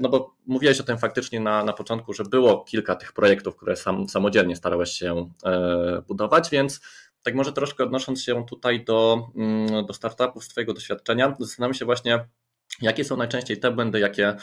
No 0.00 0.08
bo 0.08 0.34
mówiłeś 0.46 0.80
o 0.80 0.82
tym 0.82 0.98
faktycznie 0.98 1.40
na, 1.40 1.64
na 1.64 1.72
początku, 1.72 2.12
że 2.12 2.24
było 2.24 2.64
kilka 2.64 2.96
tych 2.96 3.12
projektów, 3.12 3.56
które 3.56 3.76
sam, 3.76 4.08
samodzielnie 4.08 4.56
starałeś 4.56 4.90
się 4.90 5.30
budować, 6.08 6.50
więc 6.50 6.80
tak 7.22 7.34
może 7.34 7.52
troszkę 7.52 7.84
odnosząc 7.84 8.22
się 8.22 8.46
tutaj 8.46 8.84
do, 8.84 9.28
mm, 9.36 9.86
do 9.86 9.92
startupów 9.92 10.44
z 10.44 10.48
Twojego 10.48 10.74
doświadczenia, 10.74 11.36
zastanawiam 11.40 11.74
się 11.74 11.84
właśnie, 11.84 12.26
jakie 12.82 13.04
są 13.04 13.16
najczęściej 13.16 13.60
te 13.60 13.70
błędy, 13.70 14.00
jakie 14.00 14.26
E, 14.28 14.36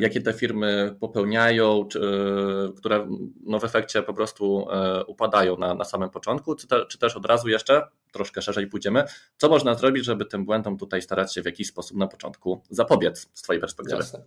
jakie 0.00 0.20
te 0.20 0.32
firmy 0.32 0.96
popełniają, 1.00 1.84
czy, 1.84 2.00
które 2.76 3.08
no 3.44 3.58
w 3.58 3.64
efekcie 3.64 4.02
po 4.02 4.14
prostu 4.14 4.66
e, 4.70 5.04
upadają 5.04 5.56
na, 5.56 5.74
na 5.74 5.84
samym 5.84 6.10
początku, 6.10 6.54
czy, 6.54 6.66
te, 6.66 6.86
czy 6.86 6.98
też 6.98 7.16
od 7.16 7.26
razu 7.26 7.48
jeszcze 7.48 7.82
troszkę 8.12 8.42
szerzej 8.42 8.66
pójdziemy, 8.66 9.04
co 9.36 9.48
można 9.48 9.74
zrobić, 9.74 10.04
żeby 10.04 10.24
tym 10.24 10.44
błędom 10.44 10.78
tutaj 10.78 11.02
starać 11.02 11.34
się 11.34 11.42
w 11.42 11.46
jakiś 11.46 11.68
sposób 11.68 11.96
na 11.96 12.06
początku 12.06 12.62
zapobiec 12.70 13.28
z 13.34 13.42
Twojej 13.42 13.60
perspektywy? 13.60 13.96
Jasne. 13.96 14.22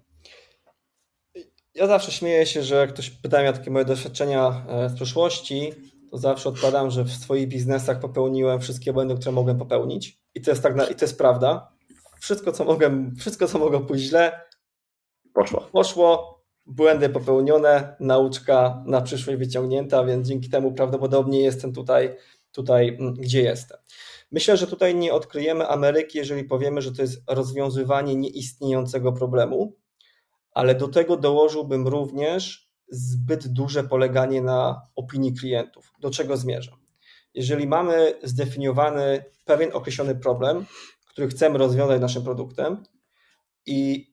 Ja 1.75 1.87
zawsze 1.87 2.11
śmieję 2.11 2.45
się, 2.45 2.63
że 2.63 2.75
jak 2.75 2.93
ktoś 2.93 3.09
pyta 3.09 3.39
mnie 3.39 3.49
o 3.49 3.53
takie 3.53 3.71
moje 3.71 3.85
doświadczenia 3.85 4.65
e, 4.69 4.89
z 4.89 4.93
przeszłości, 4.93 5.71
to 6.11 6.17
zawsze 6.17 6.49
odpowiadam, 6.49 6.91
że 6.91 7.03
w 7.03 7.11
swoich 7.11 7.47
biznesach 7.47 7.99
popełniłem 7.99 8.59
wszystkie 8.59 8.93
błędy, 8.93 9.15
które 9.15 9.31
mogłem 9.31 9.57
popełnić. 9.57 10.21
I 10.35 10.41
to 10.41 10.51
jest 10.51 10.63
tak, 10.63 10.91
i 10.91 10.95
to 10.95 11.05
jest 11.05 11.17
prawda. 11.17 11.71
Wszystko, 12.19 12.51
co 12.51 12.65
mogłem, 12.65 13.15
wszystko, 13.15 13.47
co 13.47 13.59
mogło 13.59 13.79
pójść 13.79 14.05
źle, 14.05 14.41
Poszło. 15.33 15.61
Poszło, 15.71 16.41
błędy 16.65 17.09
popełnione, 17.09 17.95
nauczka 17.99 18.83
na 18.85 19.01
przyszłość 19.01 19.39
wyciągnięta, 19.39 20.03
więc 20.03 20.27
dzięki 20.27 20.49
temu 20.49 20.71
prawdopodobnie 20.71 21.41
jestem 21.41 21.73
tutaj, 21.73 22.15
tutaj 22.51 22.89
mm, 22.89 23.13
gdzie 23.13 23.41
jestem. 23.41 23.77
Myślę, 24.31 24.57
że 24.57 24.67
tutaj 24.67 24.95
nie 24.95 25.13
odkryjemy 25.13 25.67
Ameryki, 25.67 26.17
jeżeli 26.17 26.43
powiemy, 26.43 26.81
że 26.81 26.91
to 26.91 27.01
jest 27.01 27.23
rozwiązywanie 27.27 28.15
nieistniejącego 28.15 29.11
problemu, 29.11 29.75
ale 30.51 30.75
do 30.75 30.87
tego 30.87 31.17
dołożyłbym 31.17 31.87
również 31.87 32.71
zbyt 32.89 33.47
duże 33.47 33.83
poleganie 33.83 34.41
na 34.41 34.81
opinii 34.95 35.33
klientów. 35.33 35.93
Do 35.99 36.09
czego 36.09 36.37
zmierzam? 36.37 36.79
Jeżeli 37.33 37.67
mamy 37.67 38.13
zdefiniowany 38.23 39.23
pewien 39.45 39.69
określony 39.73 40.15
problem, 40.15 40.65
który 41.07 41.27
chcemy 41.27 41.57
rozwiązać 41.57 42.01
naszym 42.01 42.23
produktem 42.23 42.83
i 43.65 44.10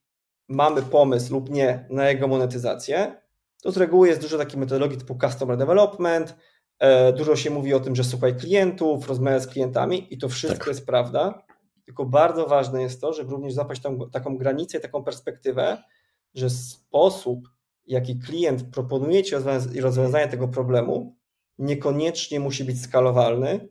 mamy 0.49 0.83
pomysł 0.83 1.33
lub 1.33 1.51
nie 1.51 1.87
na 1.91 2.11
jego 2.11 2.29
monetyzację, 2.29 3.21
to 3.63 3.73
z 3.73 3.77
reguły 3.77 4.09
jest 4.09 4.21
dużo 4.21 4.39
takich 4.39 4.57
metodologii 4.57 4.99
typu 4.99 5.19
customer 5.21 5.57
development, 5.57 6.37
e, 6.79 7.13
dużo 7.13 7.37
się 7.37 7.51
mówi 7.51 7.75
o 7.75 7.81
tym, 7.81 7.97
że 7.97 8.05
słuchaj 8.05 8.37
klientów, 8.37 9.09
rozmawiaj 9.09 9.41
z 9.41 9.47
klientami 9.47 10.15
i 10.15 10.19
to 10.19 10.29
wszystko 10.29 10.59
tak. 10.59 10.69
jest 10.69 10.87
prawda, 10.87 11.47
tylko 11.85 12.05
bardzo 12.05 12.47
ważne 12.47 12.83
jest 12.83 13.01
to, 13.01 13.13
żeby 13.13 13.31
również 13.31 13.53
zapaść 13.53 13.83
tam, 13.83 14.11
taką 14.11 14.37
granicę 14.37 14.79
i 14.79 14.81
taką 14.81 15.05
perspektywę, 15.05 15.83
że 16.35 16.51
sposób, 16.51 17.49
jaki 17.87 18.19
klient 18.19 18.63
proponuje 18.63 19.25
Ci 19.25 19.35
rozwiązanie 19.81 20.29
tego 20.29 20.49
problemu, 20.49 21.17
niekoniecznie 21.59 22.41
musi 22.41 22.65
być 22.65 22.83
skalowalny, 22.83 23.69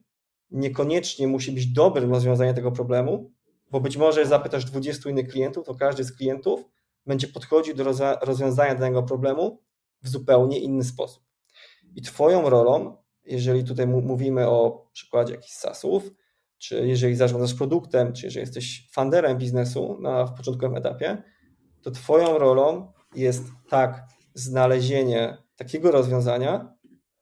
niekoniecznie 0.52 1.28
musi 1.28 1.52
być 1.52 1.68
dobrym 1.68 2.12
rozwiązaniem 2.12 2.56
tego 2.56 2.72
problemu, 2.72 3.32
bo 3.72 3.80
być 3.80 3.98
może 3.98 4.26
zapytasz 4.26 4.66
20 4.66 5.10
innych 5.10 5.28
klientów, 5.28 5.66
to 5.66 5.76
każdy 5.76 6.04
z 6.04 6.16
klientów 6.16 6.66
będzie 7.06 7.28
podchodził 7.28 7.76
do 7.76 7.84
rozwiązania 8.22 8.76
danego 8.76 9.04
problemu 9.04 9.62
w 10.02 10.10
zupełnie 10.10 10.60
inny 10.60 10.84
sposób. 10.84 11.24
I 11.96 12.02
Twoją 12.02 12.50
rolą, 12.50 12.98
jeżeli 13.26 13.64
tutaj 13.64 13.88
mówimy 13.88 14.50
o 14.50 14.88
przykładzie 14.94 15.34
jakichś 15.34 15.54
SaaSów, 15.54 16.12
czy 16.58 16.88
jeżeli 16.88 17.16
zarządzasz 17.16 17.54
produktem, 17.54 18.14
czy 18.14 18.26
jeżeli 18.26 18.42
jesteś 18.42 18.90
funderem 18.92 19.38
biznesu 19.38 19.98
na 20.02 20.26
w 20.26 20.34
początkowym 20.34 20.78
etapie, 20.78 21.24
to 21.82 21.92
Twoją 21.92 22.38
rolą 22.38 22.92
jest 23.16 23.44
tak 23.70 24.04
znalezienie 24.34 25.38
takiego 25.56 25.92
rozwiązania, 25.92 26.78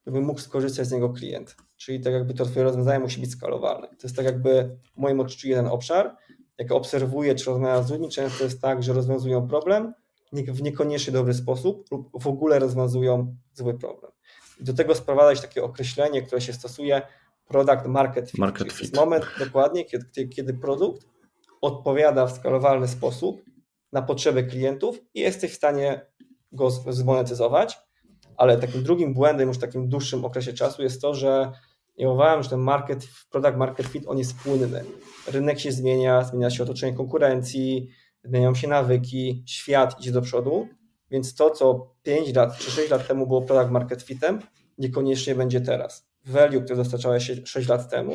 żeby 0.05 0.21
mógł 0.21 0.39
skorzystać 0.39 0.88
z 0.88 0.91
niego 0.91 1.10
klient. 1.10 1.55
Czyli 1.77 1.99
tak 1.99 2.13
jakby 2.13 2.34
to 2.34 2.45
Twoje 2.45 2.63
rozwiązanie 2.63 2.99
musi 2.99 3.21
być 3.21 3.31
skalowalne. 3.31 3.88
To 3.88 4.03
jest 4.03 4.15
tak 4.15 4.25
jakby 4.25 4.77
w 4.95 4.97
moim 4.97 5.19
odczuciu 5.19 5.47
jeden 5.47 5.67
obszar, 5.67 6.15
jak 6.57 6.71
obserwuję 6.71 7.35
czy 7.35 7.45
rozmawiam 7.45 7.83
z 7.83 7.91
ludźmi, 7.91 8.09
często 8.09 8.43
jest 8.43 8.61
tak, 8.61 8.83
że 8.83 8.93
rozwiązują 8.93 9.47
problem 9.47 9.93
w 10.33 10.61
niekoniecznie 10.61 11.13
dobry 11.13 11.33
sposób 11.33 11.91
lub 11.91 12.23
w 12.23 12.27
ogóle 12.27 12.59
rozwiązują 12.59 13.35
zły 13.53 13.79
problem. 13.79 14.11
I 14.59 14.63
do 14.63 14.73
tego 14.73 14.95
sprowadza 14.95 15.35
się 15.35 15.41
takie 15.41 15.63
określenie, 15.63 16.21
które 16.21 16.41
się 16.41 16.53
stosuje 16.53 17.01
product 17.47 17.85
market 17.85 18.31
fit. 18.31 18.39
Market 18.39 18.67
fit. 18.67 18.77
To 18.77 18.83
jest 18.83 18.95
moment 18.95 19.25
dokładnie, 19.39 19.85
kiedy, 19.85 20.27
kiedy 20.27 20.53
produkt 20.53 21.07
odpowiada 21.61 22.27
w 22.27 22.31
skalowalny 22.31 22.87
sposób 22.87 23.41
na 23.91 24.01
potrzeby 24.01 24.43
klientów 24.43 24.99
i 25.13 25.19
jesteś 25.19 25.51
w 25.51 25.55
stanie 25.55 26.05
go 26.51 26.69
zmonetyzować, 26.71 27.77
ale 28.37 28.57
takim 28.57 28.83
drugim 28.83 29.13
błędem 29.13 29.47
już 29.47 29.57
w 29.57 29.61
takim 29.61 29.89
dłuższym 29.89 30.25
okresie 30.25 30.53
czasu 30.53 30.83
jest 30.83 31.01
to, 31.01 31.13
że 31.13 31.51
ja 31.97 32.10
uważam, 32.10 32.43
że 32.43 32.49
ten 32.49 32.60
market, 32.60 33.08
product 33.29 33.58
market 33.58 33.88
fit, 33.88 34.03
on 34.08 34.17
jest 34.17 34.38
płynny. 34.38 34.84
Rynek 35.27 35.60
się 35.60 35.71
zmienia, 35.71 36.23
zmienia 36.23 36.49
się 36.49 36.63
otoczenie 36.63 36.97
konkurencji, 36.97 37.89
zmieniają 38.23 38.55
się 38.55 38.67
nawyki, 38.67 39.43
świat 39.47 39.99
idzie 39.99 40.12
do 40.12 40.21
przodu, 40.21 40.67
więc 41.12 41.36
to, 41.36 41.49
co 41.49 41.95
5 42.03 42.36
lat 42.36 42.58
czy 42.58 42.71
6 42.71 42.89
lat 42.89 43.08
temu 43.08 43.27
było 43.27 43.41
product 43.41 43.71
market 43.71 44.01
fitem, 44.01 44.39
niekoniecznie 44.77 45.36
będzie 45.36 45.62
teraz. 45.62 46.08
Value, 46.25 46.62
które 46.62 46.75
dostarczałeś 46.75 47.27
się 47.27 47.36
6 47.45 47.67
lat 47.67 47.89
temu, 47.89 48.13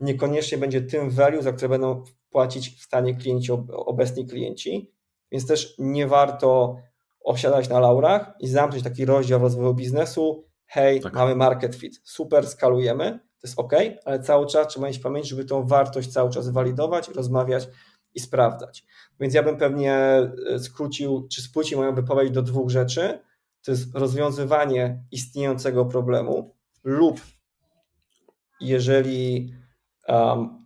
niekoniecznie 0.00 0.58
będzie 0.58 0.80
tym 0.80 1.10
value, 1.10 1.42
za 1.42 1.52
które 1.52 1.68
będą 1.68 2.04
płacić 2.30 2.70
w 2.70 2.82
stanie 2.82 3.14
klienci, 3.14 3.52
obecni 3.72 4.26
klienci, 4.26 4.92
więc 5.32 5.46
też 5.46 5.74
nie 5.78 6.06
warto 6.06 6.76
osiadać 7.20 7.68
na 7.68 7.80
laurach 7.80 8.34
i 8.40 8.48
zamknąć 8.48 8.84
taki 8.84 9.04
rozdział 9.04 9.40
rozwoju 9.40 9.74
biznesu, 9.74 10.44
hej, 10.66 11.00
tak. 11.00 11.14
mamy 11.14 11.36
market 11.36 11.76
fit, 11.76 12.00
super, 12.04 12.46
skalujemy, 12.46 13.20
to 13.40 13.46
jest 13.46 13.58
ok, 13.58 13.72
ale 14.04 14.20
cały 14.20 14.46
czas 14.46 14.68
trzeba 14.68 14.86
mieć 14.86 14.98
pamięć, 14.98 15.28
żeby 15.28 15.44
tą 15.44 15.66
wartość 15.66 16.12
cały 16.12 16.30
czas 16.30 16.48
walidować, 16.48 17.08
rozmawiać 17.08 17.68
i 18.14 18.20
sprawdzać. 18.20 18.84
Więc 19.20 19.34
ja 19.34 19.42
bym 19.42 19.56
pewnie 19.56 19.94
e, 19.94 20.58
skrócił, 20.58 21.28
czy 21.28 21.42
spłucił 21.42 21.78
moją 21.78 21.94
wypowiedź 21.94 22.30
do 22.30 22.42
dwóch 22.42 22.70
rzeczy. 22.70 23.18
To 23.64 23.70
jest 23.70 23.94
rozwiązywanie 23.94 25.04
istniejącego 25.10 25.84
problemu 25.84 26.54
lub 26.84 27.20
jeżeli 28.60 29.54
um, 30.08 30.64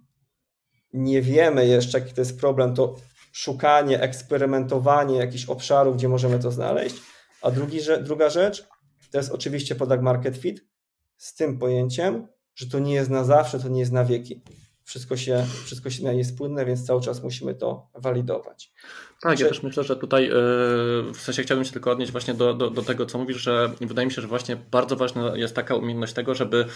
nie 0.92 1.22
wiemy 1.22 1.66
jeszcze, 1.66 1.98
jaki 1.98 2.14
to 2.14 2.20
jest 2.20 2.40
problem, 2.40 2.74
to 2.74 2.94
szukanie, 3.32 4.00
eksperymentowanie 4.00 5.16
jakichś 5.16 5.44
obszarów, 5.44 5.96
gdzie 5.96 6.08
możemy 6.08 6.38
to 6.38 6.50
znaleźć. 6.50 6.96
A 7.42 7.50
drugi, 7.50 7.78
druga 8.02 8.30
rzecz, 8.30 8.68
to 9.10 9.18
jest 9.18 9.30
oczywiście 9.30 9.74
product 9.74 10.02
market 10.02 10.36
fit 10.36 10.64
z 11.16 11.34
tym 11.34 11.58
pojęciem, 11.58 12.26
że 12.54 12.66
to 12.66 12.78
nie 12.78 12.94
jest 12.94 13.10
na 13.10 13.24
zawsze, 13.24 13.60
to 13.60 13.68
nie 13.68 13.80
jest 13.80 13.92
na 13.92 14.04
wieki. 14.04 14.42
Wszystko 14.88 15.16
się, 15.16 15.46
wszystko 15.64 15.90
się 15.90 16.14
jest 16.14 16.38
płynne, 16.38 16.64
więc 16.64 16.86
cały 16.86 17.00
czas 17.00 17.22
musimy 17.22 17.54
to 17.54 17.86
walidować. 17.94 18.72
Tak, 19.20 19.40
ja 19.40 19.48
też 19.48 19.62
myślę, 19.62 19.84
że 19.84 19.96
tutaj 19.96 20.26
e, 20.26 20.32
w 21.12 21.16
sensie 21.16 21.42
chciałbym 21.42 21.64
się 21.64 21.72
tylko 21.72 21.90
odnieść 21.90 22.12
właśnie 22.12 22.34
do, 22.34 22.54
do, 22.54 22.70
do, 22.70 22.82
tego, 22.82 23.06
co 23.06 23.18
mówisz, 23.18 23.36
że 23.36 23.70
wydaje 23.80 24.06
mi 24.06 24.12
się, 24.12 24.22
że 24.22 24.28
właśnie 24.28 24.56
bardzo 24.56 24.96
ważna 24.96 25.36
jest 25.36 25.54
taka 25.54 25.74
umiejętność 25.74 26.12
tego, 26.12 26.34
żeby 26.34 26.66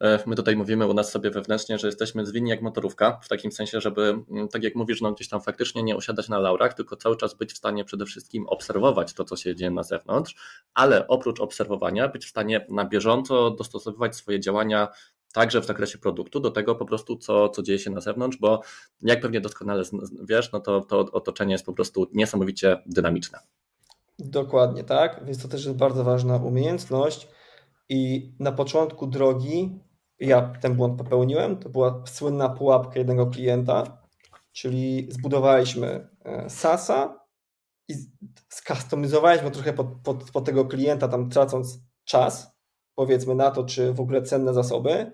e, 0.00 0.18
my 0.26 0.36
tutaj 0.36 0.56
mówimy 0.56 0.86
u 0.86 0.94
nas 0.94 1.10
sobie 1.10 1.30
wewnętrznie, 1.30 1.78
że 1.78 1.88
jesteśmy 1.88 2.26
zwinni 2.26 2.50
jak 2.50 2.62
motorówka, 2.62 3.20
w 3.22 3.28
takim 3.28 3.52
sensie, 3.52 3.80
żeby 3.80 4.22
mm, 4.30 4.48
tak 4.48 4.62
jak 4.62 4.74
mówisz, 4.74 5.00
no 5.00 5.12
gdzieś 5.12 5.28
tam 5.28 5.40
faktycznie 5.40 5.82
nie 5.82 5.96
osiadać 5.96 6.28
na 6.28 6.38
laurach, 6.38 6.74
tylko 6.74 6.96
cały 6.96 7.16
czas 7.16 7.34
być 7.34 7.52
w 7.52 7.56
stanie 7.56 7.84
przede 7.84 8.06
wszystkim 8.06 8.46
obserwować 8.46 9.14
to, 9.14 9.24
co 9.24 9.36
się 9.36 9.56
dzieje 9.56 9.70
na 9.70 9.82
zewnątrz, 9.82 10.34
ale 10.74 11.08
oprócz 11.08 11.40
obserwowania 11.40 12.08
być 12.08 12.26
w 12.26 12.28
stanie 12.28 12.66
na 12.68 12.84
bieżąco 12.84 13.50
dostosowywać 13.50 14.16
swoje 14.16 14.40
działania 14.40 14.88
także 15.32 15.60
w 15.60 15.66
zakresie 15.66 15.98
produktu, 15.98 16.40
do 16.40 16.50
tego 16.50 16.74
po 16.74 16.84
prostu, 16.84 17.16
co, 17.16 17.48
co 17.48 17.62
dzieje 17.62 17.78
się 17.78 17.90
na 17.90 18.00
zewnątrz, 18.00 18.38
bo 18.38 18.60
jak 19.02 19.20
pewnie 19.20 19.40
doskonale 19.40 19.82
wiesz, 20.22 20.52
no 20.52 20.60
to, 20.60 20.80
to 20.80 20.98
otoczenie 20.98 21.52
jest 21.52 21.66
po 21.66 21.72
prostu 21.72 22.06
niesamowicie 22.12 22.82
dynamiczne. 22.86 23.38
Dokładnie 24.18 24.84
tak, 24.84 25.24
więc 25.24 25.42
to 25.42 25.48
też 25.48 25.64
jest 25.64 25.76
bardzo 25.76 26.04
ważna 26.04 26.36
umiejętność 26.36 27.28
i 27.88 28.32
na 28.38 28.52
początku 28.52 29.06
drogi 29.06 29.80
ja 30.20 30.52
ten 30.60 30.74
błąd 30.74 30.98
popełniłem, 30.98 31.56
to 31.56 31.68
była 31.68 32.02
słynna 32.06 32.48
pułapka 32.48 32.98
jednego 32.98 33.26
klienta, 33.26 33.98
czyli 34.52 35.08
zbudowaliśmy 35.10 36.08
e, 36.24 36.50
SASa 36.50 37.20
i 37.88 37.94
skustomizowaliśmy 38.48 39.50
trochę 39.50 39.72
pod, 39.72 39.86
pod, 40.04 40.30
pod 40.30 40.44
tego 40.44 40.64
klienta, 40.64 41.08
tam 41.08 41.30
tracąc 41.30 41.78
czas, 42.04 42.59
powiedzmy 42.94 43.34
na 43.34 43.50
to, 43.50 43.64
czy 43.64 43.92
w 43.92 44.00
ogóle 44.00 44.22
cenne 44.22 44.54
zasoby. 44.54 45.12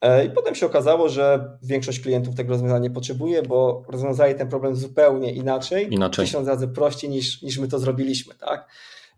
E, 0.00 0.24
I 0.24 0.30
potem 0.30 0.54
się 0.54 0.66
okazało, 0.66 1.08
że 1.08 1.56
większość 1.62 2.00
klientów 2.00 2.34
tego 2.34 2.50
rozwiązania 2.50 2.80
nie 2.80 2.90
potrzebuje, 2.90 3.42
bo 3.42 3.82
rozwiązali 3.88 4.34
ten 4.34 4.48
problem 4.48 4.76
zupełnie 4.76 5.32
inaczej, 5.32 5.94
inaczej. 5.94 6.24
tysiąc 6.24 6.48
razy 6.48 6.68
prościej 6.68 7.10
niż, 7.10 7.42
niż 7.42 7.58
my 7.58 7.68
to 7.68 7.78
zrobiliśmy. 7.78 8.34
Tak? 8.34 8.68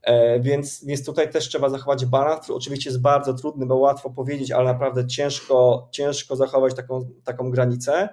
E, 0.02 0.40
więc, 0.40 0.84
więc 0.84 1.04
tutaj 1.04 1.30
też 1.30 1.48
trzeba 1.48 1.68
zachować 1.68 2.07
balans, 2.07 2.40
który 2.40 2.57
oczywiście 2.57 2.90
jest 2.90 3.00
bardzo 3.00 3.34
trudny, 3.34 3.66
bo 3.66 3.76
łatwo 3.76 4.11
powiedzieć, 4.11 4.50
ale 4.50 4.64
naprawdę 4.64 5.07
ciężko, 5.07 5.88
ciężko 5.92 6.36
zachować 6.36 6.74
taką, 6.74 7.11
taką 7.24 7.50
granicę. 7.50 8.09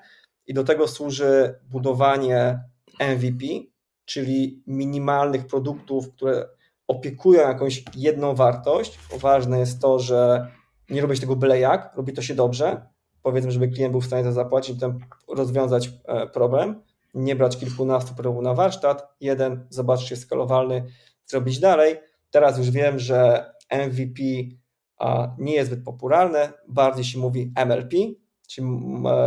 I 0.48 0.54
do 0.54 0.64
tego 0.64 0.88
służy 0.88 1.56
budowanie 1.70 2.60
MVP, 3.00 3.46
czyli 4.06 4.64
minimalnych 4.68 5.48
produktów, 5.48 6.12
które 6.12 6.50
opiekują 6.94 7.42
jakąś 7.42 7.84
jedną 7.96 8.36
wartość. 8.36 9.00
Ważne 9.20 9.60
jest 9.60 9.82
to, 9.82 10.00
że 10.00 10.48
nie 10.90 11.02
robić 11.02 11.20
tego 11.20 11.36
byle 11.36 11.60
jak, 11.60 11.96
robi 11.96 12.14
to 12.14 12.22
się 12.22 12.36
dobrze. 12.36 12.88
Powiedzmy, 13.22 13.52
żeby 13.52 13.68
klient 13.68 13.92
był 13.92 14.02
w 14.02 14.06
stanie 14.06 14.24
to 14.24 14.32
zapłacić, 14.32 14.76
potem 14.76 15.00
rozwiązać 15.28 15.92
e, 16.06 16.28
problem. 16.28 16.82
Nie 17.14 17.36
brać 17.36 17.58
kilkunastu 17.58 18.14
problemów 18.14 18.44
na 18.44 18.54
warsztat. 18.54 19.16
Jeden, 19.22 19.68
zobaczyć, 19.70 20.08
czy 20.08 20.14
jest 20.14 20.24
skalowalny, 20.24 20.84
zrobić 21.26 21.60
dalej. 21.60 21.96
Teraz 22.32 22.58
już 22.58 22.70
wiem, 22.70 23.00
że 23.00 23.52
MVP 23.72 24.24
nie 25.38 25.54
jest 25.54 25.72
zbyt 25.72 25.86
popularne, 25.86 26.54
bardziej 26.68 27.06
się 27.06 27.20
mówi 27.20 27.54
MLP, 27.56 27.98
czyli 28.48 28.68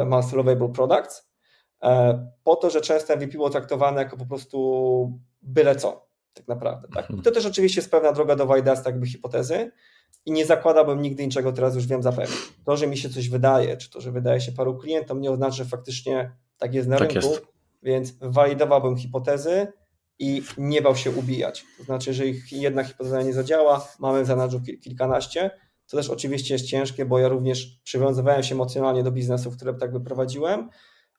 Master 0.07 0.37
Lovable 0.37 0.69
Products, 0.69 1.31
e, 1.83 2.27
po 2.45 2.57
to, 2.57 2.71
że 2.71 2.81
często 2.81 3.17
MVP 3.17 3.33
było 3.33 3.51
traktowane 3.51 4.03
jako 4.03 4.17
po 4.17 4.27
prostu 4.27 5.21
byle 5.43 5.77
co, 5.77 6.06
tak 6.37 6.49
naprawdę. 6.49 6.89
Tak? 6.95 7.11
I 7.11 7.23
to 7.23 7.31
też 7.31 7.47
oczywiście 7.47 7.81
jest 7.81 7.91
pewna 7.91 8.13
droga 8.13 8.37
do 8.37 8.47
Wajdasta, 8.47 8.91
jakby 8.91 9.07
hipotezy 9.07 9.71
i 10.27 10.33
nie 10.33 10.47
zakładałbym 10.47 11.03
nigdy 11.03 11.27
niczego, 11.27 11.53
teraz 11.53 11.75
już 11.75 11.87
wiem 11.87 12.03
zapewne. 12.03 12.37
To, 12.65 12.77
że 12.77 12.87
mi 12.87 12.97
się 12.97 13.11
coś 13.11 13.29
wydaje, 13.29 13.77
czy 13.77 13.91
to, 13.91 14.01
że 14.01 14.13
wydaje 14.13 14.41
się 14.41 14.53
paru 14.53 14.79
klientom, 14.79 15.21
nie 15.21 15.31
oznacza, 15.31 15.57
że 15.57 15.65
faktycznie 15.65 16.33
tak 16.59 16.75
jest 16.75 16.89
na 16.89 16.99
tak 16.99 17.13
rynku, 17.13 17.29
jest. 17.29 17.47
więc 17.83 18.15
walidowałbym 18.21 18.97
hipotezy, 18.97 19.67
i 20.19 20.43
nie 20.59 20.83
bał 20.83 20.97
się 20.97 21.11
ubijać. 21.11 21.65
To 21.79 21.85
znaczy, 21.85 22.11
jeżeli 22.11 22.41
jedna 22.53 22.85
hipoteza 22.85 23.23
nie 23.23 23.33
zadziała, 23.33 23.89
mamy 23.99 24.23
w 24.23 24.27
zanadrzu 24.27 24.61
kilkanaście, 24.61 25.51
to 25.87 25.97
też 25.97 26.11
oczywiście 26.11 26.55
jest 26.55 26.67
ciężkie, 26.67 27.05
bo 27.05 27.19
ja 27.19 27.29
również 27.29 27.81
przywiązywałem 27.85 28.43
się 28.43 28.55
emocjonalnie 28.55 29.03
do 29.03 29.13
biznesów, 29.13 29.57
które 29.57 29.75
tak 29.75 29.93
wyprowadziłem, 29.93 30.69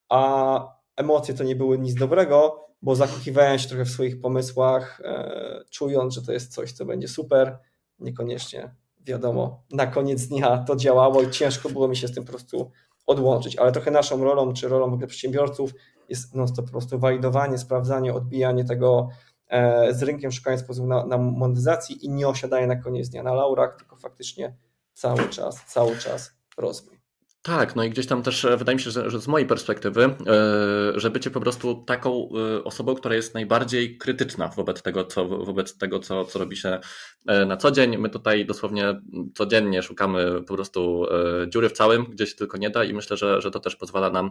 a 0.09 0.77
emocje 0.95 1.33
to 1.33 1.43
nie 1.43 1.55
były 1.55 1.79
nic 1.79 1.95
dobrego, 1.95 2.66
bo 2.81 2.95
zakochiwałem 2.95 3.59
się 3.59 3.69
trochę 3.69 3.85
w 3.85 3.89
swoich 3.89 4.21
pomysłach, 4.21 5.01
e, 5.03 5.63
czując, 5.69 6.13
że 6.13 6.21
to 6.21 6.31
jest 6.31 6.53
coś, 6.53 6.71
co 6.71 6.85
będzie 6.85 7.07
super. 7.07 7.57
Niekoniecznie 7.99 8.75
wiadomo, 9.07 9.63
na 9.71 9.87
koniec 9.87 10.27
dnia 10.27 10.57
to 10.57 10.75
działało 10.75 11.21
i 11.21 11.31
ciężko 11.31 11.69
było 11.69 11.87
mi 11.87 11.95
się 11.95 12.07
z 12.07 12.13
tym 12.13 12.23
po 12.23 12.29
prostu 12.31 12.71
odłączyć, 13.07 13.55
ale 13.55 13.71
trochę 13.71 13.91
naszą 13.91 14.23
rolą, 14.23 14.53
czy 14.53 14.67
rolą 14.67 14.89
w 14.89 14.93
ogóle 14.93 15.07
przedsiębiorców 15.07 15.71
jest 16.09 16.35
no, 16.35 16.45
to 16.47 16.63
po 16.63 16.71
prostu 16.71 16.99
walidowanie, 16.99 17.57
sprawdzanie, 17.57 18.13
odbijanie 18.13 18.65
tego 18.65 19.09
e, 19.47 19.93
z 19.93 20.03
rynkiem, 20.03 20.31
szukanie 20.31 20.57
sposobu 20.57 20.87
na, 20.87 21.05
na 21.05 21.17
i 22.01 22.09
nie 22.09 22.27
osiadanie 22.27 22.67
na 22.67 22.75
koniec 22.75 23.09
dnia 23.09 23.23
na 23.23 23.33
laurach, 23.33 23.75
tylko 23.77 23.95
faktycznie 23.95 24.55
cały 24.93 25.29
czas, 25.29 25.65
cały 25.65 25.97
czas 25.97 26.31
rozwój. 26.57 26.96
Tak, 27.41 27.75
no 27.75 27.83
i 27.83 27.89
gdzieś 27.89 28.07
tam 28.07 28.23
też 28.23 28.45
e, 28.45 28.57
wydaje 28.57 28.75
mi 28.75 28.81
się, 28.81 28.91
że, 28.91 29.09
że 29.09 29.19
z 29.19 29.27
mojej 29.27 29.47
perspektywy, 29.47 30.03
e, 30.03 30.99
że 30.99 31.09
bycie 31.09 31.31
po 31.31 31.39
prostu 31.39 31.83
taką 31.87 32.29
e, 32.59 32.63
osobą, 32.63 32.95
która 32.95 33.15
jest 33.15 33.33
najbardziej 33.33 33.97
krytyczna 33.97 34.47
wobec 34.47 34.81
tego, 34.81 35.05
co, 35.05 35.27
wobec 35.27 35.77
tego, 35.77 35.99
co, 35.99 36.25
co 36.25 36.39
robi 36.39 36.57
się 36.57 36.79
na 37.25 37.57
co 37.57 37.71
dzień. 37.71 37.97
My 37.97 38.09
tutaj 38.09 38.45
dosłownie 38.45 39.01
codziennie 39.35 39.83
szukamy 39.83 40.43
po 40.47 40.53
prostu 40.53 41.05
dziury 41.47 41.69
w 41.69 41.73
całym, 41.73 42.05
gdzie 42.05 42.27
się 42.27 42.35
tylko 42.35 42.57
nie 42.57 42.69
da 42.69 42.83
i 42.83 42.93
myślę, 42.93 43.17
że, 43.17 43.41
że 43.41 43.51
to 43.51 43.59
też 43.59 43.75
pozwala 43.75 44.09
nam 44.09 44.29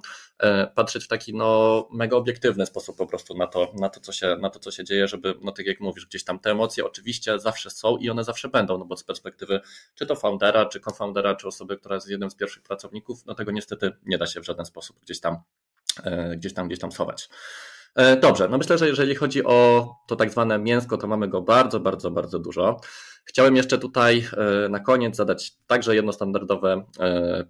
patrzeć 0.75 1.05
w 1.05 1.09
taki 1.09 1.35
no, 1.35 1.89
mega 1.93 2.17
obiektywny 2.17 2.67
sposób 2.67 2.97
po 2.97 3.07
prostu 3.07 3.37
na 3.37 3.47
to, 3.47 3.73
na 3.81 3.89
to, 3.89 4.01
co 4.01 4.13
się, 4.13 4.37
na 4.41 4.51
to, 4.51 4.59
co 4.59 4.71
się 4.71 4.85
dzieje, 4.85 5.09
żeby, 5.09 5.35
no 5.43 5.53
tak 5.53 5.67
jak 5.67 5.81
mówisz, 5.81 6.07
gdzieś 6.07 6.25
tam 6.25 6.39
te 6.39 6.51
emocje 6.51 6.85
oczywiście 6.85 7.39
zawsze 7.39 7.71
są 7.71 7.97
i 7.97 8.11
one 8.11 8.25
zawsze 8.25 8.49
będą, 8.49 8.79
no 8.79 8.85
bo 8.85 8.97
z 8.97 9.05
perspektywy 9.05 9.61
czy 9.95 10.07
to 10.07 10.17
foundera, 10.17 10.67
czy 10.67 10.81
co-foundera, 10.81 11.35
czy 11.35 11.49
osoby, 11.49 11.77
która 11.77 11.95
jest 11.95 12.11
jednym 12.11 12.31
z 12.31 12.35
pierwszych 12.35 12.63
pracowników, 12.63 12.96
no 13.27 13.35
tego 13.35 13.53
niestety 13.53 13.93
nie 14.07 14.19
da 14.19 14.27
się 14.27 14.41
w 14.41 14.47
żaden 14.47 14.67
sposób 14.67 15.01
gdzieś 15.01 15.21
tam, 15.21 15.37
e, 16.05 16.37
gdzieś 16.37 16.55
tam, 16.55 16.67
gdzieś 16.67 16.79
tam 16.79 16.93
schować. 16.93 17.29
E, 17.95 18.17
dobrze, 18.17 18.49
no 18.49 18.59
myślę, 18.59 18.79
że 18.79 18.89
jeżeli 18.89 19.15
chodzi 19.15 19.45
o 19.45 19.91
to 20.09 20.17
tak 20.17 20.31
zwane 20.31 20.59
mięsko, 20.59 20.99
to 20.99 21.07
mamy 21.07 21.29
go 21.29 21.43
bardzo, 21.43 21.81
bardzo, 21.81 22.11
bardzo 22.11 22.39
dużo. 22.39 22.81
Chciałem 23.25 23.57
jeszcze 23.57 23.79
tutaj 23.79 24.29
e, 24.65 24.69
na 24.69 24.81
koniec 24.81 25.17
zadać 25.17 25.53
także 25.67 25.95
jedno 25.95 26.13
standardowe 26.13 26.85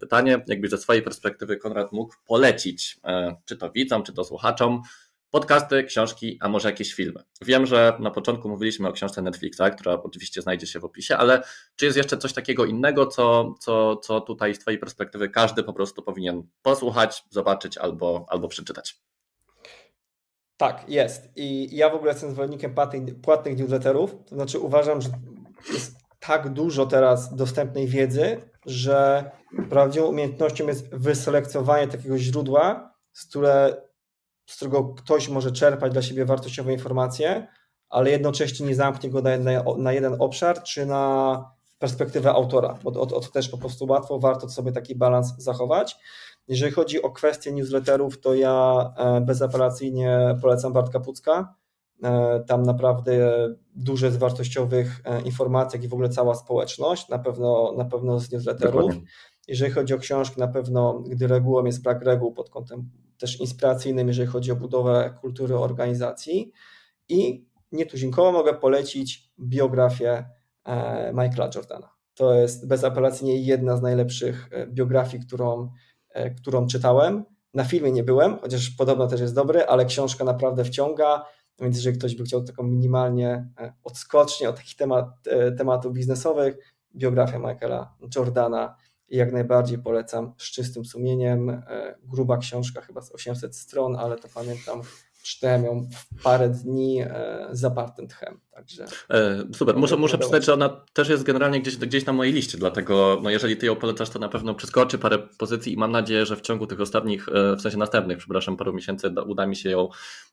pytanie. 0.00 0.44
Jakby 0.46 0.68
ze 0.68 0.78
swojej 0.78 1.02
perspektywy 1.02 1.56
Konrad 1.56 1.92
mógł 1.92 2.14
polecić, 2.26 3.00
czy 3.44 3.56
to 3.56 3.70
widzom, 3.70 4.02
czy 4.02 4.12
to 4.12 4.24
słuchaczom, 4.24 4.82
podcasty, 5.30 5.84
książki, 5.84 6.38
a 6.40 6.48
może 6.48 6.68
jakieś 6.68 6.94
filmy. 6.94 7.22
Wiem, 7.42 7.66
że 7.66 7.96
na 8.00 8.10
początku 8.10 8.48
mówiliśmy 8.48 8.88
o 8.88 8.92
książce 8.92 9.22
Netflixa, 9.22 9.62
która 9.76 9.92
oczywiście 10.02 10.42
znajdzie 10.42 10.66
się 10.66 10.80
w 10.80 10.84
opisie, 10.84 11.16
ale 11.16 11.42
czy 11.76 11.84
jest 11.84 11.96
jeszcze 11.96 12.18
coś 12.18 12.32
takiego 12.32 12.64
innego, 12.64 13.06
co, 13.06 13.54
co, 13.60 13.96
co 13.96 14.20
tutaj 14.20 14.54
z 14.54 14.58
Twojej 14.58 14.78
perspektywy 14.78 15.28
każdy 15.28 15.62
po 15.62 15.72
prostu 15.72 16.02
powinien 16.02 16.42
posłuchać, 16.62 17.24
zobaczyć 17.30 17.78
albo, 17.78 18.26
albo 18.28 18.48
przeczytać? 18.48 19.00
Tak, 20.56 20.84
jest. 20.88 21.28
I 21.36 21.76
ja 21.76 21.90
w 21.90 21.94
ogóle 21.94 22.12
jestem 22.12 22.30
zwolennikiem 22.30 22.74
płatnych, 23.22 23.58
newsletterów. 23.58 24.14
To 24.26 24.34
znaczy 24.34 24.58
uważam, 24.58 25.00
że 25.00 25.08
jest 25.72 25.96
tak 26.20 26.52
dużo 26.52 26.86
teraz 26.86 27.34
dostępnej 27.34 27.86
wiedzy, 27.86 28.40
że 28.66 29.30
prawdziwą 29.70 30.06
umiejętnością 30.06 30.66
jest 30.66 30.94
wyselekcjonowanie 30.94 31.88
takiego 31.88 32.18
źródła, 32.18 32.94
z 33.12 33.26
które 33.26 33.85
z 34.46 34.56
którego 34.56 34.84
ktoś 34.84 35.28
może 35.28 35.52
czerpać 35.52 35.92
dla 35.92 36.02
siebie 36.02 36.24
wartościowe 36.24 36.72
informacje, 36.72 37.46
ale 37.88 38.10
jednocześnie 38.10 38.66
nie 38.66 38.74
zamknie 38.74 39.10
go 39.10 39.22
na, 39.22 39.38
na, 39.38 39.64
na 39.78 39.92
jeden 39.92 40.16
obszar 40.18 40.62
czy 40.62 40.86
na 40.86 41.56
perspektywę 41.78 42.32
autora, 42.32 42.78
bo 42.84 42.90
to, 42.90 43.06
to, 43.06 43.20
też 43.20 43.48
po 43.48 43.58
prostu 43.58 43.86
łatwo, 43.86 44.18
warto 44.18 44.48
sobie 44.48 44.72
taki 44.72 44.94
balans 44.94 45.34
zachować. 45.38 45.96
Jeżeli 46.48 46.72
chodzi 46.72 47.02
o 47.02 47.10
kwestię 47.10 47.52
newsletterów, 47.52 48.20
to 48.20 48.34
ja 48.34 48.92
e, 48.96 49.20
bezapelacyjnie 49.20 50.38
polecam 50.42 50.72
Bartka 50.72 51.00
Pucka. 51.00 51.54
E, 52.02 52.40
tam 52.46 52.62
naprawdę 52.62 53.30
dużo 53.74 54.06
jest 54.06 54.18
wartościowych 54.18 55.00
e, 55.04 55.20
informacji, 55.20 55.76
jak 55.76 55.84
i 55.84 55.88
w 55.88 55.92
ogóle 55.92 56.08
cała 56.08 56.34
społeczność, 56.34 57.08
na 57.08 57.18
pewno, 57.18 57.74
na 57.76 57.84
pewno 57.84 58.20
z 58.20 58.32
newsletterów. 58.32 58.74
Dokładnie. 58.74 59.02
Jeżeli 59.48 59.72
chodzi 59.72 59.94
o 59.94 59.98
książki, 59.98 60.40
na 60.40 60.48
pewno, 60.48 61.00
gdy 61.00 61.26
regułą 61.26 61.64
jest 61.64 61.82
brak 61.82 62.02
reguł 62.02 62.32
pod 62.32 62.50
kątem 62.50 62.90
też 63.18 63.40
inspiracyjnym, 63.40 64.08
jeżeli 64.08 64.28
chodzi 64.28 64.52
o 64.52 64.56
budowę 64.56 65.14
kultury 65.20 65.56
organizacji. 65.56 66.52
I 67.08 67.46
nietuzinkowo 67.72 68.32
mogę 68.32 68.54
polecić 68.54 69.30
biografię 69.40 70.24
e, 70.64 71.12
Michaela 71.12 71.50
Jordana. 71.54 71.90
To 72.14 72.34
jest 72.34 72.68
bezapelacyjnie 72.68 73.40
jedna 73.40 73.76
z 73.76 73.82
najlepszych 73.82 74.48
e, 74.52 74.66
biografii, 74.66 75.22
którą, 75.26 75.70
e, 76.10 76.30
którą 76.30 76.66
czytałem. 76.66 77.24
Na 77.54 77.64
filmie 77.64 77.92
nie 77.92 78.04
byłem, 78.04 78.38
chociaż 78.38 78.70
podobno 78.70 79.06
też 79.06 79.20
jest 79.20 79.34
dobry, 79.34 79.66
ale 79.66 79.84
książka 79.84 80.24
naprawdę 80.24 80.64
wciąga, 80.64 81.24
więc 81.60 81.76
jeżeli 81.76 81.98
ktoś 81.98 82.16
by 82.16 82.24
chciał 82.24 82.44
taką 82.44 82.62
minimalnie 82.62 83.48
odskocznie 83.84 84.48
od 84.48 84.56
takich 84.56 84.76
temat, 84.76 85.06
tematów 85.58 85.92
biznesowych, 85.92 86.56
biografia 86.94 87.38
Michaela 87.38 87.94
Jordana 88.16 88.76
jak 89.08 89.32
najbardziej 89.32 89.78
polecam 89.78 90.32
z 90.38 90.44
czystym 90.44 90.84
sumieniem. 90.84 91.50
E, 91.50 91.98
gruba 92.04 92.38
książka, 92.38 92.80
chyba 92.80 93.00
z 93.00 93.12
800 93.12 93.56
stron, 93.56 93.96
ale 93.96 94.16
to 94.16 94.28
pamiętam, 94.34 94.82
czytałem 95.22 95.64
ją 95.64 95.88
w 95.92 96.22
parę 96.22 96.48
dni 96.48 97.00
e, 97.00 97.48
zapartym 97.50 98.08
tchem. 98.08 98.40
Także 98.50 98.84
e, 99.10 99.44
Super, 99.54 99.76
muszę, 99.76 99.96
muszę 99.96 100.18
przyznać, 100.18 100.44
że 100.44 100.54
ona 100.54 100.68
też 100.92 101.08
jest 101.08 101.22
generalnie 101.22 101.60
gdzieś, 101.60 101.76
gdzieś 101.76 102.06
na 102.06 102.12
mojej 102.12 102.32
liście, 102.32 102.58
dlatego 102.58 103.20
no 103.22 103.30
jeżeli 103.30 103.56
ty 103.56 103.66
ją 103.66 103.76
polecasz, 103.76 104.10
to 104.10 104.18
na 104.18 104.28
pewno 104.28 104.54
przeskoczy 104.54 104.98
parę 104.98 105.18
pozycji 105.18 105.72
i 105.72 105.76
mam 105.76 105.92
nadzieję, 105.92 106.26
że 106.26 106.36
w 106.36 106.40
ciągu 106.40 106.66
tych 106.66 106.80
ostatnich, 106.80 107.26
w 107.56 107.60
sensie 107.60 107.78
następnych, 107.78 108.18
przepraszam, 108.18 108.56
paru 108.56 108.72
miesięcy 108.72 109.10
uda 109.26 109.46
mi 109.46 109.56
się 109.56 109.70
ją 109.70 109.88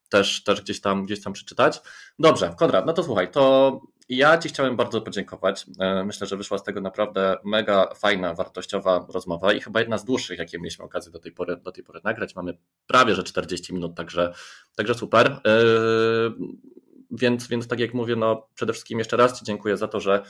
też, 0.09 0.43
też 0.43 0.61
gdzieś, 0.61 0.81
tam, 0.81 1.05
gdzieś 1.05 1.23
tam 1.23 1.33
przeczytać. 1.33 1.81
Dobrze, 2.19 2.53
Konrad, 2.57 2.85
no 2.85 2.93
to 2.93 3.03
słuchaj, 3.03 3.31
to 3.31 3.81
ja 4.09 4.37
Ci 4.37 4.49
chciałem 4.49 4.75
bardzo 4.75 5.01
podziękować. 5.01 5.65
Myślę, 6.05 6.27
że 6.27 6.37
wyszła 6.37 6.57
z 6.57 6.63
tego 6.63 6.81
naprawdę 6.81 7.37
mega 7.43 7.93
fajna, 7.95 8.33
wartościowa 8.33 9.05
rozmowa 9.13 9.53
i 9.53 9.61
chyba 9.61 9.79
jedna 9.79 9.97
z 9.97 10.05
dłuższych, 10.05 10.39
jakie 10.39 10.57
mieliśmy 10.57 10.85
okazję 10.85 11.11
do 11.11 11.19
tej 11.19 11.31
pory, 11.31 11.57
do 11.57 11.71
tej 11.71 11.83
pory 11.83 12.01
nagrać. 12.03 12.35
Mamy 12.35 12.57
prawie 12.87 13.15
że 13.15 13.23
40 13.23 13.73
minut, 13.73 13.95
także, 13.95 14.33
także 14.75 14.95
super. 14.95 15.41
Więc, 17.11 17.47
więc 17.47 17.67
tak 17.67 17.79
jak 17.79 17.93
mówię, 17.93 18.15
no 18.15 18.47
przede 18.55 18.73
wszystkim 18.73 18.99
jeszcze 18.99 19.17
raz 19.17 19.39
Ci 19.39 19.45
dziękuję 19.45 19.77
za 19.77 19.87
to, 19.87 19.99
że 19.99 20.23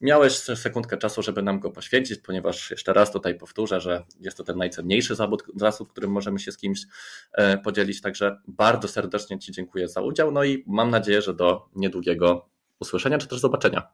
miałeś 0.00 0.32
sekundkę 0.38 0.96
czasu, 0.96 1.22
żeby 1.22 1.42
nam 1.42 1.60
go 1.60 1.70
poświęcić, 1.70 2.20
ponieważ 2.20 2.70
jeszcze 2.70 2.92
raz 2.92 3.12
tutaj 3.12 3.34
powtórzę, 3.34 3.80
że 3.80 4.04
jest 4.20 4.36
to 4.36 4.44
ten 4.44 4.58
najcenniejszy 4.58 5.14
zawód, 5.14 5.42
zasób, 5.56 5.90
którym 5.90 6.10
możemy 6.10 6.38
się 6.38 6.52
z 6.52 6.56
kimś 6.56 6.80
e, 7.32 7.58
podzielić. 7.58 8.00
Także 8.00 8.40
bardzo 8.48 8.88
serdecznie 8.88 9.38
Ci 9.38 9.52
dziękuję 9.52 9.88
za 9.88 10.00
udział. 10.00 10.32
No 10.32 10.44
i 10.44 10.64
mam 10.66 10.90
nadzieję, 10.90 11.22
że 11.22 11.34
do 11.34 11.68
niedługiego 11.74 12.49
usłyszenia 12.80 13.18
czy 13.18 13.28
też 13.28 13.40
zobaczenia. 13.40 13.92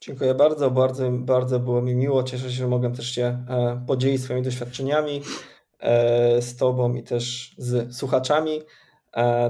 Dziękuję 0.00 0.34
bardzo, 0.34 0.70
bardzo, 0.70 1.10
bardzo 1.10 1.60
było 1.60 1.82
mi 1.82 1.94
miło. 1.94 2.22
Cieszę 2.22 2.44
się, 2.44 2.56
że 2.56 2.68
mogę 2.68 2.92
też 2.92 3.10
się 3.10 3.44
e, 3.48 3.84
podzielić 3.86 4.22
swoimi 4.22 4.42
doświadczeniami 4.42 5.22
e, 5.78 6.42
z 6.42 6.56
Tobą 6.56 6.94
i 6.94 7.02
też 7.02 7.54
z 7.58 7.96
słuchaczami. 7.96 8.60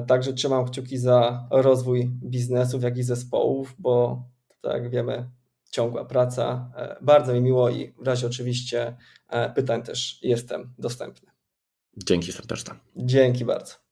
Także 0.06 0.32
trzymam 0.32 0.64
kciuki 0.64 0.98
za 0.98 1.48
rozwój 1.50 2.10
biznesów, 2.22 2.82
jak 2.82 2.98
i 2.98 3.02
zespołów, 3.02 3.74
bo 3.78 4.22
tak 4.62 4.82
jak 4.82 4.90
wiemy, 4.90 5.30
ciągła 5.74 6.04
praca. 6.04 6.70
E, 6.76 6.96
bardzo 7.00 7.34
mi 7.34 7.40
miło 7.40 7.70
i 7.70 7.92
w 7.98 8.06
razie 8.06 8.26
oczywiście 8.26 8.96
e, 9.28 9.50
pytań 9.50 9.82
też 9.82 10.18
jestem 10.22 10.74
dostępny. 10.78 11.30
Dzięki 11.96 12.32
serdeczne. 12.32 12.74
Dzięki 12.96 13.44
bardzo. 13.44 13.83